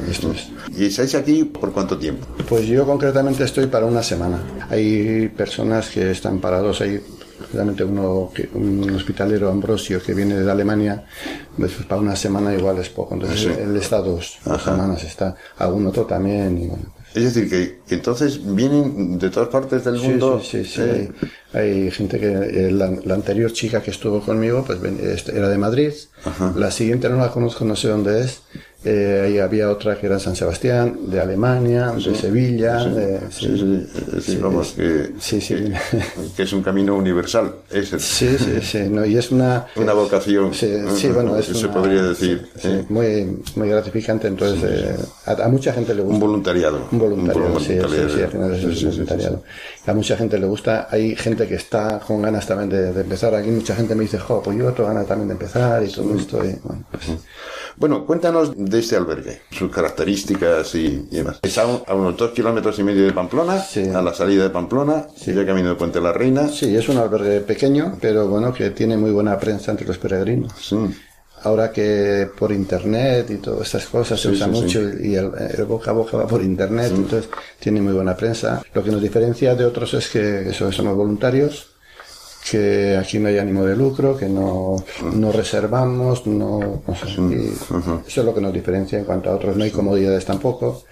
¿Y 0.75 0.85
estáis 0.85 1.13
aquí 1.13 1.43
por 1.43 1.71
cuánto 1.71 1.97
tiempo? 1.97 2.25
Pues 2.47 2.65
yo 2.65 2.85
concretamente 2.85 3.43
estoy 3.43 3.67
para 3.67 3.85
una 3.85 4.01
semana. 4.01 4.41
Hay 4.69 5.27
personas 5.29 5.89
que 5.89 6.09
están 6.09 6.39
parados 6.39 6.81
ahí 6.81 6.99
realmente 7.53 7.83
uno 7.83 8.31
que, 8.33 8.49
un 8.53 8.89
hospitalero 8.91 9.49
Ambrosio 9.49 10.01
que 10.01 10.13
viene 10.13 10.35
de 10.35 10.51
Alemania, 10.51 11.05
pues 11.57 11.73
para 11.87 12.01
una 12.01 12.15
semana 12.15 12.53
igual 12.53 12.77
es 12.77 12.89
poco. 12.89 13.15
Entonces 13.15 13.57
él 13.57 13.75
está 13.75 14.01
dos, 14.01 14.39
semanas, 14.63 15.03
está 15.03 15.35
algún 15.57 15.87
otro 15.87 16.05
también. 16.05 16.57
Y 16.57 16.67
bueno, 16.67 16.93
es 17.13 17.23
decir, 17.33 17.49
que, 17.49 17.95
entonces 17.95 18.39
vienen 18.43 19.17
de 19.17 19.29
todas 19.29 19.49
partes 19.49 19.83
del 19.83 19.95
mundo. 19.95 20.39
Sí, 20.43 20.63
sí, 20.63 20.73
sí. 20.75 20.81
Eh. 20.81 21.11
Hay, 21.53 21.91
gente 21.91 22.19
que. 22.19 22.27
Eh, 22.27 22.71
la, 22.71 22.85
anterior 23.13 23.51
chica 23.51 23.81
que 23.81 23.91
estuvo 23.91 24.21
conmigo, 24.21 24.63
pues 24.65 24.79
era 25.27 25.49
de 25.49 25.57
Madrid. 25.57 25.93
La 26.55 26.69
siguiente 26.69 27.09
no 27.09 27.17
la 27.17 27.31
conozco, 27.31 27.65
no 27.65 27.75
sé 27.75 27.87
dónde 27.87 28.21
es. 28.21 28.41
Eh, 28.85 29.23
ahí 29.25 29.39
había 29.39 29.69
otra 29.69 29.99
que 29.99 30.05
era 30.05 30.19
San 30.19 30.35
Sebastián, 30.35 30.97
de 31.07 31.19
Alemania, 31.19 31.91
de 31.91 32.15
Sevilla. 32.15 32.81
Sí, 32.83 32.89
de- 32.91 33.19
sí, 33.29 33.57
sí, 33.57 33.87
sí, 33.93 34.21
sí, 34.21 34.35
vamos, 34.37 34.71
que, 34.71 35.11
sí, 35.19 35.41
sí. 35.41 35.55
que, 35.55 35.73
que 36.37 36.43
es 36.43 36.53
un 36.53 36.63
camino 36.63 36.95
universal. 36.95 37.55
Es 37.69 37.91
el- 37.93 37.99
Sí, 37.99 38.37
sí, 38.37 38.59
sí, 38.61 38.79
no, 38.89 39.05
y 39.05 39.17
es 39.17 39.31
una... 39.31 39.67
una 39.75 39.91
vocación. 39.93 40.53
Sí, 40.53 40.73
sí, 40.95 41.09
bueno, 41.09 41.35
es 41.37 41.47
se 41.47 41.65
una- 41.65 41.73
podría 41.73 42.03
decir. 42.03 42.47
sí, 42.57 42.67
¿eh? 42.69 42.85
muy, 42.89 43.41
muy 43.55 43.67
gratificante, 43.69 44.27
entonces 44.27 44.63
eh, 44.63 44.95
a, 45.25 45.31
a 45.45 45.47
mucha 45.49 45.73
gente 45.73 45.93
le 45.93 46.01
gusta. 46.01 46.13
Un 46.15 46.19
voluntariado. 46.21 46.87
Un 46.91 46.99
voluntariado, 46.99 47.59
sí, 47.59 47.65
sí, 47.65 47.73
voluntariado. 47.79 48.09
sí, 48.15 48.21
al 48.23 48.31
final 48.31 48.53
es 48.53 48.59
Sí, 48.61 48.65
un 48.65 48.71
sí, 48.73 48.77
sí, 48.79 48.81
sí, 48.85 48.87
voluntariado. 48.91 49.43
A 49.87 49.93
mucha 49.93 50.15
gente 50.17 50.37
le 50.39 50.45
gusta, 50.45 50.87
hay 50.89 51.15
gente 51.15 51.47
que 51.47 51.55
está 51.55 51.99
con 51.99 52.21
ganas 52.21 52.47
también 52.47 52.69
de, 52.69 52.93
de 52.93 53.01
empezar, 53.01 53.33
aquí 53.35 53.49
mucha 53.49 53.75
gente 53.75 53.93
me 53.95 54.03
dice, 54.03 54.19
jo, 54.19 54.41
pues 54.41 54.57
yo 54.57 54.71
tengo 54.71 54.87
ganas 54.87 55.05
también 55.07 55.27
de 55.27 55.33
empezar 55.33 55.83
y 55.83 55.91
todo 55.91 56.15
esto, 56.15 56.37
y 56.45 56.55
bueno, 56.63 56.85
pues... 56.91 57.03
Bueno, 57.77 58.05
cuéntanos 58.05 58.51
de 58.69 58.79
este 58.79 58.95
albergue, 58.95 59.41
sus 59.51 59.71
características 59.71 60.75
y, 60.75 61.07
y 61.11 61.15
demás. 61.17 61.39
Está 61.41 61.63
a, 61.63 61.67
un- 61.67 61.81
a 61.87 61.93
unos 61.95 62.17
dos 62.17 62.31
kilómetros 62.31 62.77
y 62.79 62.83
medio 62.83 63.05
de 63.05 63.11
Pamplona, 63.13 63.59
Sí. 63.61 63.87
a 63.89 64.01
la 64.01 64.13
salida 64.13 64.43
de 64.43 64.49
Pamplona, 64.49 65.07
ya 65.25 65.45
camino 65.45 65.69
de 65.69 65.75
Puente 65.75 65.99
la 66.01 66.11
Reina. 66.13 66.47
Sí, 66.47 66.75
es 66.75 66.87
un 66.89 66.97
albergue 66.97 67.41
pequeño, 67.41 67.97
pero 67.99 68.27
bueno, 68.27 68.53
que 68.53 68.69
tiene 68.71 68.97
muy 68.97 69.11
buena 69.11 69.37
prensa 69.37 69.71
entre 69.71 69.87
los 69.87 69.97
peregrinos. 69.97 70.53
Sí. 70.59 70.77
Ahora 71.43 71.71
que 71.71 72.27
por 72.37 72.51
internet 72.51 73.29
y 73.29 73.37
todas 73.37 73.61
estas 73.67 73.85
cosas 73.85 74.19
se 74.19 74.27
Sí, 74.27 74.33
usa 74.35 74.47
sí, 74.47 74.53
sí. 74.53 74.61
mucho 74.61 74.81
y 75.01 75.15
el, 75.15 75.31
el 75.57 75.63
boca 75.63 75.91
a 75.91 75.93
boca 75.93 76.17
va 76.17 76.27
por 76.27 76.41
internet, 76.43 76.91
entonces 76.93 77.29
tiene 77.59 77.79
muy 77.81 77.93
buena 77.93 78.13
prensa. 78.15 78.61
Lo 78.73 78.83
que 78.83 78.91
nos 78.91 79.01
diferencia 79.01 79.55
de 79.55 79.63
otros 79.63 79.93
es 79.93 80.09
que 80.09 80.49
eso, 80.49 80.69
somos 80.73 80.97
voluntarios, 80.97 81.68
que 82.49 82.97
aquí 82.97 83.19
no 83.19 83.27
hay 83.27 83.37
ánimo 83.37 83.63
de 83.65 83.75
lucro, 83.75 84.15
que 84.17 84.27
no, 84.27 84.83
no 85.13 85.31
reservamos, 85.31 86.25
no, 86.25 86.81
no 86.87 86.95
sé, 86.95 87.07
y 87.21 87.49
eso 88.07 88.21
es 88.21 88.25
lo 88.25 88.33
que 88.33 88.41
nos 88.41 88.53
diferencia 88.53 88.97
en 88.97 89.05
cuanto 89.05 89.29
a 89.29 89.35
otros. 89.35 89.55
No 89.55 89.63
hay 89.63 89.71
comodidades 89.71 90.25
tampoco, 90.25 90.83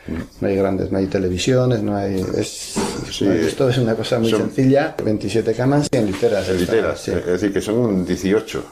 no 0.41 0.47
hay 0.47 0.55
grandes, 0.55 0.91
no 0.91 0.97
hay 0.99 1.07
televisiones, 1.07 1.81
no 1.81 1.95
hay, 1.95 2.23
es, 2.38 2.75
Sí. 3.12 3.25
no 3.25 3.31
hay- 3.31 3.39
esto 3.45 3.69
es 3.69 3.77
una 3.77 3.95
cosa 3.95 4.19
muy 4.19 4.29
sencilla, 4.29 4.95
27 5.03 5.53
camas 5.53 5.88
y 5.91 5.97
en 5.97 6.05
literas. 6.07 6.47
En 6.49 6.57
literas, 6.60 6.99
Sí. 7.01 7.12
es 7.12 7.25
decir, 7.25 7.53
que 7.53 7.62
son 7.62 8.05
18, 8.05 8.63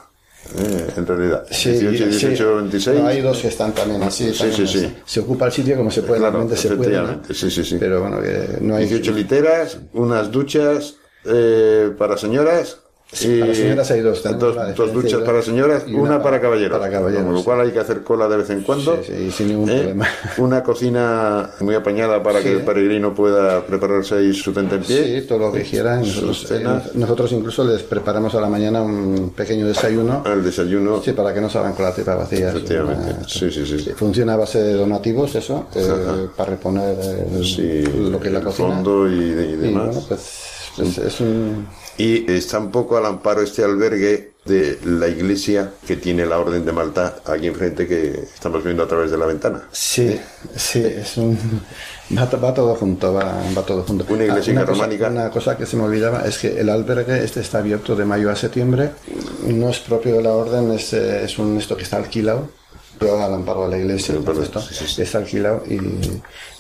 eh, 0.60 0.88
en 0.98 1.08
realidad. 1.08 1.46
Sí, 1.50 1.72
18, 1.72 1.98
sí. 1.98 2.10
18, 2.28 2.56
26. 2.58 3.00
No, 3.00 3.08
hay 3.08 3.22
dos 3.22 3.40
que 3.40 3.48
están 3.48 3.74
también 3.74 4.04
así. 4.04 4.32
Sí, 4.32 4.38
también 4.38 4.58
sí, 4.58 4.64
así. 4.64 4.80
sí. 4.88 4.96
Se 5.06 5.20
ocupa 5.22 5.48
el 5.48 5.52
sitio 5.52 5.76
como 5.78 5.90
se 5.90 6.02
puede, 6.04 6.20
Claro, 6.20 6.34
realmente 6.40 6.62
se 6.62 6.76
puede. 6.76 6.98
¿no? 7.02 7.22
sí, 7.34 7.50
sí, 7.50 7.64
sí. 7.64 7.78
Pero 7.80 8.02
bueno, 8.02 8.22
que 8.22 8.58
no 8.62 8.76
hay. 8.76 8.86
18 8.86 9.12
literas, 9.14 9.80
unas 9.94 10.32
duchas 10.32 10.96
eh, 11.28 11.92
para 11.98 12.18
señoras. 12.18 12.78
y 13.22 13.40
para 13.40 13.54
señoras 13.54 13.92
hay 13.92 14.02
dos, 14.02 14.24
Dos, 14.24 14.76
dos 14.76 14.92
duchas 14.92 15.22
y 15.22 15.24
para 15.24 15.42
señoras, 15.42 15.84
y 15.88 15.94
una, 15.94 16.02
una 16.16 16.24
para 16.24 16.42
caballeros. 16.42 16.78
para 16.80 16.92
caballeros, 16.92 17.24
Con 17.24 17.34
lo 17.34 17.40
sí. 17.40 17.46
cual 17.46 17.62
hay 17.62 17.72
que 17.72 17.80
hacer 17.80 18.02
cola 18.04 18.28
de 18.28 18.38
vez 18.38 18.50
en 18.50 18.64
cuando. 18.64 18.98
Sí, 19.04 19.14
sí, 19.16 19.32
sin 19.32 19.48
ningún 19.50 19.70
¿eh? 19.70 19.78
problema. 19.78 20.08
Una 20.40 20.64
cocina 20.64 21.52
muy 21.62 21.76
apañada 21.76 22.22
para 22.24 22.40
que 22.42 22.50
Sí. 22.50 22.56
el 22.56 22.62
peregrino 22.64 23.14
pueda 23.14 23.62
prepararse 23.66 24.16
ahí 24.16 24.34
su 24.34 24.52
tenta 24.52 24.76
en 24.76 24.82
pie. 24.82 25.22
Sí, 25.22 25.28
todo 25.28 25.38
lo 25.38 25.52
que 25.54 25.62
quieran. 25.62 26.00
Nosotros, 26.02 26.52
eh, 26.52 26.64
nosotros 26.96 27.32
incluso 27.32 27.64
les 27.64 27.84
preparamos 27.84 28.34
a 28.36 28.42
la 28.42 28.50
mañana 28.50 28.82
un 28.82 29.32
pequeño 29.36 29.68
desayuno. 29.68 30.24
El 30.26 30.44
desayuno. 30.44 31.02
Sí, 31.04 31.12
para 31.14 31.32
que 31.34 31.40
no 31.42 31.50
salgan 31.50 31.74
con 31.74 31.86
la 31.86 31.94
tripa 31.94 32.16
vacía. 32.16 32.50
Efectivamente. 32.50 33.14
Una- 33.20 33.30
Sí, 33.30 33.52
sí, 33.52 33.66
sí. 33.68 33.80
Sí, 33.80 33.92
Funciona 33.96 34.34
a 34.34 34.38
base 34.38 34.62
de 34.62 34.74
donativos, 34.74 35.34
eso, 35.36 35.68
eh, 35.76 36.28
para 36.36 36.50
reponer 36.50 36.98
eh, 37.00 37.44
Sí, 37.44 37.84
lo 38.10 38.20
que 38.20 38.28
es 38.28 38.34
la 38.34 38.40
el 38.40 38.46
cocina. 38.46 38.68
fondo 38.70 39.08
y, 39.08 39.14
y 39.14 39.22
Y 39.22 39.56
demás. 39.58 39.86
bueno, 39.86 40.04
pues, 40.10 40.22
es 40.80 41.20
un. 41.22 41.68
Y 41.98 42.30
está 42.32 42.60
un 42.60 42.72
poco 42.72 42.98
al 42.98 43.06
amparo 43.06 43.42
este 43.42 43.64
albergue 43.64 44.34
de 44.46 44.78
la 44.84 45.08
iglesia 45.08 45.72
que 45.88 45.96
tiene 45.96 46.26
la 46.26 46.38
Orden 46.38 46.66
de 46.66 46.72
Malta 46.72 47.16
aquí 47.26 47.48
enfrente 47.48 47.88
que 47.88 48.12
estamos 48.34 48.64
viendo 48.64 48.84
a 48.84 48.88
través 48.88 49.10
de 49.10 49.18
la 49.18 49.26
ventana. 49.26 49.64
Sí, 49.72 50.20
sí, 50.56 50.84
es 50.84 51.18
un... 51.18 51.38
Va, 52.16 52.26
va 52.26 52.54
todo 52.54 52.76
junto, 52.76 53.12
va, 53.14 53.42
va 53.58 53.66
todo 53.66 53.82
junto. 53.84 54.06
Una 54.14 54.26
iglesia 54.26 54.54
Ah, 54.54 54.66
cosa, 54.66 54.72
románica. 54.74 55.08
Una 55.10 55.32
cosa 55.32 55.58
que 55.58 55.66
se 55.66 55.76
me 55.78 55.84
olvidaba 55.84 56.22
es 56.28 56.38
que 56.38 56.60
el 56.60 56.70
albergue 56.70 57.24
este 57.24 57.40
está 57.40 57.58
abierto 57.60 57.96
de 57.96 58.06
mayo 58.06 58.30
a 58.30 58.36
septiembre. 58.36 58.92
No 59.48 59.70
es 59.70 59.80
propio 59.80 60.16
de 60.18 60.22
la 60.24 60.34
orden, 60.34 60.72
es, 60.74 60.94
eh, 60.94 61.24
es 61.24 61.40
un 61.40 61.58
esto 61.58 61.76
que 61.76 61.84
está 61.84 61.98
alquilado. 61.98 62.50
Pero 63.00 63.22
al 63.24 63.34
amparo 63.34 63.64
de 63.66 63.72
la 63.72 63.78
iglesia, 63.78 64.16
Sí, 64.16 64.42
esto, 64.42 64.62
sí, 64.62 64.74
sí, 64.74 64.86
sí. 64.88 65.02
está 65.02 65.18
alquilado, 65.20 65.64
y, 65.70 65.78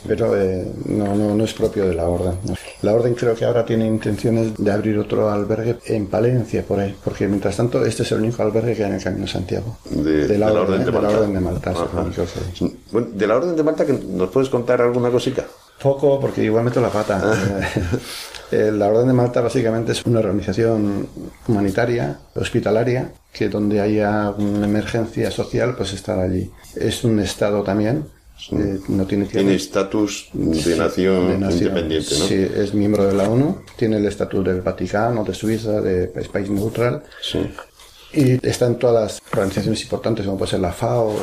pero 0.07 0.35
eh, 0.39 0.65
no, 0.85 1.15
no, 1.15 1.33
no 1.35 1.43
es 1.43 1.53
propio 1.53 1.87
de 1.87 1.93
la 1.95 2.05
orden. 2.07 2.33
¿no? 2.43 2.55
La 2.81 2.93
orden 2.93 3.13
creo 3.15 3.33
que 3.35 3.45
ahora 3.45 3.65
tiene 3.65 3.85
intenciones 3.87 4.51
de 4.57 4.71
abrir 4.71 4.97
otro 4.99 5.29
albergue 5.31 5.77
en 5.85 6.07
Palencia, 6.07 6.63
por 6.63 6.79
ahí, 6.79 6.95
porque 7.03 7.27
mientras 7.27 7.55
tanto 7.57 7.85
este 7.85 8.03
es 8.03 8.11
el 8.11 8.19
único 8.19 8.43
albergue 8.43 8.75
que 8.75 8.83
hay 8.83 8.89
en 8.89 8.95
el 8.97 9.03
Camino 9.03 9.25
de 9.25 9.31
Santiago. 9.31 9.77
De, 9.89 10.37
la, 10.37 10.51
de 10.51 10.57
orden, 10.57 10.81
¿eh? 10.81 10.85
de 10.85 10.91
la 10.91 11.01
Malta. 11.01 11.17
orden 11.17 11.33
de 11.33 11.39
Malta. 11.39 11.71
es 11.71 11.77
el 11.77 11.83
Ajá. 11.83 12.01
único 12.01 12.23
que- 12.25 12.75
Bueno, 12.91 13.07
de 13.13 13.27
la 13.27 13.35
Orden 13.37 13.55
de 13.55 13.63
Malta, 13.63 13.85
que 13.85 13.93
¿nos 13.93 14.29
puedes 14.29 14.49
contar 14.49 14.81
alguna 14.81 15.09
cosita? 15.09 15.45
Poco, 15.81 16.19
porque 16.19 16.43
igual 16.43 16.63
meto 16.65 16.79
la 16.81 16.89
pata. 16.89 17.21
Eh, 18.51 18.71
la 18.71 18.87
Orden 18.87 19.07
de 19.07 19.13
Malta 19.13 19.41
básicamente 19.41 19.91
es 19.91 20.05
una 20.05 20.19
organización 20.19 21.07
humanitaria, 21.47 22.19
hospitalaria, 22.35 23.11
que 23.33 23.49
donde 23.49 23.81
haya 23.81 24.31
una 24.31 24.65
emergencia 24.65 25.31
social, 25.31 25.75
pues 25.75 25.93
estar 25.93 26.19
allí. 26.19 26.49
Es 26.75 27.03
un 27.03 27.19
Estado 27.19 27.63
también, 27.63 28.05
eh, 28.51 28.79
no 28.89 29.05
tiene. 29.05 29.25
Tiene 29.25 29.55
estatus 29.55 30.29
de 30.33 30.75
nación 30.75 31.27
de 31.29 31.37
nación. 31.37 31.69
independiente, 31.69 32.19
¿no? 32.19 32.25
Sí, 32.25 32.47
es 32.55 32.73
miembro 32.73 33.05
de 33.05 33.13
la 33.13 33.29
ONU, 33.29 33.61
tiene 33.77 33.97
el 33.97 34.05
estatus 34.05 34.43
del 34.45 34.61
Vaticano, 34.61 35.23
de 35.23 35.33
Suiza, 35.33 35.81
de 35.81 36.11
es 36.15 36.27
país 36.27 36.49
neutral. 36.49 37.03
Sí. 37.21 37.39
Y 38.15 38.39
está 38.47 38.67
en 38.67 38.75
todas 38.79 38.95
las 39.21 39.21
organizaciones 39.33 39.81
importantes, 39.83 40.25
como 40.25 40.37
puede 40.37 40.51
ser 40.51 40.59
la 40.61 40.71
FAO, 40.71 41.13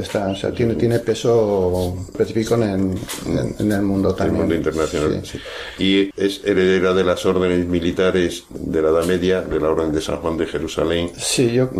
está- 0.00 0.28
o 0.28 0.34
sea, 0.36 0.50
tiene, 0.52 0.74
tiene 0.74 0.98
peso 1.00 1.96
específico 2.10 2.54
en, 2.54 2.62
en- 2.62 3.54
en 3.58 3.72
el 3.72 3.82
mundo 3.82 4.10
El 4.10 4.16
también. 4.16 4.38
mundo 4.40 4.54
internacional. 4.54 5.20
Sí. 5.24 5.38
sí. 5.78 5.84
Y 5.84 6.10
es 6.16 6.40
heredera 6.44 6.92
de 6.94 7.04
las 7.04 7.24
órdenes 7.26 7.66
militares 7.66 8.44
de 8.50 8.82
la 8.82 8.88
Edad 8.90 9.04
Media, 9.04 9.42
de 9.42 9.60
la 9.60 9.68
Orden 9.70 9.92
de 9.92 10.00
San 10.00 10.16
Juan 10.16 10.36
de 10.36 10.46
Jerusalén. 10.46 11.10
Sí, 11.16 11.52
yo, 11.52 11.70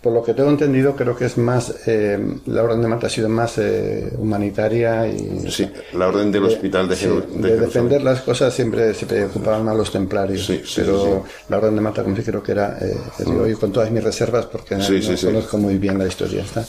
por 0.00 0.12
lo 0.12 0.22
que 0.22 0.34
tengo 0.34 0.50
entendido, 0.50 0.94
creo 0.96 1.16
que 1.16 1.26
es 1.26 1.36
más, 1.38 1.74
eh, 1.86 2.18
la 2.46 2.62
Orden 2.62 2.82
de 2.82 2.88
Malta 2.88 3.06
ha 3.08 3.10
sido 3.10 3.28
más 3.28 3.58
eh, 3.58 4.12
humanitaria 4.18 5.06
y... 5.08 5.50
Sí, 5.50 5.68
la 5.94 6.08
Orden 6.08 6.30
del 6.32 6.44
Hospital 6.44 6.88
de, 6.88 6.96
sí, 6.96 7.06
de 7.06 7.14
de 7.14 7.20
Jerusalén. 7.20 7.60
defender 7.60 8.02
las 8.02 8.20
cosas 8.22 8.54
siempre 8.54 8.94
se 8.94 9.06
preocupaban 9.06 9.64
más 9.64 9.76
los 9.76 9.90
templarios, 9.90 10.46
Sí, 10.46 10.62
sí, 10.64 10.74
pero 10.80 11.24
la 11.48 11.58
Orden 11.58 11.74
de 11.74 11.80
Malta, 11.80 12.02
como 12.02 12.16
sí 12.16 12.22
creo 12.22 12.42
que 12.42 12.52
era, 12.52 12.78
eh, 12.80 12.96
digo, 13.18 13.46
yo 13.46 13.58
con 13.58 13.72
todas 13.72 13.90
mis 13.90 14.02
reservas, 14.06 14.46
porque 14.46 14.74
Sí, 14.80 14.92
no 14.94 15.02
sí, 15.02 15.16
sí. 15.16 15.26
conozco 15.26 15.58
muy 15.58 15.76
bien 15.78 15.98
la 15.98 16.06
historia, 16.06 16.42
está, 16.42 16.64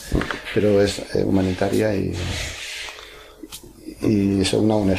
pero 0.54 0.82
es 0.82 1.00
eh, 1.16 1.24
humanitaria 1.24 1.96
y 1.96 2.12
y 4.08 4.42
es 4.42 4.54
una 4.54 4.76
ONG, 4.76 4.96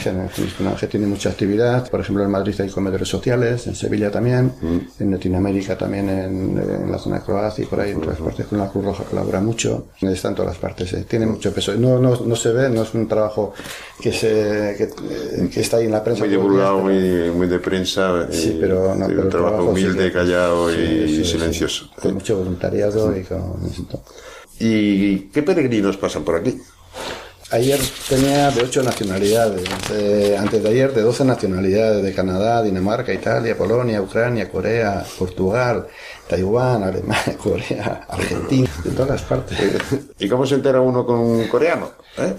una 0.60 0.70
ONG 0.72 0.88
tiene 0.88 1.06
mucha 1.06 1.30
actividad, 1.30 1.88
por 1.90 2.00
ejemplo 2.00 2.24
en 2.24 2.30
Madrid 2.30 2.54
hay 2.60 2.68
comedores 2.68 3.08
sociales, 3.08 3.66
en 3.66 3.74
Sevilla 3.74 4.10
también, 4.10 4.52
en 4.98 5.10
Latinoamérica 5.10 5.76
también, 5.78 6.08
en, 6.08 6.58
en 6.58 6.90
la 6.92 6.98
zona 6.98 7.18
de 7.18 7.24
Croacia 7.24 7.64
y 7.64 7.66
por 7.66 7.80
ahí, 7.80 7.92
en 7.92 8.00
todas 8.00 8.18
partes, 8.18 8.46
con 8.46 8.58
la 8.58 8.68
Cruz 8.68 8.84
Roja 8.84 9.04
colabora 9.04 9.40
mucho, 9.40 9.86
está 10.00 10.28
en 10.28 10.34
todas 10.34 10.52
las 10.52 10.58
partes, 10.58 10.92
eh, 10.92 11.04
tiene 11.08 11.26
mucho 11.26 11.52
peso. 11.52 11.74
No, 11.74 11.98
no, 11.98 12.20
no 12.20 12.36
se 12.36 12.52
ve, 12.52 12.68
no 12.68 12.82
es 12.82 12.92
un 12.94 13.08
trabajo 13.08 13.54
que, 14.00 14.12
se, 14.12 14.74
que, 14.76 14.84
eh, 14.84 15.48
que 15.52 15.60
está 15.60 15.78
ahí 15.78 15.86
en 15.86 15.92
la 15.92 16.04
prensa. 16.04 16.20
Muy 16.24 16.30
divulgado, 16.30 16.78
muy, 16.80 17.30
muy 17.30 17.46
de 17.48 17.58
prensa. 17.58 18.28
Sí, 18.30 18.54
y 18.56 18.60
pero 18.60 18.94
no, 18.94 19.06
pero 19.06 19.22
un 19.22 19.28
trabajo 19.28 19.54
trabajo 19.56 19.76
sí 19.76 19.84
humilde, 19.84 20.04
que- 20.06 20.12
callado 20.12 20.70
y, 20.72 20.74
sí, 20.76 20.82
y 20.82 21.08
sí, 21.08 21.24
sí, 21.24 21.30
silencioso. 21.32 21.90
con 22.00 22.14
mucho 22.14 22.36
voluntariado 22.38 23.16
y 23.16 23.22
con. 23.22 23.54
¿Y 24.60 25.20
qué 25.30 25.42
peregrinos 25.42 25.96
pasan 25.96 26.24
por 26.24 26.36
aquí? 26.36 26.60
Ayer 27.50 27.80
tenía 28.06 28.50
de 28.50 28.62
ocho 28.62 28.82
nacionalidades, 28.82 29.66
eh, 29.90 30.36
antes 30.38 30.62
de 30.62 30.68
ayer 30.68 30.92
de 30.92 31.00
12 31.00 31.24
nacionalidades, 31.24 32.02
de 32.02 32.12
Canadá, 32.12 32.62
Dinamarca, 32.62 33.10
Italia, 33.10 33.56
Polonia, 33.56 34.02
Ucrania, 34.02 34.50
Corea, 34.50 35.02
Portugal, 35.18 35.86
Taiwán, 36.28 36.82
Alemania, 36.82 37.36
Corea, 37.42 38.04
Argentina, 38.08 38.68
de 38.84 38.90
todas 38.90 39.10
las 39.10 39.22
partes. 39.22 39.58
¿Y 40.18 40.28
cómo 40.28 40.44
se 40.46 40.56
entera 40.56 40.80
uno 40.80 41.04
con 41.06 41.18
un 41.18 41.48
coreano? 41.48 41.90
¿Eh? 42.18 42.34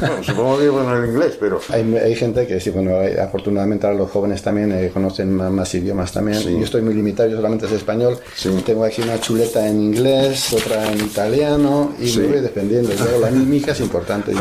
Bueno, 0.00 0.22
supongo 0.22 0.58
que 0.58 0.68
bueno 0.68 0.96
el 0.96 1.10
inglés, 1.10 1.36
pero... 1.40 1.60
Hay, 1.70 1.82
hay 1.96 2.14
gente 2.14 2.46
que 2.46 2.60
sí, 2.60 2.70
bueno, 2.70 2.96
hay- 3.00 3.14
afortunadamente 3.16 3.86
ahora 3.86 3.98
los 3.98 4.10
jóvenes 4.10 4.40
también 4.42 4.70
eh, 4.72 4.90
conocen 4.94 5.34
más, 5.34 5.50
más 5.50 5.74
idiomas 5.74 6.12
también. 6.12 6.38
Sí. 6.40 6.52
Yo 6.56 6.64
estoy 6.64 6.82
muy 6.82 6.94
limitado, 6.94 7.28
yo 7.28 7.36
solamente 7.36 7.66
sé 7.68 7.76
español. 7.76 8.16
Sí. 8.36 8.50
Tengo 8.64 8.84
aquí 8.84 9.02
una 9.02 9.18
chuleta 9.20 9.66
en 9.68 9.80
inglés, 9.82 10.52
otra 10.52 10.90
en 10.92 10.98
italiano 11.00 11.92
y 12.00 12.08
Sí. 12.08 12.20
me 12.20 12.26
voy 12.28 12.40
defendiendo. 12.40 12.92
Y 12.92 12.96
luego 12.96 13.18
la 13.20 13.30
mímica 13.30 13.72
es 13.72 13.80
importante. 13.80 14.32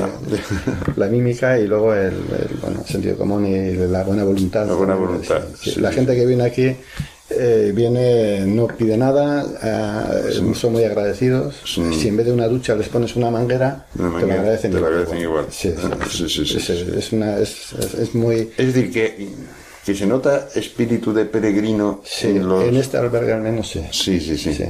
la 0.96 1.08
mímica 1.08 1.58
y 1.60 1.66
luego 1.68 1.94
el, 1.94 2.14
el, 2.14 2.58
bueno, 2.62 2.84
sentido 2.86 3.18
común 3.18 3.46
y 3.48 3.74
la 3.76 4.04
buena 4.04 4.24
voluntad. 4.24 4.68
La 4.68 4.74
buena 4.76 4.96
voluntad, 4.96 5.42
la 5.78 5.92
gente 5.92 6.16
que 6.16 6.26
viene 6.26 6.44
aquí 6.44 6.76
eh, 7.38 7.72
viene, 7.74 8.42
no 8.46 8.68
pide 8.68 8.98
nada, 8.98 9.46
eh, 10.32 10.54
son 10.56 10.74
muy 10.74 10.84
agradecidos. 10.84 11.56
Sí. 11.66 11.82
Si 11.94 12.08
en 12.08 12.18
vez 12.18 12.26
de 12.28 12.32
una 12.34 12.48
ducha 12.48 12.76
les 12.76 12.90
pones 12.90 13.16
una 13.16 13.30
manguera, 13.32 13.86
Una 13.98 14.20
te 14.20 14.26
lo 14.28 14.34
agradecen 14.34 14.72
te 14.72 14.80
lo 14.80 14.88
igual. 14.88 14.94
agradecen 14.94 15.22
igual. 15.22 15.46
Ah, 17.22 17.40
es, 17.42 18.16
muy... 18.16 18.52
Es 18.58 18.74
decir, 18.74 18.92
que, 18.92 19.30
que 19.86 19.96
se 19.96 20.06
nota 20.06 20.48
espíritu 20.56 21.14
de 21.14 21.26
peregrino 21.26 22.02
Sí, 22.06 22.28
en 22.28 22.48
los... 22.48 22.64
en 22.64 22.78
este 22.78 22.98
albergue 22.98 23.34
al 23.34 23.42
menos 23.42 23.70
sí. 23.70 23.82
Sí, 23.92 24.20
sí. 24.20 24.38
Sí. 24.38 24.66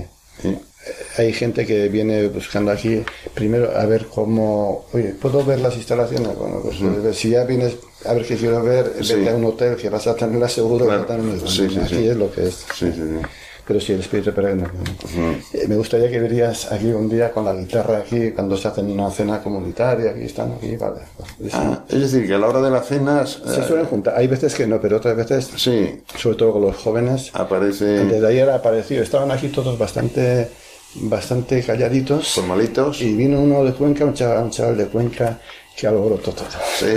hay 1.17 1.31
gente 1.33 1.65
que 1.65 1.87
viene 1.89 2.27
buscando 2.27 2.71
aquí 2.71 3.01
primero 3.33 3.71
a 3.77 3.85
ver 3.85 4.07
cómo, 4.07 4.85
oye, 4.93 5.13
¿puedo 5.19 5.43
ver 5.45 5.59
las 5.59 5.75
instalaciones? 5.75 6.35
Bueno, 6.37 6.61
pues 6.63 6.77
eh, 6.81 7.13
si 7.13 7.29
ya 7.29 7.43
vienes 7.45 7.75
a 8.05 8.13
ver 8.13 8.25
qué 8.25 8.35
quiero 8.35 8.61
ver, 8.63 8.91
vete 8.97 9.29
a 9.29 9.35
un 9.35 9.45
hotel 9.45 9.75
que 9.75 9.89
vas 9.89 10.05
a 10.07 10.15
tener 10.15 10.49
seguro 10.49 10.85
Claro. 10.85 11.05
también 11.05 11.39
Sí, 11.47 11.67
sí, 11.69 11.79
aquí 11.79 11.95
sí. 11.95 12.07
es 12.07 12.15
lo 12.17 12.31
que 12.31 12.47
es. 12.47 12.55
Sí, 12.75 12.91
sí, 12.91 13.01
sí. 13.01 13.27
Pero 13.65 13.79
sí, 13.79 13.93
el 13.93 14.01
espíritu 14.01 14.33
peregrino. 14.33 14.69
Eh, 15.53 15.67
me 15.69 15.77
gustaría 15.77 16.11
que 16.11 16.19
verías 16.19 16.69
aquí 16.69 16.87
un 16.87 17.07
día 17.07 17.31
con 17.31 17.45
la 17.45 17.53
guitarra 17.53 17.99
aquí, 17.99 18.31
cuando 18.31 18.57
se 18.57 18.67
hacen 18.67 18.91
una 18.91 19.09
cena 19.09 19.41
comunitaria, 19.41 20.11
aquí 20.11 20.23
están, 20.23 20.51
aquí, 20.51 20.75
vale. 20.75 20.99
Es- 21.41 21.53
Ah, 21.53 21.81
es 21.87 22.01
decir, 22.01 22.27
que 22.27 22.33
a 22.33 22.39
la 22.39 22.47
hora 22.49 22.59
de 22.61 22.69
las 22.69 22.85
cenas... 22.87 23.39
se 23.45 23.61
eh, 23.61 23.63
suelen 23.65 23.85
juntar. 23.85 24.15
Hay 24.17 24.27
veces 24.27 24.53
que 24.53 24.67
no, 24.67 24.81
pero 24.81 24.97
otras 24.97 25.15
veces, 25.15 25.49
Sí, 25.55 26.01
sobre 26.17 26.35
todo 26.35 26.51
con 26.51 26.61
los 26.63 26.75
jóvenes, 26.75 27.29
aparece 27.33 27.99
antes 28.01 28.19
de 28.19 28.27
ayer 28.27 28.49
ha 28.49 28.55
aparecido. 28.55 29.01
Estaban 29.01 29.31
aquí 29.31 29.47
todos 29.47 29.77
bastante, 29.79 30.49
bastante 30.95 31.63
calladitos. 31.63 32.33
formalitos. 32.33 33.01
Y 33.01 33.13
vino 33.15 33.39
uno 33.39 33.63
de 33.63 33.71
Cuenca, 33.71 34.03
un 34.03 34.13
chaval, 34.13 34.43
un 34.43 34.49
chaval 34.51 34.75
de 34.77 34.87
Cuenca, 34.87 35.39
que 35.77 35.87
alborotó 35.87 36.31
todo. 36.33 36.47
Sí. 36.77 36.87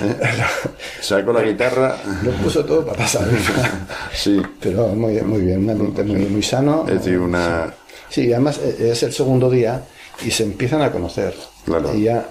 Sacó 1.00 1.32
la 1.32 1.42
guitarra. 1.42 1.96
Lo 2.22 2.30
puso 2.32 2.64
todo 2.64 2.84
para 2.84 2.98
pasar. 2.98 3.26
Sí. 4.14 4.40
Pero 4.60 4.88
muy, 4.88 5.20
muy 5.22 5.40
bien, 5.40 5.64
un 5.64 5.70
ambiente 5.70 6.04
muy, 6.04 6.20
muy 6.26 6.42
sano. 6.42 6.84
Es 6.88 7.04
decir, 7.04 7.18
una... 7.18 7.72
Sí, 8.08 8.32
además 8.32 8.58
eh, 8.58 8.90
es 8.92 9.02
el 9.02 9.12
segundo 9.12 9.50
día 9.50 9.82
y 10.24 10.30
se 10.30 10.44
empiezan 10.44 10.82
a 10.82 10.90
conocer. 10.92 11.34
Claro. 11.64 11.94
Y 11.94 12.04
ya 12.04 12.26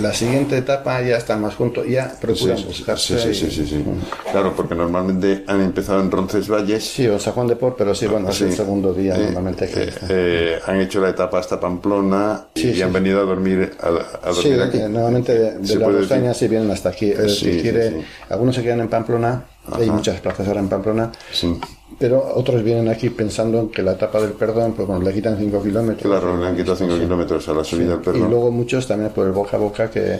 la 0.00 0.12
siguiente 0.12 0.56
etapa 0.58 1.00
ya 1.02 1.16
están 1.16 1.40
más 1.40 1.54
juntos, 1.54 1.86
ya 1.88 2.10
Sí, 2.10 2.16
procuran 2.20 2.58
sí, 2.58 2.64
buscarse. 2.64 3.18
sí, 3.18 3.34
sí, 3.34 3.46
y- 3.46 3.50
sí, 3.50 3.66
sí. 3.66 3.84
Claro, 4.30 4.52
porque 4.54 4.74
normalmente 4.74 5.44
han 5.46 5.60
empezado 5.62 6.00
en 6.00 6.10
Roncesvalles. 6.10 6.84
Sí, 6.84 7.06
o 7.08 7.18
San 7.18 7.32
Juan 7.32 7.46
de 7.48 7.56
Por, 7.56 7.76
pero 7.76 7.94
sí, 7.94 8.06
bueno, 8.06 8.28
es 8.30 8.40
el 8.40 8.50
Sí. 8.50 8.56
segundo 8.56 8.92
día 8.92 9.16
Eh, 9.16 9.20
normalmente 9.24 9.66
que... 9.68 9.82
eh, 9.84 9.92
eh, 10.08 10.58
han 10.66 10.80
hecho 10.80 11.00
la 11.00 11.10
etapa 11.10 11.38
hasta 11.38 11.58
Pamplona 11.58 12.46
y, 12.54 12.60
Sí, 12.60 12.74
sí, 12.74 12.82
han 12.82 12.88
sí. 12.90 12.94
venido 12.94 13.20
a 13.20 13.24
dormir 13.24 13.72
a, 13.80 13.88
a 14.28 14.32
Sí, 14.34 14.50
dormir 14.50 14.62
aquí. 14.62 14.78
eh, 14.78 14.88
normalmente 14.88 15.34
de, 15.38 15.58
de 15.58 15.66
Se 15.66 15.76
la 15.76 15.84
puede 15.86 15.98
montaña 16.00 16.28
decir. 16.28 16.34
sí 16.34 16.48
vienen 16.48 16.70
hasta 16.70 16.88
aquí. 16.90 17.10
Sí, 17.10 17.16
que 17.16 17.28
sí, 17.28 17.58
quiere, 17.60 17.88
sí. 17.90 17.96
Algunos 18.28 18.54
se 18.54 18.62
quedan 18.62 18.80
en 18.80 18.88
Pamplona, 18.88 19.44
hay 19.74 19.84
Ajá. 19.88 19.92
muchas 19.92 20.20
plazas 20.20 20.46
ahora 20.48 20.60
en 20.60 20.68
Pamplona, 20.68 21.12
Sí. 21.32 21.58
pero 21.98 22.32
otros 22.34 22.62
vienen 22.62 22.88
aquí 22.88 23.10
pensando 23.10 23.70
que 23.70 23.82
la 23.82 23.92
etapa 23.92 24.20
del 24.20 24.32
perdón, 24.32 24.72
pues 24.74 24.86
bueno, 24.88 25.02
le 25.02 25.12
quitan 25.12 25.38
5 25.38 25.62
kilómetros. 25.62 26.02
Claro, 26.10 26.36
le 26.36 26.46
han 26.46 26.56
quitado 26.56 26.76
5 26.76 26.98
kilómetros 26.98 27.48
a 27.48 27.52
la 27.54 27.64
subida 27.64 27.90
del 27.92 28.00
Y 28.00 28.04
perdón. 28.04 28.30
luego 28.30 28.50
muchos 28.50 28.86
también 28.86 29.10
por 29.12 29.26
el 29.26 29.32
boca 29.32 29.56
a 29.56 29.60
boca 29.60 29.90
que 29.90 30.18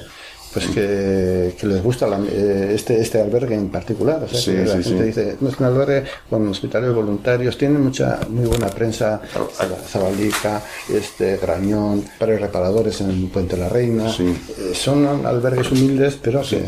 pues 0.53 0.67
que, 0.67 1.55
que 1.59 1.67
les 1.67 1.83
gusta 1.83 2.07
la- 2.07 2.19
eh, 2.29 2.73
este 2.75 3.01
este 3.01 3.21
albergue 3.21 3.55
en 3.55 3.69
particular. 3.69 4.23
O 4.25 4.29
sea, 4.29 4.41
Sí, 4.41 4.51
que 4.53 4.65
la 4.65 4.77
sí, 4.77 4.83
gente 4.83 5.01
sí. 5.01 5.07
dice, 5.09 5.37
no 5.41 5.49
es 5.49 5.59
un 5.61 5.67
albergue 5.67 6.05
con 6.29 6.49
hospitales 6.49 6.93
voluntarios, 6.93 7.57
tienen 7.57 7.81
mucha, 7.83 8.19
muy 8.29 8.47
buena 8.47 8.67
prensa, 8.69 9.21
Zaba- 9.33 9.77
Zabalica, 9.89 10.63
este, 10.93 11.37
Grañón, 11.37 12.05
para 12.19 12.37
reparadores 12.37 13.01
en 13.01 13.29
Puente 13.29 13.57
la 13.57 13.69
Reina. 13.69 14.13
Sí. 14.13 14.25
Eh, 14.59 14.73
son 14.75 15.25
albergues 15.27 15.71
humildes, 15.71 16.19
pero 16.21 16.43
que, 16.43 16.63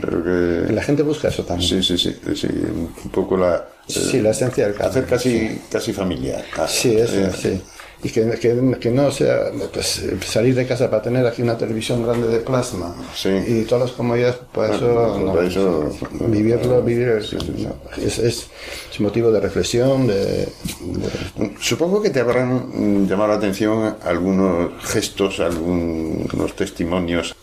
Pero 0.00 0.22
que 0.24 0.64
que... 0.68 0.72
la 0.72 0.82
gente 0.82 1.02
busca 1.02 1.28
eso 1.28 1.44
también. 1.44 1.82
Sí, 1.82 1.82
sí, 1.82 1.96
sí, 1.96 2.16
sí, 2.34 2.48
un 2.48 3.10
poco 3.10 3.36
la... 3.36 3.64
Sí, 3.86 4.20
la 4.20 4.30
esencia 4.32 4.68
del. 4.68 4.82
Hacer 4.82 5.06
casi, 5.06 5.62
casi 5.72 5.94
familiar. 5.94 6.44
Sí, 6.68 6.94
eso, 6.94 7.14
eh, 7.20 7.30
sí. 7.34 7.62
Y 8.00 8.10
que, 8.10 8.30
que, 8.38 8.76
que 8.78 8.90
no 8.92 9.10
sea 9.10 9.50
pues, 9.72 10.02
salir 10.24 10.54
de 10.54 10.64
casa 10.68 10.88
para 10.88 11.02
tener 11.02 11.26
aquí 11.26 11.42
una 11.42 11.58
televisión 11.58 12.04
grande 12.04 12.28
de 12.28 12.38
plasma 12.38 12.94
Sí. 13.16 13.28
y 13.28 13.62
todas 13.62 13.88
las 13.88 13.96
comodidades, 13.96 14.36
para 14.54 14.76
eso, 14.76 14.86
Bueno, 14.86 15.18
no, 15.18 15.34
para 15.34 15.48
eso- 15.48 15.90
vivirlo, 16.28 16.80
vivir 16.82 17.20
Sí, 17.28 17.36
sí, 17.40 17.66
es, 18.00 18.18
es, 18.20 18.46
es 18.92 19.00
motivo 19.00 19.32
de 19.32 19.40
reflexión, 19.40 20.06
de, 20.06 20.14
de- 20.14 21.54
Supongo 21.60 22.00
que 22.00 22.10
te 22.10 22.20
habrán 22.20 23.06
llamado 23.08 23.30
la 23.30 23.34
atención 23.36 23.96
algunos 24.04 24.70
gestos, 24.84 25.40
algunos 25.40 26.54
testimonios. 26.54 27.34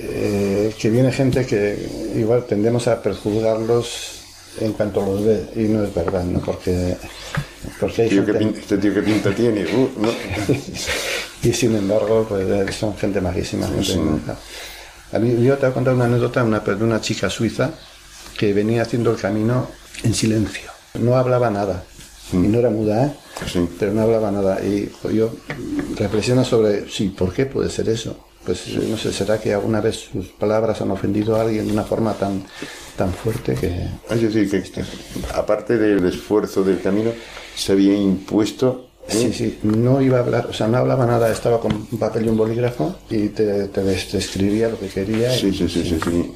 eh, 0.00 0.72
que 0.80 0.88
viene 0.90 1.12
gente 1.12 1.44
que 1.44 1.76
igual 2.16 2.44
tendemos 2.46 2.88
a 2.88 3.02
perjuzgarlos 3.02 4.14
en 4.60 4.72
cuanto 4.72 5.04
los 5.04 5.22
ve 5.24 5.44
y 5.54 5.60
no 5.68 5.84
es 5.84 5.94
verdad, 5.94 6.24
¿no? 6.24 6.40
Porque, 6.40 6.96
porque 7.78 8.08
Tío, 8.08 8.24
¿qué 8.24 8.32
gente... 8.32 8.60
este 8.60 8.78
tío 8.78 8.94
que 8.94 9.02
pinta 9.02 9.34
tiene. 9.34 9.64
Uh, 9.64 9.90
no. 10.00 10.08
Y 11.42 11.52
sin 11.52 11.76
embargo, 11.76 12.26
pues 12.28 12.48
eh, 12.48 12.72
son 12.72 12.96
gente 12.96 13.20
majísima. 13.20 13.68
gente 13.68 13.96
maja. 13.96 14.36
A 15.12 15.18
mí, 15.18 15.30
yo 15.42 15.54
te 15.54 15.62
voy 15.62 15.70
a 15.70 15.74
contar 15.74 15.94
una 15.94 16.06
anécdota 16.06 16.42
una, 16.42 16.60
de 16.60 16.84
una 16.84 17.00
chica 17.00 17.30
suiza 17.30 17.70
que 18.36 18.52
venía 18.52 18.82
haciendo 18.82 19.12
el 19.12 19.16
camino 19.18 19.68
en 20.02 20.14
silencio. 20.14 20.70
No 20.94 21.16
hablaba 21.16 21.50
nada. 21.50 21.84
Y 22.32 22.36
no 22.36 22.58
era 22.58 22.70
muda, 22.70 23.06
¿eh? 23.06 23.12
Sí. 23.50 23.68
Pero 23.78 23.92
no 23.92 24.02
hablaba 24.02 24.30
nada. 24.30 24.60
Y 24.62 24.92
pues, 25.00 25.14
yo 25.14 25.32
reflexiono 25.96 26.44
sobre, 26.44 26.90
sí, 26.90 27.08
¿por 27.08 27.32
qué 27.32 27.46
puede 27.46 27.70
ser 27.70 27.88
eso? 27.88 28.24
Pues 28.44 28.66
no 28.76 28.96
sé, 28.96 29.12
¿será 29.12 29.38
que 29.38 29.52
alguna 29.52 29.80
vez 29.80 30.08
sus 30.12 30.28
palabras 30.28 30.80
han 30.80 30.90
ofendido 30.90 31.36
a 31.36 31.42
alguien 31.42 31.66
de 31.66 31.72
una 31.72 31.84
forma 31.84 32.14
tan, 32.14 32.44
tan 32.96 33.12
fuerte 33.12 33.54
que... 33.54 33.88
Es 34.10 34.22
decir, 34.22 34.50
que, 34.50 34.62
que 34.62 34.84
aparte 35.34 35.76
del 35.76 36.04
esfuerzo 36.06 36.62
del 36.62 36.80
camino, 36.80 37.10
se 37.58 37.72
había 37.72 37.94
impuesto. 37.94 38.84
¿eh? 39.08 39.12
Sí, 39.12 39.32
sí, 39.32 39.58
no 39.62 40.00
iba 40.02 40.18
a 40.18 40.20
hablar, 40.20 40.46
o 40.50 40.52
sea, 40.52 40.68
no 40.68 40.76
hablaba 40.78 41.06
nada, 41.06 41.30
estaba 41.32 41.58
con 41.60 41.72
un 41.72 41.98
papel 41.98 42.26
y 42.26 42.28
un 42.28 42.36
bolígrafo 42.36 42.94
y 43.10 43.28
te, 43.28 43.68
te 43.68 43.82
describía 43.82 44.68
lo 44.68 44.78
que 44.78 44.88
quería. 44.88 45.34
y- 45.34 45.38
Sí, 45.40 45.52
sí, 45.52 45.68
sí, 45.68 45.82
sí. 45.84 45.98
sí. 46.02 46.32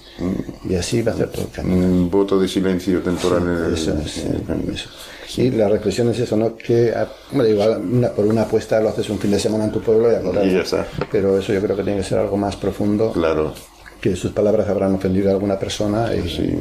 Y 0.70 0.74
así 0.74 0.98
iba 0.98 1.12
a 1.12 1.14
hacer 1.14 1.28
todo 1.30 1.42
el 1.42 1.50
camino. 1.50 1.86
Un 1.86 2.10
voto 2.10 2.38
de 2.40 2.48
silencio 2.48 3.00
temporal 3.02 3.42
en 3.42 3.64
el, 3.66 3.74
Eso 3.74 3.92
el 3.92 4.74
eso. 4.74 4.88
Y 5.36 5.50
la 5.50 5.66
reflexión 5.68 6.10
es 6.10 6.18
eso, 6.18 6.36
¿no? 6.36 6.56
Que, 6.56 6.92
ah, 6.94 7.08
hombre, 7.30 7.50
igual 7.50 7.80
una- 7.80 8.10
por 8.10 8.26
una 8.26 8.42
apuesta 8.42 8.80
lo 8.80 8.90
haces 8.90 9.08
un 9.10 9.18
fin 9.18 9.30
de 9.30 9.38
semana 9.38 9.64
en 9.64 9.72
tu 9.72 9.80
pueblo 9.80 10.10
y 10.10 10.14
acordás. 10.14 10.46
Y 10.46 10.52
ya 10.52 10.60
está. 10.60 10.86
Pero 11.10 11.38
eso 11.38 11.52
yo 11.54 11.60
creo 11.62 11.76
que 11.76 11.82
tiene 11.84 11.98
que 12.00 12.04
ser 12.04 12.18
algo 12.18 12.36
más 12.36 12.56
profundo, 12.56 13.12
Claro. 13.12 13.54
Que 14.02 14.16
sus 14.16 14.32
palabras 14.32 14.68
habrán 14.68 14.94
ofendido 14.96 15.30
a 15.30 15.32
alguna 15.32 15.58
persona 15.58 16.12
y 16.14 16.28
Sí. 16.28 16.58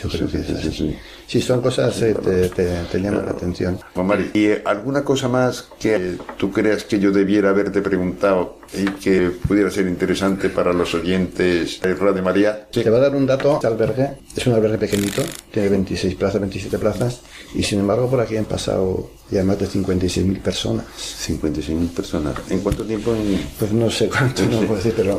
yo 0.00 0.08
creo 0.08 0.28
Sí, 0.28 0.38
que 0.38 0.44
sí, 0.44 0.70
sí. 0.72 0.96
Si 1.26 1.40
son 1.42 1.60
cosas 1.60 1.92
que 1.96 2.14
te, 2.14 2.48
te, 2.50 2.68
te 2.92 2.98
llaman 3.00 3.26
la 3.26 3.32
atención. 3.32 3.80
Juan 3.92 4.06
Mari, 4.06 4.30
¿y 4.32 4.44
eh, 4.46 4.62
alguna 4.64 5.02
cosa 5.02 5.28
más 5.28 5.68
que 5.80 6.16
tú 6.38 6.52
creas 6.52 6.84
que 6.84 7.00
yo 7.00 7.10
debiera 7.10 7.50
haberte 7.50 7.82
preguntado 7.82 8.58
y 8.74 8.84
que 9.02 9.30
pudiera 9.46 9.70
ser 9.70 9.86
interesante 9.86 10.48
para 10.48 10.72
los 10.72 10.94
oyentes 10.94 11.80
de 11.80 11.94
Radio 11.94 12.22
María? 12.22 12.66
Sí. 12.70 12.82
Te 12.82 12.90
va 12.90 12.98
a 12.98 13.00
dar 13.02 13.14
un 13.14 13.26
dato, 13.26 13.54
este 13.54 13.66
albergue 13.66 14.10
es 14.36 14.46
un 14.46 14.54
albergue 14.54 14.78
pequeñito, 14.78 15.22
tiene 15.52 15.68
26 15.70 16.14
plazas, 16.16 16.40
27 16.40 16.78
plazas, 16.78 17.20
y 17.54 17.62
sin 17.62 17.80
embargo 17.80 18.08
por 18.10 18.20
aquí 18.20 18.36
han 18.36 18.44
pasado 18.44 19.10
ya 19.30 19.42
más 19.42 19.58
de 19.58 19.66
56.000 19.66 20.40
personas. 20.40 20.84
56.000 21.26 21.88
personas. 21.90 22.34
¿En 22.50 22.60
cuánto 22.60 22.84
tiempo? 22.84 23.12
En- 23.14 23.40
Pues 23.58 23.72
no 23.72 23.90
sé 23.90 24.08
cuánto, 24.08 24.42
no 24.46 24.60
puedo 24.60 24.76
decir, 24.76 24.94
pero 24.96 25.14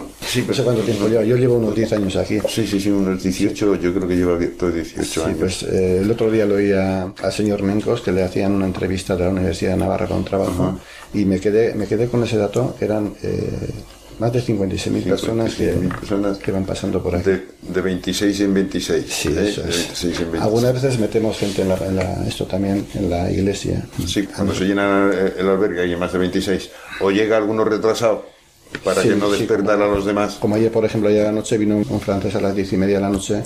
no 0.48 0.54
sé 0.54 0.64
cuánto 0.64 0.82
tiempo 0.84 1.08
lleva. 1.08 1.24
Yo 1.24 1.36
llevo 1.36 1.56
unos 1.58 1.76
10 1.76 1.91
años 1.93 2.16
aquí. 2.16 2.39
Sí, 2.48 2.66
sí, 2.66 2.80
sí, 2.80 2.89
unos 2.89 3.22
18, 3.22 3.76
yo 3.76 3.93
creo 3.93 4.08
que 4.08 4.16
lleva 4.16 4.36
abierto 4.36 4.72
18 4.72 5.04
Sí, 5.04 5.20
años. 5.22 5.38
pues 5.39 5.64
eh, 5.64 6.00
el 6.04 6.10
otro 6.12 6.32
día 6.32 6.45
lo 6.45 6.56
oí 6.56 6.72
a- 6.72 7.14
al 7.22 7.34
señor 7.34 7.64
Mencos 7.64 8.02
que 8.02 8.12
le 8.14 8.24
hacían 8.24 8.54
una 8.54 8.66
entrevista 8.66 9.16
de 9.18 9.26
la 9.26 9.30
Universidad 9.32 9.72
de 9.72 9.78
Navarra 9.78 10.06
para 10.08 10.20
un 10.20 10.26
trabajo 10.26 10.80
y 11.14 11.26
me 11.26 11.39
quedé, 11.39 11.74
me 11.74 11.88
quedé 11.88 12.08
con 12.08 12.24
ese 12.24 12.38
dato, 12.38 12.76
que 12.78 12.86
eran 12.86 13.14
eh, 13.24 13.49
más 14.20 14.34
de 14.34 14.41
56.000 14.41 15.03
personas 15.03 15.53
que, 15.55 15.74
56.000 15.76 15.99
personas 15.99 16.38
que 16.39 16.51
van 16.51 16.66
pasando 16.66 17.01
por 17.03 17.16
aquí. 17.16 17.30
de, 17.30 17.45
de 17.62 17.82
26 17.82 18.39
en 18.41 18.53
26. 18.53 19.05
Sí, 19.08 19.28
¿eh? 19.30 19.49
eso 19.49 19.62
De 19.64 19.70
es. 19.70 19.78
26 19.78 20.03
en 20.03 20.20
26. 20.32 20.41
Algunas 20.43 20.74
veces 20.74 20.99
metemos 20.99 21.38
gente 21.38 21.62
en, 21.62 21.70
la, 21.70 21.78
en 21.78 21.95
la- 21.95 22.26
esto 22.28 22.45
también, 22.45 22.86
en 22.95 23.10
la 23.10 23.32
iglesia. 23.32 23.86
Sí, 24.05 24.24
cuando 24.24 24.53
se 24.55 24.66
llena 24.66 25.12
el 25.38 25.47
albergue 25.47 25.82
hay 25.82 25.95
más 25.95 26.12
de 26.14 26.20
26. 26.20 26.70
O 27.01 27.12
llega 27.12 27.38
alguno 27.38 27.64
retrasado 27.64 28.26
para 28.84 29.01
Sí, 29.01 29.09
que 29.09 29.15
no 29.15 29.32
sí, 29.34 29.39
despertar 29.39 29.82
a 29.82 29.88
los 29.88 30.05
demás. 30.05 30.36
Como 30.39 30.55
ayer, 30.55 30.71
por 30.71 30.86
ejemplo, 30.86 31.09
ayer 31.09 31.25
anoche 31.28 31.57
vino 31.57 31.75
un, 31.78 31.99
francés 32.01 32.36
a 32.36 32.41
las 32.41 32.55
diez 32.55 32.71
y 32.73 32.78
media 32.78 32.95
de 32.95 33.01
la 33.01 33.09
noche 33.09 33.43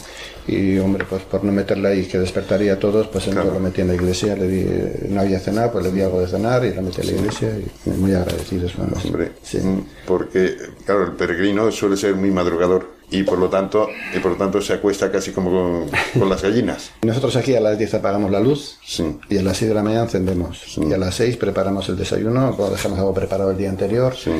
y, 0.47 0.77
hombre, 0.79 1.05
pues 1.09 1.23
por 1.23 1.43
no 1.43 1.51
meterle 1.51 1.88
ahí 1.89 2.05
que 2.05 2.17
despertaría 2.19 2.73
a 2.73 2.79
todos, 2.79 3.07
pues 3.07 3.27
él 3.27 3.34
Claro. 3.34 3.53
lo 3.53 3.59
metí 3.59 3.82
en 3.82 3.88
la 3.88 3.95
iglesia, 3.95 4.36
le 4.36 4.47
di, 4.47 4.65
no 5.09 5.21
había 5.21 5.39
cenado, 5.39 5.71
pues 5.71 5.86
le 5.86 5.91
di 5.91 6.01
algo 6.01 6.21
de 6.21 6.27
cenar 6.27 6.65
y 6.65 6.73
lo 6.73 6.82
metí 6.82 7.01
en 7.01 7.07
la 7.07 7.13
iglesia 7.13 7.49
y 7.86 7.89
muy 7.89 8.13
agradecido. 8.13 8.67
vamos. 8.77 9.05
Hombre, 9.05 9.32
Sí. 9.43 9.57
mm, 9.59 9.86
porque 10.05 10.55
claro, 10.86 11.03
el 11.05 11.11
peregrino 11.13 11.71
suele 11.71 11.97
ser 11.97 12.15
muy 12.15 12.32
madrugador 12.32 12.99
y 13.13 13.23
por 13.23 13.38
lo 13.38 13.49
tanto, 13.49 13.89
y 14.15 14.19
por 14.19 14.32
lo 14.32 14.38
tanto 14.38 14.61
se 14.61 14.71
acuesta 14.73 15.11
casi 15.11 15.32
como 15.32 15.51
con, 15.51 16.19
con 16.19 16.29
las 16.29 16.41
gallinas. 16.41 16.91
Nosotros 17.01 17.36
aquí 17.36 17.53
a 17.55 17.59
las 17.59 17.77
10 17.77 17.95
apagamos 17.95 18.32
la 18.32 18.39
luz 18.39 18.77
Sí. 18.86 19.03
y 19.29 19.38
a 19.38 19.41
las 19.43 19.57
6 19.57 19.67
de 19.69 19.75
la 19.75 19.84
mañana 19.84 20.03
encendemos. 20.03 20.77
Y 20.77 20.93
a 20.93 20.97
las 20.97 21.15
6 21.15 21.36
preparamos 21.38 21.88
el 21.89 21.97
desayuno, 21.97 22.55
o 22.57 22.69
dejamos 22.69 22.97
algo 22.99 23.13
preparado 23.13 23.51
el 23.51 23.57
día 23.57 23.69
anterior. 23.69 24.15
Sí. 24.15 24.32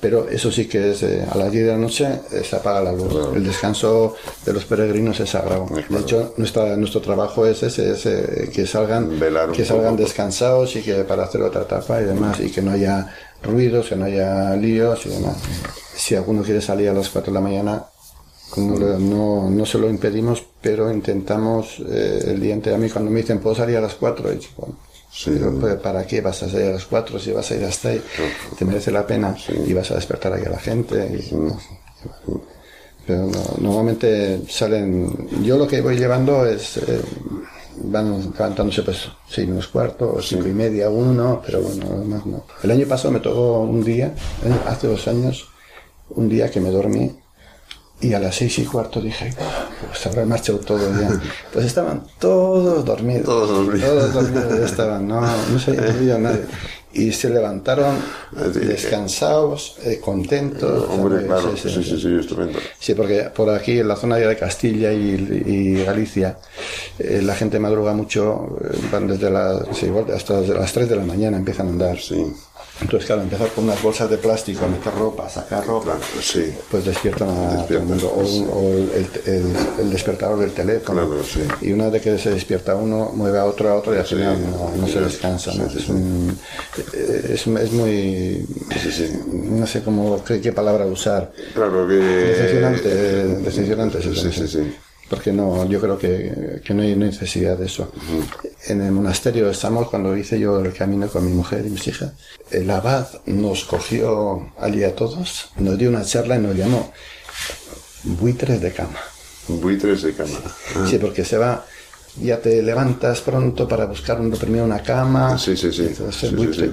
Pero 0.00 0.28
eso 0.28 0.50
sí 0.50 0.66
que 0.66 0.92
es 0.92 1.02
eh, 1.02 1.26
a 1.30 1.36
las 1.36 1.52
10 1.52 1.66
de 1.66 1.72
la 1.72 1.78
noche 1.78 2.08
eh, 2.32 2.42
se 2.42 2.56
apaga 2.56 2.80
la 2.80 2.92
luz. 2.92 3.08
Claro. 3.08 3.34
El 3.34 3.44
descanso 3.44 4.14
de 4.46 4.52
los 4.54 4.64
peregrinos 4.64 5.20
es 5.20 5.30
sagrado. 5.30 5.66
De 5.66 6.00
hecho, 6.00 6.32
nuestra, 6.38 6.76
nuestro 6.76 7.02
trabajo 7.02 7.44
es 7.44 7.62
ese, 7.62 7.92
es, 7.92 8.06
eh, 8.06 8.50
que 8.52 8.66
salgan, 8.66 9.20
que 9.52 9.64
salgan 9.64 9.92
poco. 9.92 10.02
descansados 10.02 10.74
y 10.76 10.82
que 10.82 11.04
para 11.04 11.24
hacer 11.24 11.42
otra 11.42 11.62
etapa 11.62 12.00
y 12.00 12.04
demás, 12.04 12.40
y 12.40 12.50
que 12.50 12.62
no 12.62 12.70
haya 12.70 13.14
ruidos, 13.42 13.88
que 13.88 13.96
no 13.96 14.06
haya 14.06 14.56
líos 14.56 15.04
y 15.04 15.10
demás. 15.10 15.36
Si 15.94 16.14
alguno 16.14 16.42
quiere 16.42 16.62
salir 16.62 16.88
a 16.88 16.94
las 16.94 17.10
4 17.10 17.30
de 17.30 17.34
la 17.34 17.40
mañana, 17.42 17.84
no, 18.56 18.98
no, 18.98 19.50
no 19.50 19.66
se 19.66 19.78
lo 19.78 19.88
impedimos, 19.88 20.42
pero 20.60 20.90
intentamos 20.90 21.80
eh, 21.88 22.24
el 22.28 22.40
día 22.40 22.54
entero. 22.54 22.76
A 22.76 22.78
mí 22.78 22.88
cuando 22.88 23.10
me 23.10 23.20
dicen, 23.20 23.38
¿puedo 23.38 23.54
salir 23.54 23.76
a 23.76 23.80
las 23.80 23.94
4? 23.94 24.30
He 24.30 24.34
dicho, 24.34 24.50
bueno, 24.56 24.76
Pero, 25.24 25.52
pues, 25.58 25.74
¿para 25.76 26.06
qué 26.06 26.20
vas 26.20 26.42
a 26.42 26.48
salir 26.48 26.68
a 26.68 26.72
las 26.72 26.86
4 26.86 27.18
si 27.18 27.32
vas 27.32 27.50
a 27.50 27.56
ir 27.56 27.64
hasta 27.64 27.88
ahí? 27.88 28.02
Te 28.58 28.64
merece 28.64 28.90
la 28.90 29.06
pena 29.06 29.36
y 29.66 29.72
vas 29.72 29.90
a 29.90 29.96
despertar 29.96 30.32
ahí 30.32 30.44
a 30.44 30.50
la 30.50 30.58
gente. 30.58 31.24
Pero 33.06 33.30
normalmente 33.58 34.42
salen. 34.48 35.28
Yo 35.42 35.58
lo 35.58 35.66
que 35.66 35.80
voy 35.80 35.96
llevando 35.96 36.46
es. 36.46 36.76
Eh, 36.78 37.00
van 37.82 38.32
levantándose 38.32 38.82
pues 38.82 39.08
6 39.28 39.48
menos 39.48 39.68
cuarto, 39.68 40.14
o 40.14 40.20
5 40.20 40.46
y 40.46 40.52
media, 40.52 40.90
uno, 40.90 41.40
pero 41.44 41.62
bueno, 41.62 42.04
más 42.04 42.26
no. 42.26 42.44
El 42.62 42.70
año 42.72 42.86
pasado 42.86 43.12
me 43.12 43.20
tocó 43.20 43.60
un 43.60 43.82
día, 43.82 44.14
hace 44.66 44.86
dos 44.86 45.08
años, 45.08 45.48
un 46.10 46.28
día 46.28 46.50
que 46.50 46.60
me 46.60 46.70
dormí 46.70 47.19
y 48.00 48.14
a 48.14 48.18
las 48.18 48.36
seis 48.36 48.58
y 48.58 48.64
cuarto 48.64 49.00
dije, 49.00 49.32
pues 49.86 50.06
habrá 50.06 50.24
marchado 50.24 50.58
todo 50.58 50.78
ya. 50.98 51.20
Pues 51.52 51.66
estaban 51.66 52.02
todos 52.18 52.84
dormidos. 52.84 53.24
Todos 53.24 53.50
dormidos. 53.50 53.88
Todos 53.88 54.12
dormidos 54.14 54.70
estaban, 54.70 55.06
no, 55.06 55.20
no 55.20 55.58
se 55.58 55.72
había 55.72 56.18
nadie. 56.18 56.46
Y 56.92 57.12
se 57.12 57.30
levantaron 57.30 57.94
descansados, 58.32 59.76
eh, 59.84 60.00
contentos. 60.00 60.88
Hombre, 60.88 61.24
claro, 61.24 61.56
sí, 61.56 61.68
sí, 61.68 61.84
sí, 61.84 62.16
estupendo. 62.18 62.58
Sí, 62.80 62.94
porque 62.94 63.30
por 63.34 63.50
aquí, 63.50 63.78
en 63.78 63.86
la 63.86 63.94
zona 63.94 64.16
de 64.16 64.36
Castilla 64.36 64.92
y, 64.92 65.84
Galicia, 65.84 66.38
eh, 66.98 67.20
la 67.22 67.36
gente 67.36 67.60
madruga 67.60 67.92
mucho, 67.92 68.58
eh, 68.64 68.76
van 68.90 69.06
desde 69.06 69.30
las, 69.30 69.62
hasta 70.12 70.40
las 70.40 70.72
3 70.72 70.88
de 70.88 70.96
la 70.96 71.04
mañana 71.04 71.36
empiezan 71.36 71.68
a 71.68 71.70
andar. 71.70 71.98
Sí. 72.00 72.26
Entonces, 72.80 73.06
claro, 73.06 73.22
empezar 73.22 73.48
con 73.50 73.64
unas 73.64 73.82
bolsas 73.82 74.08
de 74.08 74.16
plástico 74.16 74.66
meter 74.66 74.92
ropa, 74.94 75.28
sacar 75.28 75.66
ropa, 75.66 75.98
sí. 76.20 76.52
pues 76.70 76.84
despiertan 76.84 77.28
a 77.28 77.66
todo 77.66 77.78
el 77.78 77.84
mundo. 77.84 78.08
O, 78.08 78.62
el, 78.62 79.90
despertador 79.90 80.38
del 80.38 80.52
teléfono. 80.52 81.06
Claro, 81.06 81.22
sí. 81.22 81.40
Y 81.60 81.72
una 81.72 81.88
vez 81.90 82.02
que 82.02 82.18
se 82.18 82.30
despierta 82.30 82.74
uno, 82.74 83.10
mueve 83.14 83.38
a 83.38 83.44
otro 83.44 83.68
a 83.68 83.74
otro 83.74 83.94
y 83.94 83.98
al 83.98 84.06
final 84.06 84.38
no, 84.78 84.86
se 84.86 85.00
descansa. 85.00 85.52
¿no? 85.54 85.66
Es, 85.66 85.88
un, 85.88 86.38
es, 86.96 87.46
es, 87.46 87.72
muy. 87.72 88.46
No 89.32 89.66
sé 89.66 89.82
cómo, 89.82 90.24
qué, 90.24 90.40
qué 90.40 90.52
palabra 90.52 90.86
usar. 90.86 91.32
Claro 91.54 91.86
que. 91.86 91.94
Decepcionante, 91.94 92.88
decepcionante. 92.88 94.02
Sí, 94.02 94.32
sí, 94.32 94.48
sí 94.48 94.74
porque 95.10 95.32
no, 95.32 95.66
yo 95.66 95.80
creo 95.80 95.98
que, 95.98 96.62
que 96.64 96.72
no 96.72 96.82
hay 96.82 96.94
necesidad 96.94 97.58
de 97.58 97.66
eso. 97.66 97.92
En 98.68 98.80
el 98.80 98.92
monasterio 98.92 99.50
estamos 99.50 99.88
cuando 99.88 100.16
hice 100.16 100.38
yo 100.38 100.60
el 100.60 100.72
camino 100.72 101.08
con 101.08 101.26
mi 101.26 101.32
mujer 101.32 101.66
y 101.66 101.70
mis 101.70 101.84
hijas. 101.88 102.12
El 102.52 102.70
abad 102.70 103.08
nos 103.26 103.64
cogió 103.64 104.52
allí 104.60 104.84
a 104.84 104.94
todos, 104.94 105.50
nos 105.58 105.76
dio 105.76 105.88
una 105.88 106.04
charla 106.04 106.36
y 106.36 106.38
nos 106.38 106.54
llamó 106.54 106.92
buitres 108.04 108.60
de 108.60 108.70
cama. 108.70 109.00
Buitres 109.48 110.02
de 110.02 110.14
cama. 110.14 110.38
Sí, 110.88 110.98
porque 110.98 111.24
se 111.24 111.38
va, 111.38 111.66
ya 112.22 112.40
te 112.40 112.62
levantas 112.62 113.20
pronto 113.20 113.66
para 113.66 113.86
buscar 113.86 114.20
un, 114.20 114.30
primero 114.30 114.64
una 114.64 114.80
cama. 114.80 115.36
Sí, 115.38 115.56
sí, 115.56 115.72
sí. 115.72 115.88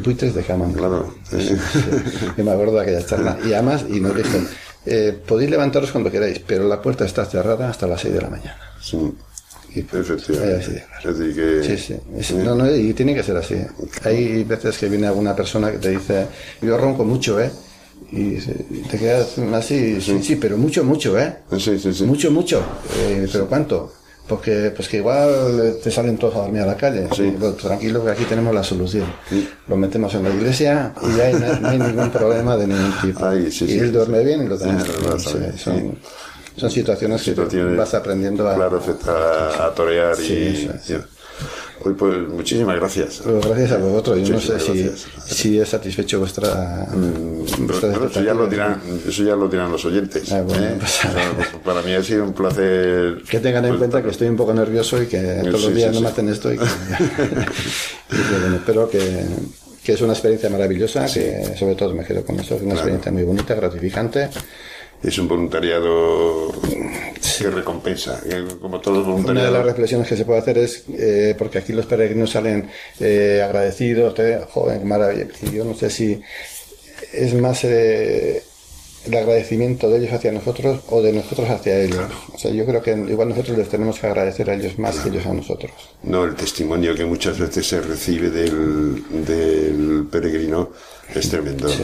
buitres, 0.04 0.36
de 0.36 0.44
cama. 0.44 0.72
Claro. 0.76 1.16
me 2.38 2.52
acuerdo 2.52 2.76
de 2.76 2.82
aquella 2.82 3.04
charla. 3.04 3.40
Y 3.44 3.54
además, 3.54 3.84
y 3.90 4.00
nos 4.00 4.16
dijo, 4.16 4.38
eh, 4.86 5.17
podéis 5.25 5.49
levantaros 5.49 5.91
cuando 5.91 6.11
queráis, 6.11 6.39
pero 6.39 6.67
la 6.67 6.82
puerta 6.82 7.05
está 7.05 7.25
cerrada 7.25 7.69
hasta 7.69 7.88
las 7.88 8.01
6 8.01 8.13
de 8.13 8.21
la 8.21 8.30
mañana. 8.30 8.59
Sí. 8.82 8.97
Y, 9.75 9.80
Efectivamente. 9.80 10.86
Sí, 11.63 11.78
sí. 12.21 12.34
no, 12.36 12.55
no, 12.55 12.73
y 12.73 12.93
tiene 12.93 13.13
que 13.13 13.23
ser 13.23 13.38
así. 13.38 13.55
Hay 14.03 14.43
veces 14.43 14.78
que 14.78 14.88
viene 14.88 15.07
alguna 15.07 15.36
persona 15.36 15.71
que 15.71 15.78
te 15.78 15.89
dice, 15.89 16.28
yo 16.61 16.78
ronco 16.78 17.03
mucho, 17.03 17.39
¿eh? 17.39 17.51
Y 18.11 18.38
te 18.38 18.97
quedas 18.97 19.38
así, 19.53 19.99
sí, 19.99 20.23
sí, 20.23 20.36
pero 20.38 20.57
mucho, 20.57 20.84
mucho, 20.84 21.19
¿eh? 21.19 21.39
Sí, 21.57 21.78
sí, 21.78 21.93
sí. 21.93 22.03
Mucho, 22.05 22.32
mucho. 22.32 22.63
Eh, 22.97 23.28
¿Pero 23.32 23.47
cuánto? 23.47 23.91
Porque 24.28 24.71
pues 24.75 24.89
que 24.89 24.97
igual 24.97 25.78
te 25.82 25.89
salen 25.89 26.17
todos 26.17 26.36
a 26.36 26.39
dormir 26.39 26.61
a 26.61 26.65
la 26.65 26.75
calle. 26.75 27.07
Sí. 27.15 27.36
tranquilo 27.61 28.03
que 28.03 28.11
aquí 28.11 28.25
tenemos 28.25 28.53
la 28.53 28.63
solución. 28.63 29.05
Lo 29.67 29.78
metemos 29.78 30.13
en 30.15 30.23
la 30.23 30.30
iglesia 30.30 30.93
y 31.01 31.17
ya 31.17 31.57
no 31.59 31.67
hay, 31.69 31.80
ningún 31.80 32.09
problema 32.11 32.57
de 32.57 32.67
ningún 32.67 32.93
tipo. 33.01 33.21
y 33.34 33.80
él 33.80 33.91
duerme 33.91 34.23
bien 34.23 34.43
y 34.43 34.47
lo 34.47 34.57
tenemos. 34.57 34.88
son, 35.23 35.97
son, 36.55 36.71
situaciones, 36.71 37.21
que 37.23 37.34
vas 37.75 37.93
aprendiendo 37.93 38.49
a... 38.49 38.55
Claro, 38.55 38.82
a, 39.07 39.65
a 39.65 39.71
torear 39.73 40.19
y... 40.19 40.69
Pues 41.82 42.28
muchísimas 42.28 42.75
gracias. 42.75 43.21
Pues 43.23 43.45
gracias 43.45 43.71
a 43.71 43.78
vosotros. 43.78 44.28
Yo 44.28 44.34
no 44.36 44.41
sé 44.41 44.59
si, 44.59 44.89
si 45.25 45.59
es 45.59 45.69
satisfecho 45.69 46.19
vuestra. 46.19 46.88
Mm, 46.93 47.69
eso, 47.69 48.21
ya 48.21 48.34
lo 48.34 48.47
dirán, 48.47 48.82
eso 49.07 49.23
ya 49.23 49.36
lo 49.36 49.47
dirán 49.47 49.71
los 49.71 49.86
oyentes. 49.86 50.32
Ah, 50.32 50.39
¿eh? 50.39 50.43
pues, 50.80 50.99
pues, 51.36 51.47
para 51.63 51.82
mí 51.82 51.93
ha 51.93 52.03
sido 52.03 52.23
un 52.23 52.34
placer. 52.34 53.21
Que 53.30 53.39
tengan 53.39 53.65
en 53.65 53.78
cuenta 53.78 54.01
que 54.01 54.09
estoy 54.09 54.28
un 54.28 54.36
poco 54.36 54.53
nervioso 54.53 55.01
y 55.01 55.07
que 55.07 55.41
todos 55.45 55.63
los 55.63 55.75
días 55.75 55.93
no 55.93 56.01
me 56.01 56.09
hacen 56.09 56.30
esto. 56.30 56.51
Y 56.51 56.57
que, 56.57 56.63
espero 58.55 58.89
que, 58.89 59.25
que, 59.84 59.93
es 59.93 60.01
una 60.01 60.13
experiencia 60.13 60.49
maravillosa, 60.49 61.05
que 61.05 61.55
sobre 61.57 61.75
todo 61.75 61.93
me 61.93 62.03
quedo 62.03 62.23
con 62.23 62.39
esto. 62.39 62.55
Es 62.55 62.61
una 62.61 62.73
experiencia 62.73 63.11
muy 63.11 63.23
bonita, 63.23 63.53
gratificante 63.55 64.30
es 65.03 65.17
un 65.19 65.28
voluntariado 65.28 66.51
recompensa, 67.46 68.22
como 68.62 68.80
todo 68.80 69.04
voluntariado. 69.04 69.32
Una 69.32 69.44
de 69.46 69.52
las 69.52 69.66
reflexiones 69.66 70.08
que 70.08 70.18
se 70.18 70.26
puede 70.26 70.40
hacer 70.40 70.58
es, 70.58 70.84
eh, 70.90 71.36
porque 71.38 71.60
aquí 71.60 71.74
los 71.74 71.86
peregrinos 71.86 72.32
salen 72.32 72.70
eh, 73.00 73.42
agradecidos, 73.44 74.16
joven, 74.50 74.88
maravilla, 74.88 75.28
yo 75.54 75.64
no 75.64 75.74
sé 75.74 75.90
si 75.90 76.22
es 77.14 77.34
más 77.34 77.64
eh, 77.64 78.42
el 79.06 79.14
agradecimiento 79.16 79.90
de 79.90 80.00
ellos 80.00 80.14
hacia 80.14 80.32
nosotros 80.32 80.82
o 80.90 81.02
de 81.02 81.14
nosotros 81.14 81.50
hacia 81.50 81.80
ellos. 81.80 82.06
O 82.34 82.38
sea, 82.38 82.52
yo 82.52 82.66
creo 82.66 82.82
que 82.82 82.92
igual 82.92 83.30
nosotros 83.30 83.58
les 83.58 83.70
tenemos 83.70 84.00
que 84.00 84.08
agradecer 84.08 84.50
a 84.50 84.56
ellos 84.56 84.78
más 84.78 84.98
que 84.98 85.10
ellos 85.10 85.26
a 85.26 85.34
nosotros. 85.34 85.72
No, 86.04 86.26
el 86.26 86.36
testimonio 86.36 86.94
que 86.96 87.06
muchas 87.06 87.40
veces 87.40 87.68
se 87.68 87.82
recibe 87.82 88.30
del, 88.30 89.04
del 89.26 90.08
peregrino 90.12 90.72
es 91.14 91.30
tremendo. 91.30 91.70
sí, 91.70 91.84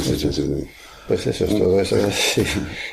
sí. 0.00 0.16
sí. 0.16 0.32
sí. 0.32 0.68
Pues 1.06 1.26
eso 1.26 1.44
es 1.44 1.58
todo. 1.58 1.80
Eso 1.80 1.96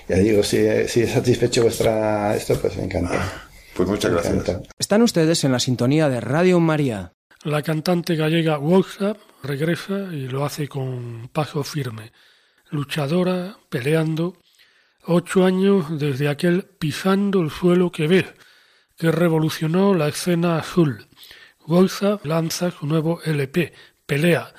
Ya 0.07 0.17
digo, 0.17 0.43
si, 0.43 0.57
si 0.87 1.01
es 1.01 1.11
satisfecho 1.11 1.63
vuestra 1.63 2.35
esto, 2.35 2.55
pues 2.59 2.75
me 2.77 2.83
encanta. 2.83 3.49
Pues 3.75 3.87
muchas 3.87 4.11
gracias. 4.11 4.61
Están 4.77 5.01
ustedes 5.01 5.43
en 5.43 5.51
la 5.51 5.59
sintonía 5.59 6.09
de 6.09 6.19
Radio 6.19 6.59
María. 6.59 7.13
La 7.43 7.61
cantante 7.61 8.15
gallega 8.15 8.57
Wolfgang 8.57 9.17
regresa 9.41 10.09
y 10.11 10.27
lo 10.27 10.45
hace 10.45 10.67
con 10.67 11.29
paso 11.31 11.63
firme. 11.63 12.11
Luchadora, 12.69 13.57
peleando. 13.69 14.37
Ocho 15.03 15.45
años 15.45 15.97
desde 15.97 16.27
aquel 16.29 16.63
pisando 16.63 17.41
el 17.41 17.49
suelo 17.49 17.91
que 17.91 18.07
ve, 18.07 18.25
que 18.97 19.11
revolucionó 19.11 19.95
la 19.95 20.09
escena 20.09 20.57
azul. 20.57 21.07
Wolfgang 21.65 22.19
lanza 22.23 22.69
su 22.69 22.85
nuevo 22.85 23.19
LP, 23.23 23.73
Pelea, 24.05 24.53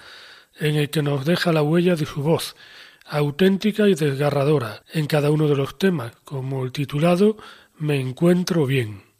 en 0.58 0.76
el 0.76 0.90
que 0.90 1.02
nos 1.02 1.24
deja 1.24 1.52
la 1.52 1.62
huella 1.62 1.94
de 1.94 2.06
su 2.06 2.22
voz, 2.22 2.56
auténtica 3.12 3.88
y 3.88 3.94
desgarradora 3.94 4.84
en 4.94 5.06
cada 5.06 5.30
uno 5.30 5.46
de 5.46 5.54
los 5.54 5.76
temas, 5.78 6.12
como 6.24 6.64
el 6.64 6.72
titulado 6.72 7.36
Me 7.78 8.00
encuentro 8.00 8.64
bien. 8.64 9.11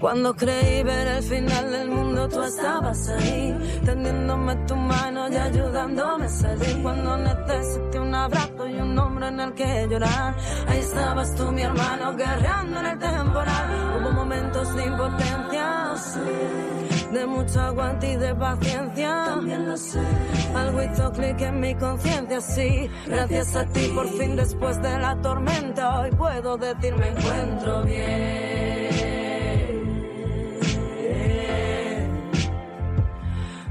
Cuando 0.00 0.34
creí 0.34 0.82
ver 0.82 1.08
el 1.08 1.22
final 1.22 1.70
del 1.70 1.90
mundo, 1.90 2.26
tú 2.26 2.42
estabas 2.42 3.06
ahí, 3.10 3.80
tendiéndome 3.84 4.56
tu 4.66 4.74
mano 4.74 5.28
y 5.28 5.36
ayudándome 5.36 6.24
a 6.24 6.28
salir. 6.28 6.82
Cuando 6.82 7.18
necesité 7.18 8.00
un 8.00 8.14
abrazo 8.14 8.66
y 8.66 8.80
un 8.80 8.98
hombre 8.98 9.28
en 9.28 9.40
el 9.40 9.52
que 9.52 9.86
llorar, 9.90 10.34
ahí 10.68 10.78
estabas 10.78 11.34
tú, 11.34 11.52
mi 11.52 11.60
hermano, 11.60 12.16
guerreando 12.16 12.80
en 12.80 12.86
el 12.86 12.98
temporal. 12.98 14.00
Hubo 14.00 14.12
momentos 14.12 14.74
de 14.74 14.86
impotencia, 14.86 15.94
de 17.12 17.26
mucho 17.26 17.60
aguante 17.60 18.12
y 18.12 18.16
de 18.16 18.34
paciencia. 18.34 19.24
También 19.26 19.68
lo 19.68 19.76
sé. 19.76 20.00
Algo 20.56 20.82
hizo 20.82 21.12
clic 21.12 21.40
en 21.42 21.60
mi 21.60 21.74
conciencia, 21.74 22.40
sí. 22.40 22.90
Gracias 23.06 23.54
a 23.54 23.66
ti, 23.66 23.92
por 23.94 24.08
fin, 24.08 24.34
después 24.34 24.80
de 24.80 24.98
la 24.98 25.20
tormenta, 25.20 26.00
hoy 26.00 26.10
puedo 26.12 26.56
decir 26.56 26.96
me 26.96 27.08
encuentro 27.08 27.82
bien. 27.82 28.49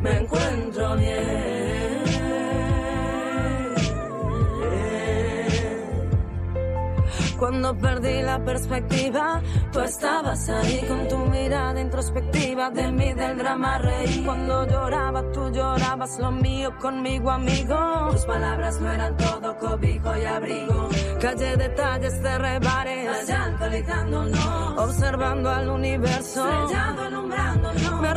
Me 0.01 0.17
encuentro 0.17 0.95
bien. 0.95 1.89
Cuando 7.39 7.73
perdí 7.77 8.21
la 8.21 8.43
perspectiva, 8.43 9.41
tú 9.71 9.79
estabas 9.79 10.49
ahí 10.49 10.83
con 10.85 11.07
tu 11.07 11.17
mirada 11.19 11.79
introspectiva 11.79 12.69
de 12.69 12.91
mí 12.91 13.13
del 13.13 13.37
drama 13.37 13.77
reí. 13.77 14.23
Cuando 14.25 14.67
lloraba, 14.67 15.23
tú 15.31 15.49
llorabas 15.49 16.19
lo 16.19 16.31
mío 16.31 16.77
conmigo, 16.77 17.31
amigo. 17.31 18.09
Tus 18.11 18.25
palabras 18.25 18.81
no 18.81 18.91
eran 18.91 19.15
todo 19.15 19.57
cobijo 19.57 20.17
y 20.17 20.25
abrigo. 20.25 20.89
Calle 21.21 21.55
detalles 21.55 22.21
de 22.21 22.37
rebares, 22.37 23.29
no. 24.09 24.83
observando 24.83 25.49
al 25.49 25.69
universo, 25.69 26.45
no. 26.45 28.01
Me 28.01 28.07
ha 28.09 28.13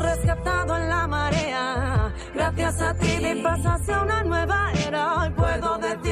Gracias 2.35 2.80
a 2.80 2.95
ti 2.95 3.41
paso 3.43 3.68
hacia 3.68 4.03
una 4.03 4.22
nueva 4.24 4.72
era. 4.87 5.14
Hoy 5.14 5.30
puedo 5.30 5.78
decir 5.78 6.12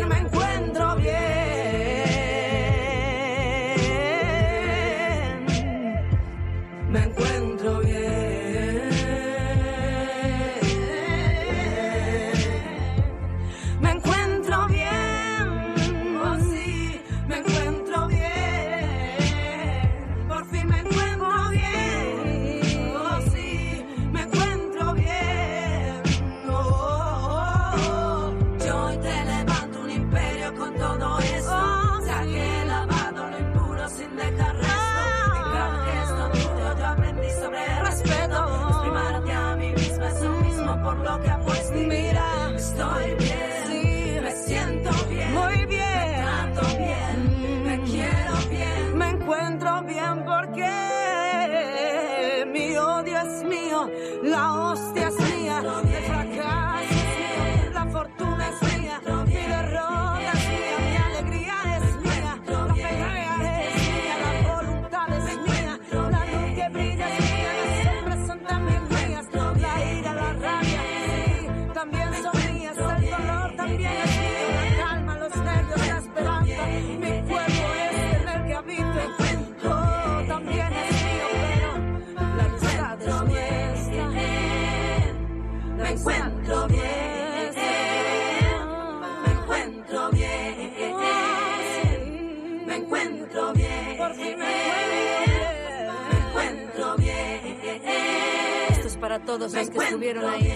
todos 99.38 99.52
los 99.52 99.70
que 99.70 99.78
estuvieron 99.78 100.28
ahí. 100.28 100.52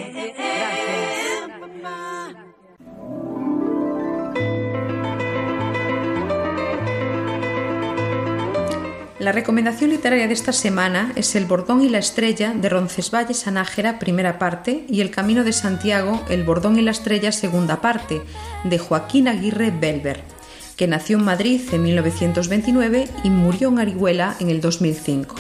La 9.18 9.32
recomendación 9.32 9.90
literaria 9.92 10.28
de 10.28 10.34
esta 10.34 10.52
semana 10.52 11.14
es 11.16 11.36
El 11.36 11.46
Bordón 11.46 11.82
y 11.82 11.90
la 11.90 12.00
Estrella 12.00 12.54
de 12.54 12.68
Roncesvalles 12.68 13.48
Anájera, 13.48 13.98
primera 13.98 14.38
parte, 14.38 14.86
y 14.90 15.00
El 15.00 15.10
Camino 15.10 15.46
de 15.46 15.54
Santiago, 15.54 16.22
El 16.30 16.44
Bordón 16.44 16.78
y 16.78 16.82
la 16.82 16.92
Estrella, 16.92 17.32
segunda 17.32 17.80
parte, 17.80 18.22
de 18.66 18.78
Joaquín 18.78 19.30
Aguirre 19.30 19.72
Belver, 19.72 20.22
que 20.76 20.88
nació 20.88 21.18
en 21.18 21.26
Madrid 21.26 21.62
en 21.72 21.84
1929 21.84 23.08
y 23.24 23.30
murió 23.30 23.70
en 23.70 23.80
Arihuela 23.80 24.36
en 24.40 24.50
el 24.50 24.62
2005. 24.62 25.36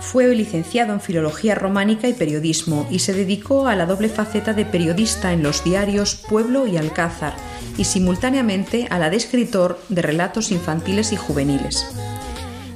Fue 0.00 0.34
licenciado 0.34 0.92
en 0.92 1.00
Filología 1.00 1.54
Románica 1.54 2.08
y 2.08 2.12
Periodismo 2.12 2.86
y 2.90 2.98
se 2.98 3.14
dedicó 3.14 3.68
a 3.68 3.76
la 3.76 3.86
doble 3.86 4.08
faceta 4.08 4.52
de 4.52 4.64
periodista 4.64 5.32
en 5.32 5.42
los 5.42 5.64
diarios 5.64 6.16
Pueblo 6.28 6.66
y 6.66 6.76
Alcázar 6.76 7.34
y 7.78 7.84
simultáneamente 7.84 8.88
a 8.90 8.98
la 8.98 9.10
de 9.10 9.16
escritor 9.16 9.80
de 9.88 10.02
relatos 10.02 10.50
infantiles 10.50 11.12
y 11.12 11.16
juveniles. 11.16 11.86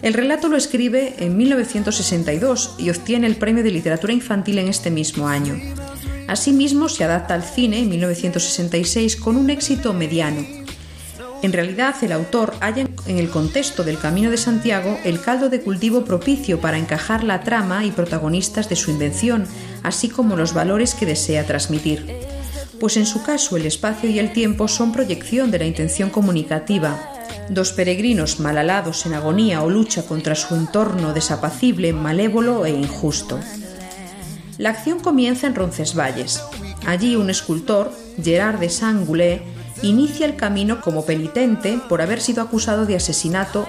El 0.03 0.15
relato 0.15 0.49
lo 0.49 0.57
escribe 0.57 1.15
en 1.19 1.37
1962 1.37 2.77
y 2.79 2.91
obtiene 2.91 3.27
el 3.27 3.37
Premio 3.37 3.65
de 3.65 3.73
Literatura 3.73 4.13
Infantil 4.13 4.59
en 4.59 4.69
este 4.69 4.91
mismo 4.91 5.27
año. 5.27 5.61
Asimismo, 6.29 6.89
se 6.89 7.05
adapta 7.05 7.35
al 7.35 7.43
cine 7.43 7.81
en 7.81 7.89
1966 7.89 9.17
con 9.17 9.37
un 9.37 9.51
éxito 9.51 9.93
mediano. 9.93 10.56
En 11.43 11.53
realidad, 11.53 11.95
el 12.03 12.13
autor 12.13 12.55
halla 12.61 12.89
en 13.07 13.19
el 13.19 13.31
contexto 13.31 13.85
del 13.85 13.99
Camino 13.99 14.31
de 14.31 14.37
Santiago 14.37 14.99
el 15.05 15.21
caldo 15.21 15.49
de 15.49 15.61
cultivo 15.61 16.05
propicio 16.05 16.61
para 16.61 16.79
encajar 16.79 17.23
la 17.23 17.43
trama 17.43 17.85
y 17.85 17.91
protagonistas 17.91 18.69
de 18.69 18.77
su 18.77 18.91
invención, 18.91 19.47
así 19.83 20.09
como 20.09 20.37
los 20.37 20.55
valores 20.55 20.95
que 20.95 21.07
desea 21.07 21.47
transmitir. 21.47 22.07
Pues 22.81 22.97
en 22.97 23.07
su 23.07 23.23
caso 23.23 23.57
el 23.57 23.67
espacio 23.67 24.11
y 24.11 24.19
el 24.19 24.33
tiempo 24.33 24.69
son 24.69 24.93
proyección 24.93 25.51
de 25.51 25.59
la 25.59 25.67
intención 25.67 26.11
comunicativa, 26.11 27.13
dos 27.49 27.73
peregrinos 27.73 28.41
malalados 28.41 29.07
en 29.07 29.15
agonía 29.15 29.63
o 29.63 29.71
lucha 29.71 30.05
contra 30.05 30.35
su 30.35 30.55
entorno 30.55 31.13
desapacible, 31.13 31.93
malévolo 31.93 32.67
e 32.67 32.71
injusto. 32.71 33.39
La 34.59 34.71
acción 34.71 35.01
comienza 35.01 35.47
en 35.47 35.55
Roncesvalles. 35.55 36.43
Allí 36.87 37.15
un 37.17 37.31
escultor, 37.31 37.93
Gerard 38.23 38.59
de 38.59 38.71
Saint-Goulet, 38.71 39.56
inicia 39.83 40.27
el 40.27 40.37
camino 40.37 40.81
como 40.81 41.05
penitente 41.05 41.79
por 41.89 42.03
haber 42.03 42.21
sido 42.21 42.43
acusado 42.43 42.87
de 42.87 42.97
asesinato, 42.97 43.67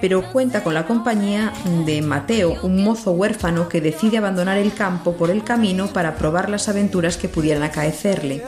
pero 0.00 0.30
cuenta 0.30 0.62
con 0.62 0.74
la 0.74 0.86
compañía 0.86 1.52
de 1.86 2.02
Mateo, 2.02 2.58
un 2.62 2.82
mozo 2.82 3.12
huérfano 3.12 3.68
que 3.68 3.80
decide 3.80 4.18
abandonar 4.18 4.58
el 4.58 4.74
campo 4.74 5.16
por 5.16 5.30
el 5.30 5.42
camino 5.42 5.88
para 5.88 6.16
probar 6.16 6.50
las 6.50 6.68
aventuras 6.68 7.16
que 7.16 7.28
pudieran 7.28 7.62
acaecerle. 7.62 8.42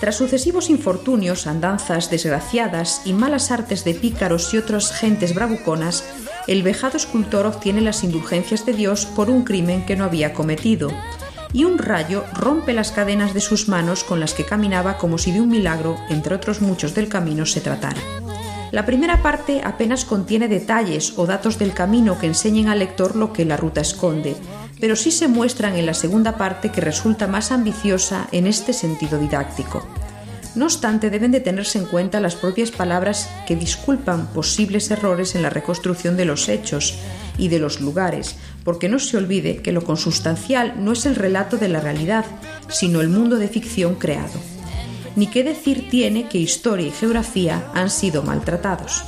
Tras 0.00 0.16
sucesivos 0.16 0.68
infortunios, 0.68 1.46
andanzas 1.46 2.10
desgraciadas 2.10 3.02
y 3.04 3.12
malas 3.12 3.52
artes 3.52 3.84
de 3.84 3.94
pícaros 3.94 4.52
y 4.52 4.58
otras 4.58 4.90
gentes 4.92 5.32
bravuconas, 5.32 6.04
el 6.48 6.64
vejado 6.64 6.96
escultor 6.96 7.46
obtiene 7.46 7.80
las 7.80 8.02
indulgencias 8.02 8.66
de 8.66 8.72
Dios 8.72 9.06
por 9.06 9.30
un 9.30 9.44
crimen 9.44 9.86
que 9.86 9.94
no 9.94 10.04
había 10.04 10.34
cometido, 10.34 10.90
y 11.52 11.64
un 11.64 11.78
rayo 11.78 12.24
rompe 12.34 12.72
las 12.72 12.92
cadenas 12.92 13.34
de 13.34 13.40
sus 13.40 13.68
manos 13.68 14.04
con 14.04 14.20
las 14.20 14.34
que 14.34 14.44
caminaba 14.44 14.98
como 14.98 15.18
si 15.18 15.32
de 15.32 15.40
un 15.40 15.48
milagro, 15.48 15.96
entre 16.08 16.34
otros 16.34 16.60
muchos 16.60 16.94
del 16.94 17.08
camino, 17.08 17.46
se 17.46 17.60
tratara. 17.60 18.00
La 18.70 18.86
primera 18.86 19.20
parte 19.20 19.60
apenas 19.62 20.06
contiene 20.06 20.48
detalles 20.48 21.12
o 21.16 21.26
datos 21.26 21.58
del 21.58 21.74
camino 21.74 22.18
que 22.18 22.26
enseñen 22.26 22.68
al 22.68 22.78
lector 22.78 23.16
lo 23.16 23.32
que 23.32 23.44
la 23.44 23.58
ruta 23.58 23.82
esconde, 23.82 24.34
pero 24.80 24.96
sí 24.96 25.10
se 25.10 25.28
muestran 25.28 25.76
en 25.76 25.84
la 25.84 25.94
segunda 25.94 26.38
parte 26.38 26.70
que 26.70 26.80
resulta 26.80 27.26
más 27.26 27.52
ambiciosa 27.52 28.28
en 28.32 28.46
este 28.46 28.72
sentido 28.72 29.18
didáctico. 29.18 29.86
No 30.54 30.66
obstante, 30.66 31.08
deben 31.08 31.32
de 31.32 31.40
tenerse 31.40 31.78
en 31.78 31.86
cuenta 31.86 32.20
las 32.20 32.34
propias 32.34 32.70
palabras 32.70 33.30
que 33.46 33.56
disculpan 33.56 34.26
posibles 34.28 34.90
errores 34.90 35.34
en 35.34 35.42
la 35.42 35.50
reconstrucción 35.50 36.16
de 36.16 36.26
los 36.26 36.48
hechos 36.48 36.98
y 37.38 37.48
de 37.48 37.58
los 37.58 37.80
lugares, 37.80 38.36
porque 38.62 38.88
no 38.88 38.98
se 38.98 39.16
olvide 39.16 39.62
que 39.62 39.72
lo 39.72 39.82
consustancial 39.82 40.74
no 40.84 40.92
es 40.92 41.06
el 41.06 41.16
relato 41.16 41.56
de 41.56 41.68
la 41.68 41.80
realidad, 41.80 42.26
sino 42.68 43.00
el 43.00 43.08
mundo 43.08 43.36
de 43.36 43.48
ficción 43.48 43.94
creado. 43.94 44.38
Ni 45.16 45.26
qué 45.26 45.42
decir 45.42 45.88
tiene 45.90 46.28
que 46.28 46.38
historia 46.38 46.88
y 46.88 46.90
geografía 46.90 47.70
han 47.74 47.88
sido 47.88 48.22
maltratados. 48.22 49.02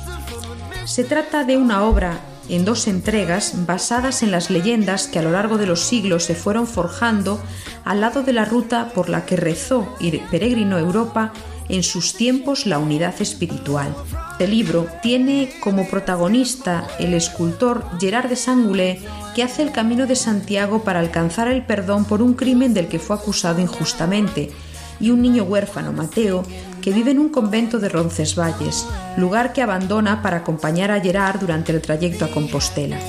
Se 0.85 1.03
trata 1.03 1.43
de 1.43 1.57
una 1.57 1.83
obra 1.83 2.19
en 2.49 2.65
dos 2.65 2.87
entregas 2.87 3.65
basadas 3.65 4.23
en 4.23 4.31
las 4.31 4.49
leyendas 4.49 5.07
que 5.07 5.19
a 5.19 5.21
lo 5.21 5.31
largo 5.31 5.57
de 5.57 5.65
los 5.65 5.81
siglos 5.81 6.23
se 6.23 6.35
fueron 6.35 6.67
forjando 6.67 7.41
al 7.83 8.01
lado 8.01 8.23
de 8.23 8.33
la 8.33 8.45
ruta 8.45 8.91
por 8.93 9.09
la 9.09 9.25
que 9.25 9.35
rezó 9.35 9.95
y 9.99 10.11
peregrinó 10.17 10.77
Europa 10.77 11.33
en 11.69 11.83
sus 11.83 12.13
tiempos 12.13 12.65
la 12.65 12.79
unidad 12.79 13.15
espiritual. 13.21 13.95
este 14.31 14.47
libro 14.47 14.87
tiene 15.01 15.49
como 15.61 15.87
protagonista 15.87 16.87
el 16.99 17.13
escultor 17.13 17.85
Gerard 17.99 18.29
de 18.29 18.35
Sangulé, 18.35 19.01
que 19.33 19.43
hace 19.43 19.63
el 19.63 19.71
camino 19.71 20.05
de 20.05 20.15
Santiago 20.15 20.83
para 20.83 20.99
alcanzar 20.99 21.47
el 21.47 21.65
perdón 21.65 22.05
por 22.05 22.21
un 22.21 22.33
crimen 22.33 22.73
del 22.73 22.87
que 22.87 22.99
fue 22.99 23.15
acusado 23.15 23.61
injustamente, 23.61 24.51
y 24.99 25.11
un 25.11 25.21
niño 25.21 25.43
huérfano, 25.43 25.91
Mateo, 25.91 26.43
que 26.85 26.91
vive 26.91 27.09
en 27.09 27.17
un 27.17 27.29
convento 27.29 27.79
de 27.79 27.89
Roncesvalles, 27.89 28.85
lugar 29.17 29.53
que 29.53 29.63
abandona 29.63 30.21
para 30.21 30.37
acompañar 30.37 30.91
a 30.91 31.01
Gerard 31.01 31.39
durante 31.39 31.71
el 31.71 31.81
trayecto 31.81 32.25
a 32.25 32.27
Compostela. 32.29 32.99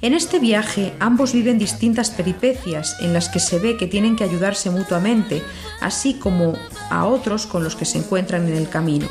En 0.00 0.14
este 0.14 0.38
viaje 0.38 0.94
ambos 0.98 1.34
viven 1.34 1.58
distintas 1.58 2.08
peripecias 2.08 2.96
en 3.02 3.12
las 3.12 3.28
que 3.28 3.38
se 3.38 3.58
ve 3.58 3.76
que 3.76 3.86
tienen 3.86 4.16
que 4.16 4.24
ayudarse 4.24 4.70
mutuamente, 4.70 5.42
así 5.82 6.14
como 6.14 6.54
a 6.88 7.04
otros 7.04 7.46
con 7.46 7.62
los 7.62 7.76
que 7.76 7.84
se 7.84 7.98
encuentran 7.98 8.48
en 8.48 8.56
el 8.56 8.70
camino. 8.70 9.08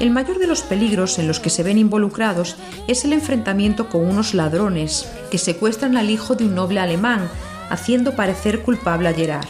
El 0.00 0.10
mayor 0.10 0.40
de 0.40 0.48
los 0.48 0.62
peligros 0.62 1.20
en 1.20 1.28
los 1.28 1.38
que 1.38 1.50
se 1.50 1.62
ven 1.62 1.78
involucrados 1.78 2.56
es 2.88 3.04
el 3.04 3.12
enfrentamiento 3.12 3.88
con 3.90 4.04
unos 4.04 4.34
ladrones 4.34 5.08
que 5.30 5.38
secuestran 5.38 5.96
al 5.96 6.10
hijo 6.10 6.34
de 6.34 6.46
un 6.46 6.56
noble 6.56 6.80
alemán, 6.80 7.30
haciendo 7.70 8.16
parecer 8.16 8.62
culpable 8.62 9.08
a 9.08 9.14
Gerard. 9.14 9.46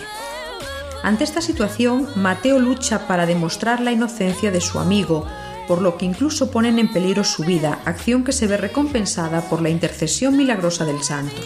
Ante 1.04 1.22
esta 1.22 1.42
situación, 1.42 2.08
Mateo 2.16 2.58
lucha 2.58 3.06
para 3.06 3.26
demostrar 3.26 3.82
la 3.82 3.92
inocencia 3.92 4.50
de 4.50 4.62
su 4.62 4.78
amigo, 4.78 5.26
por 5.68 5.82
lo 5.82 5.98
que 5.98 6.06
incluso 6.06 6.50
ponen 6.50 6.78
en 6.78 6.90
peligro 6.90 7.24
su 7.24 7.44
vida, 7.44 7.78
acción 7.84 8.24
que 8.24 8.32
se 8.32 8.46
ve 8.46 8.56
recompensada 8.56 9.42
por 9.42 9.60
la 9.60 9.68
intercesión 9.68 10.34
milagrosa 10.34 10.86
del 10.86 11.02
santo. 11.02 11.36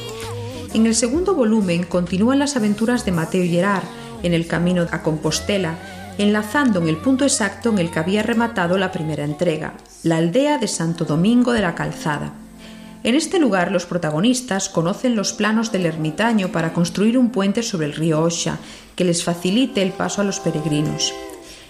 En 0.75 0.87
el 0.87 0.95
segundo 0.95 1.35
volumen 1.35 1.83
continúan 1.83 2.39
las 2.39 2.55
aventuras 2.55 3.05
de 3.05 3.11
Mateo 3.11 3.43
y 3.43 3.49
Gerard 3.49 3.83
en 4.23 4.33
el 4.33 4.47
camino 4.47 4.87
a 4.93 5.03
Compostela, 5.03 5.75
enlazando 6.19 6.81
en 6.81 6.87
el 6.87 6.99
punto 6.99 7.25
exacto 7.25 7.71
en 7.71 7.81
el 7.81 7.91
que 7.91 7.99
había 7.99 8.23
rematado 8.23 8.79
la 8.79 8.93
primera 8.93 9.25
entrega, 9.25 9.75
la 10.05 10.19
aldea 10.19 10.59
de 10.59 10.69
Santo 10.69 11.05
Domingo 11.05 11.51
de 11.51 11.63
la 11.63 11.75
Calzada. 11.75 12.33
En 13.03 13.17
este 13.17 13.41
lugar 13.41 13.73
los 13.73 13.87
protagonistas 13.87 14.69
conocen 14.69 15.17
los 15.17 15.33
planos 15.33 15.73
del 15.73 15.87
ermitaño 15.87 16.49
para 16.49 16.73
construir 16.73 17.19
un 17.19 17.31
puente 17.31 17.65
sobre 17.65 17.87
el 17.87 17.95
río 17.95 18.21
Osha 18.23 18.59
que 18.99 19.05
les 19.05 19.23
facilite 19.23 19.81
el 19.81 19.93
paso 19.93 20.21
a 20.21 20.25
los 20.25 20.41
peregrinos. 20.41 21.15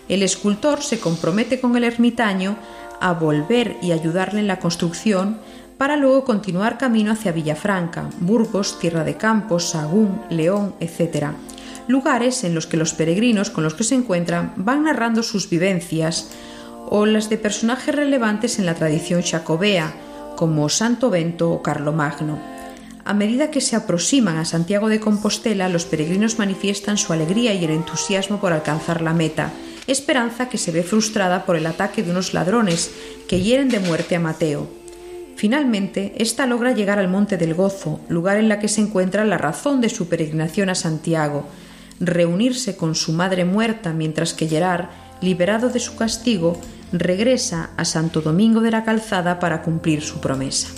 El 0.08 0.22
escultor 0.22 0.80
se 0.80 0.98
compromete 0.98 1.60
con 1.60 1.76
el 1.76 1.84
ermitaño 1.84 2.56
a 3.02 3.12
volver 3.12 3.76
y 3.82 3.92
ayudarle 3.92 4.40
en 4.40 4.46
la 4.46 4.58
construcción 4.58 5.38
para 5.76 5.96
luego 5.96 6.24
continuar 6.24 6.78
camino 6.78 7.12
hacia 7.12 7.32
Villafranca, 7.32 8.08
Burgos, 8.20 8.78
Tierra 8.78 9.04
de 9.04 9.18
Campos, 9.18 9.70
Sagún, 9.70 10.22
León, 10.30 10.74
etc 10.80 11.34
lugares 11.88 12.44
en 12.44 12.54
los 12.54 12.66
que 12.66 12.76
los 12.76 12.92
peregrinos 12.92 13.50
con 13.50 13.64
los 13.64 13.74
que 13.74 13.82
se 13.82 13.94
encuentran 13.94 14.52
van 14.56 14.84
narrando 14.84 15.22
sus 15.22 15.48
vivencias 15.48 16.28
o 16.90 17.06
las 17.06 17.28
de 17.30 17.38
personajes 17.38 17.94
relevantes 17.94 18.58
en 18.58 18.66
la 18.66 18.74
tradición 18.74 19.22
jacobea, 19.22 19.94
como 20.36 20.68
Santo 20.68 21.10
Bento 21.10 21.50
o 21.50 21.62
Carlomagno. 21.62 22.57
A 23.08 23.14
medida 23.14 23.50
que 23.50 23.62
se 23.62 23.74
aproximan 23.74 24.36
a 24.36 24.44
Santiago 24.44 24.90
de 24.90 25.00
Compostela, 25.00 25.70
los 25.70 25.86
peregrinos 25.86 26.38
manifiestan 26.38 26.98
su 26.98 27.14
alegría 27.14 27.54
y 27.54 27.64
el 27.64 27.70
entusiasmo 27.70 28.38
por 28.38 28.52
alcanzar 28.52 29.00
la 29.00 29.14
meta, 29.14 29.50
esperanza 29.86 30.50
que 30.50 30.58
se 30.58 30.72
ve 30.72 30.82
frustrada 30.82 31.46
por 31.46 31.56
el 31.56 31.64
ataque 31.64 32.02
de 32.02 32.10
unos 32.10 32.34
ladrones 32.34 32.90
que 33.26 33.40
hieren 33.40 33.70
de 33.70 33.80
muerte 33.80 34.16
a 34.16 34.20
Mateo. 34.20 34.68
Finalmente, 35.36 36.12
ésta 36.18 36.44
logra 36.44 36.72
llegar 36.72 36.98
al 36.98 37.08
Monte 37.08 37.38
del 37.38 37.54
Gozo, 37.54 37.98
lugar 38.10 38.36
en 38.36 38.50
la 38.50 38.58
que 38.58 38.68
se 38.68 38.82
encuentra 38.82 39.24
la 39.24 39.38
razón 39.38 39.80
de 39.80 39.88
su 39.88 40.06
peregrinación 40.10 40.68
a 40.68 40.74
Santiago, 40.74 41.46
reunirse 42.00 42.76
con 42.76 42.94
su 42.94 43.14
madre 43.14 43.46
muerta 43.46 43.94
mientras 43.94 44.34
que 44.34 44.48
Gerard, 44.48 44.90
liberado 45.22 45.70
de 45.70 45.80
su 45.80 45.96
castigo, 45.96 46.60
regresa 46.92 47.70
a 47.78 47.86
Santo 47.86 48.20
Domingo 48.20 48.60
de 48.60 48.70
la 48.70 48.84
Calzada 48.84 49.40
para 49.40 49.62
cumplir 49.62 50.02
su 50.02 50.20
promesa. 50.20 50.68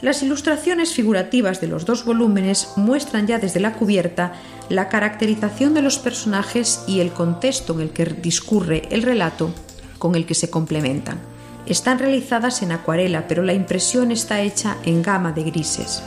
Las 0.00 0.22
ilustraciones 0.22 0.92
figurativas 0.92 1.60
de 1.60 1.66
los 1.66 1.84
dos 1.84 2.04
volúmenes 2.04 2.68
muestran 2.76 3.26
ya 3.26 3.38
desde 3.38 3.58
la 3.58 3.72
cubierta 3.72 4.32
la 4.68 4.88
caracterización 4.88 5.74
de 5.74 5.82
los 5.82 5.98
personajes 5.98 6.84
y 6.86 7.00
el 7.00 7.10
contexto 7.10 7.74
en 7.74 7.80
el 7.80 7.90
que 7.90 8.04
discurre 8.04 8.82
el 8.90 9.02
relato 9.02 9.50
con 9.98 10.14
el 10.14 10.24
que 10.24 10.34
se 10.34 10.50
complementan. 10.50 11.18
Están 11.66 11.98
realizadas 11.98 12.62
en 12.62 12.70
acuarela, 12.70 13.26
pero 13.26 13.42
la 13.42 13.54
impresión 13.54 14.12
está 14.12 14.40
hecha 14.40 14.76
en 14.84 15.02
gama 15.02 15.32
de 15.32 15.42
grises. 15.42 16.02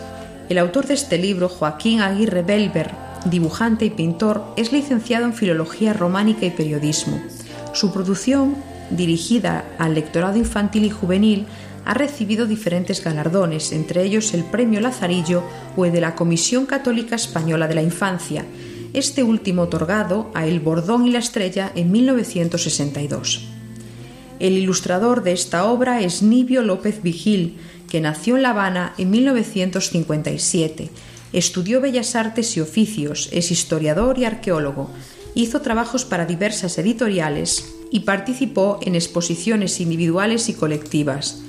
El 0.47 0.57
autor 0.57 0.87
de 0.87 0.93
este 0.93 1.17
libro, 1.17 1.49
Joaquín 1.49 1.99
Aguirre 1.99 2.43
Belver, 2.43 2.91
dibujante 3.25 3.85
y 3.85 3.89
pintor, 3.89 4.43
es 4.55 4.71
licenciado 4.71 5.25
en 5.25 5.33
Filología 5.33 5.91
Románica 5.91 6.45
y 6.45 6.51
Periodismo. 6.51 7.21
Su 7.73 7.91
producción, 7.91 8.55
dirigida 8.89 9.65
al 9.77 9.95
lectorado 9.95 10.37
infantil 10.37 10.85
y 10.85 10.89
juvenil, 10.89 11.45
ha 11.91 11.93
recibido 11.93 12.47
diferentes 12.47 13.03
galardones, 13.03 13.73
entre 13.73 14.05
ellos 14.05 14.33
el 14.33 14.45
Premio 14.45 14.79
Lazarillo 14.79 15.43
o 15.75 15.83
el 15.83 15.91
de 15.91 15.99
la 15.99 16.15
Comisión 16.15 16.65
Católica 16.65 17.17
Española 17.17 17.67
de 17.67 17.75
la 17.75 17.81
Infancia, 17.81 18.45
este 18.93 19.23
último 19.23 19.63
otorgado 19.63 20.31
a 20.33 20.47
El 20.47 20.61
Bordón 20.61 21.05
y 21.05 21.11
la 21.11 21.19
Estrella 21.19 21.69
en 21.75 21.91
1962. 21.91 23.45
El 24.39 24.53
ilustrador 24.53 25.21
de 25.21 25.33
esta 25.33 25.65
obra 25.65 25.99
es 25.99 26.21
Nibio 26.21 26.61
López 26.61 27.03
Vigil, 27.03 27.57
que 27.89 27.99
nació 27.99 28.37
en 28.37 28.43
La 28.43 28.51
Habana 28.51 28.93
en 28.97 29.11
1957 29.11 30.91
Estudió 31.33 31.81
Bellas 31.81 32.15
Artes 32.15 32.55
y 32.55 32.61
Oficios, 32.61 33.27
es 33.33 33.51
historiador 33.51 34.17
y 34.17 34.23
arqueólogo. 34.23 34.89
Hizo 35.35 35.59
trabajos 35.59 36.05
para 36.05 36.25
diversas 36.25 36.77
editoriales 36.77 37.73
y 37.89 38.01
participó 38.01 38.79
en 38.81 38.95
exposiciones 38.95 39.81
individuales 39.81 40.47
y 40.47 40.53
colectivas. 40.53 41.41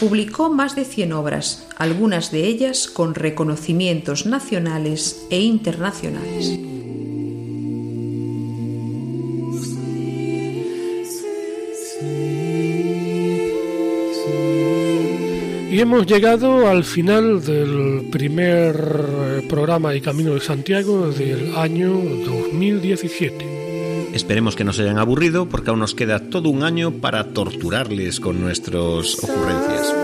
Publicó 0.00 0.48
más 0.48 0.76
de 0.76 0.84
100 0.84 1.12
obras, 1.12 1.66
algunas 1.76 2.30
de 2.30 2.44
ellas 2.46 2.86
con 2.86 3.14
reconocimientos 3.16 4.26
nacionales 4.26 5.26
e 5.30 5.40
internacionales. 5.40 6.58
Y 15.70 15.80
hemos 15.80 16.06
llegado 16.06 16.66
al 16.66 16.82
final 16.82 17.44
del 17.44 18.08
primer 18.10 18.74
eh, 18.74 19.46
programa 19.48 19.90
de 19.90 20.00
Camino 20.00 20.34
de 20.34 20.40
Santiago 20.40 21.10
del 21.10 21.54
año 21.56 21.90
2017. 21.90 23.57
Esperemos 24.18 24.56
que 24.56 24.64
no 24.64 24.72
se 24.72 24.82
hayan 24.82 24.98
aburrido 24.98 25.48
porque 25.48 25.70
aún 25.70 25.78
nos 25.78 25.94
queda 25.94 26.18
todo 26.18 26.48
un 26.48 26.64
año 26.64 26.90
para 26.90 27.32
torturarles 27.32 28.18
con 28.18 28.40
nuestras 28.40 29.16
ocurrencias. 29.22 29.94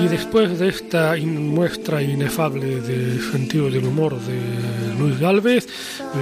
Y 0.00 0.06
después 0.06 0.60
de 0.60 0.68
esta 0.68 1.16
muestra 1.16 2.00
inefable 2.00 2.80
de 2.80 3.20
sentido 3.32 3.68
del 3.68 3.86
humor 3.86 4.14
de 4.20 4.94
Luis 5.00 5.18
Galvez, 5.18 5.66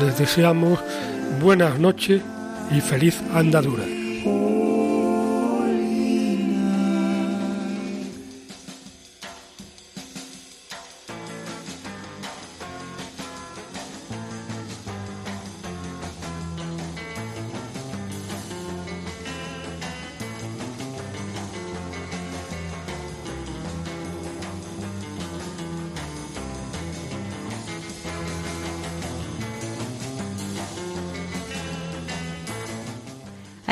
les 0.02 0.16
deseamos 0.16 0.80
buenas 1.38 1.78
noches 1.78 2.22
y 2.74 2.80
feliz 2.80 3.20
andadura. 3.34 3.97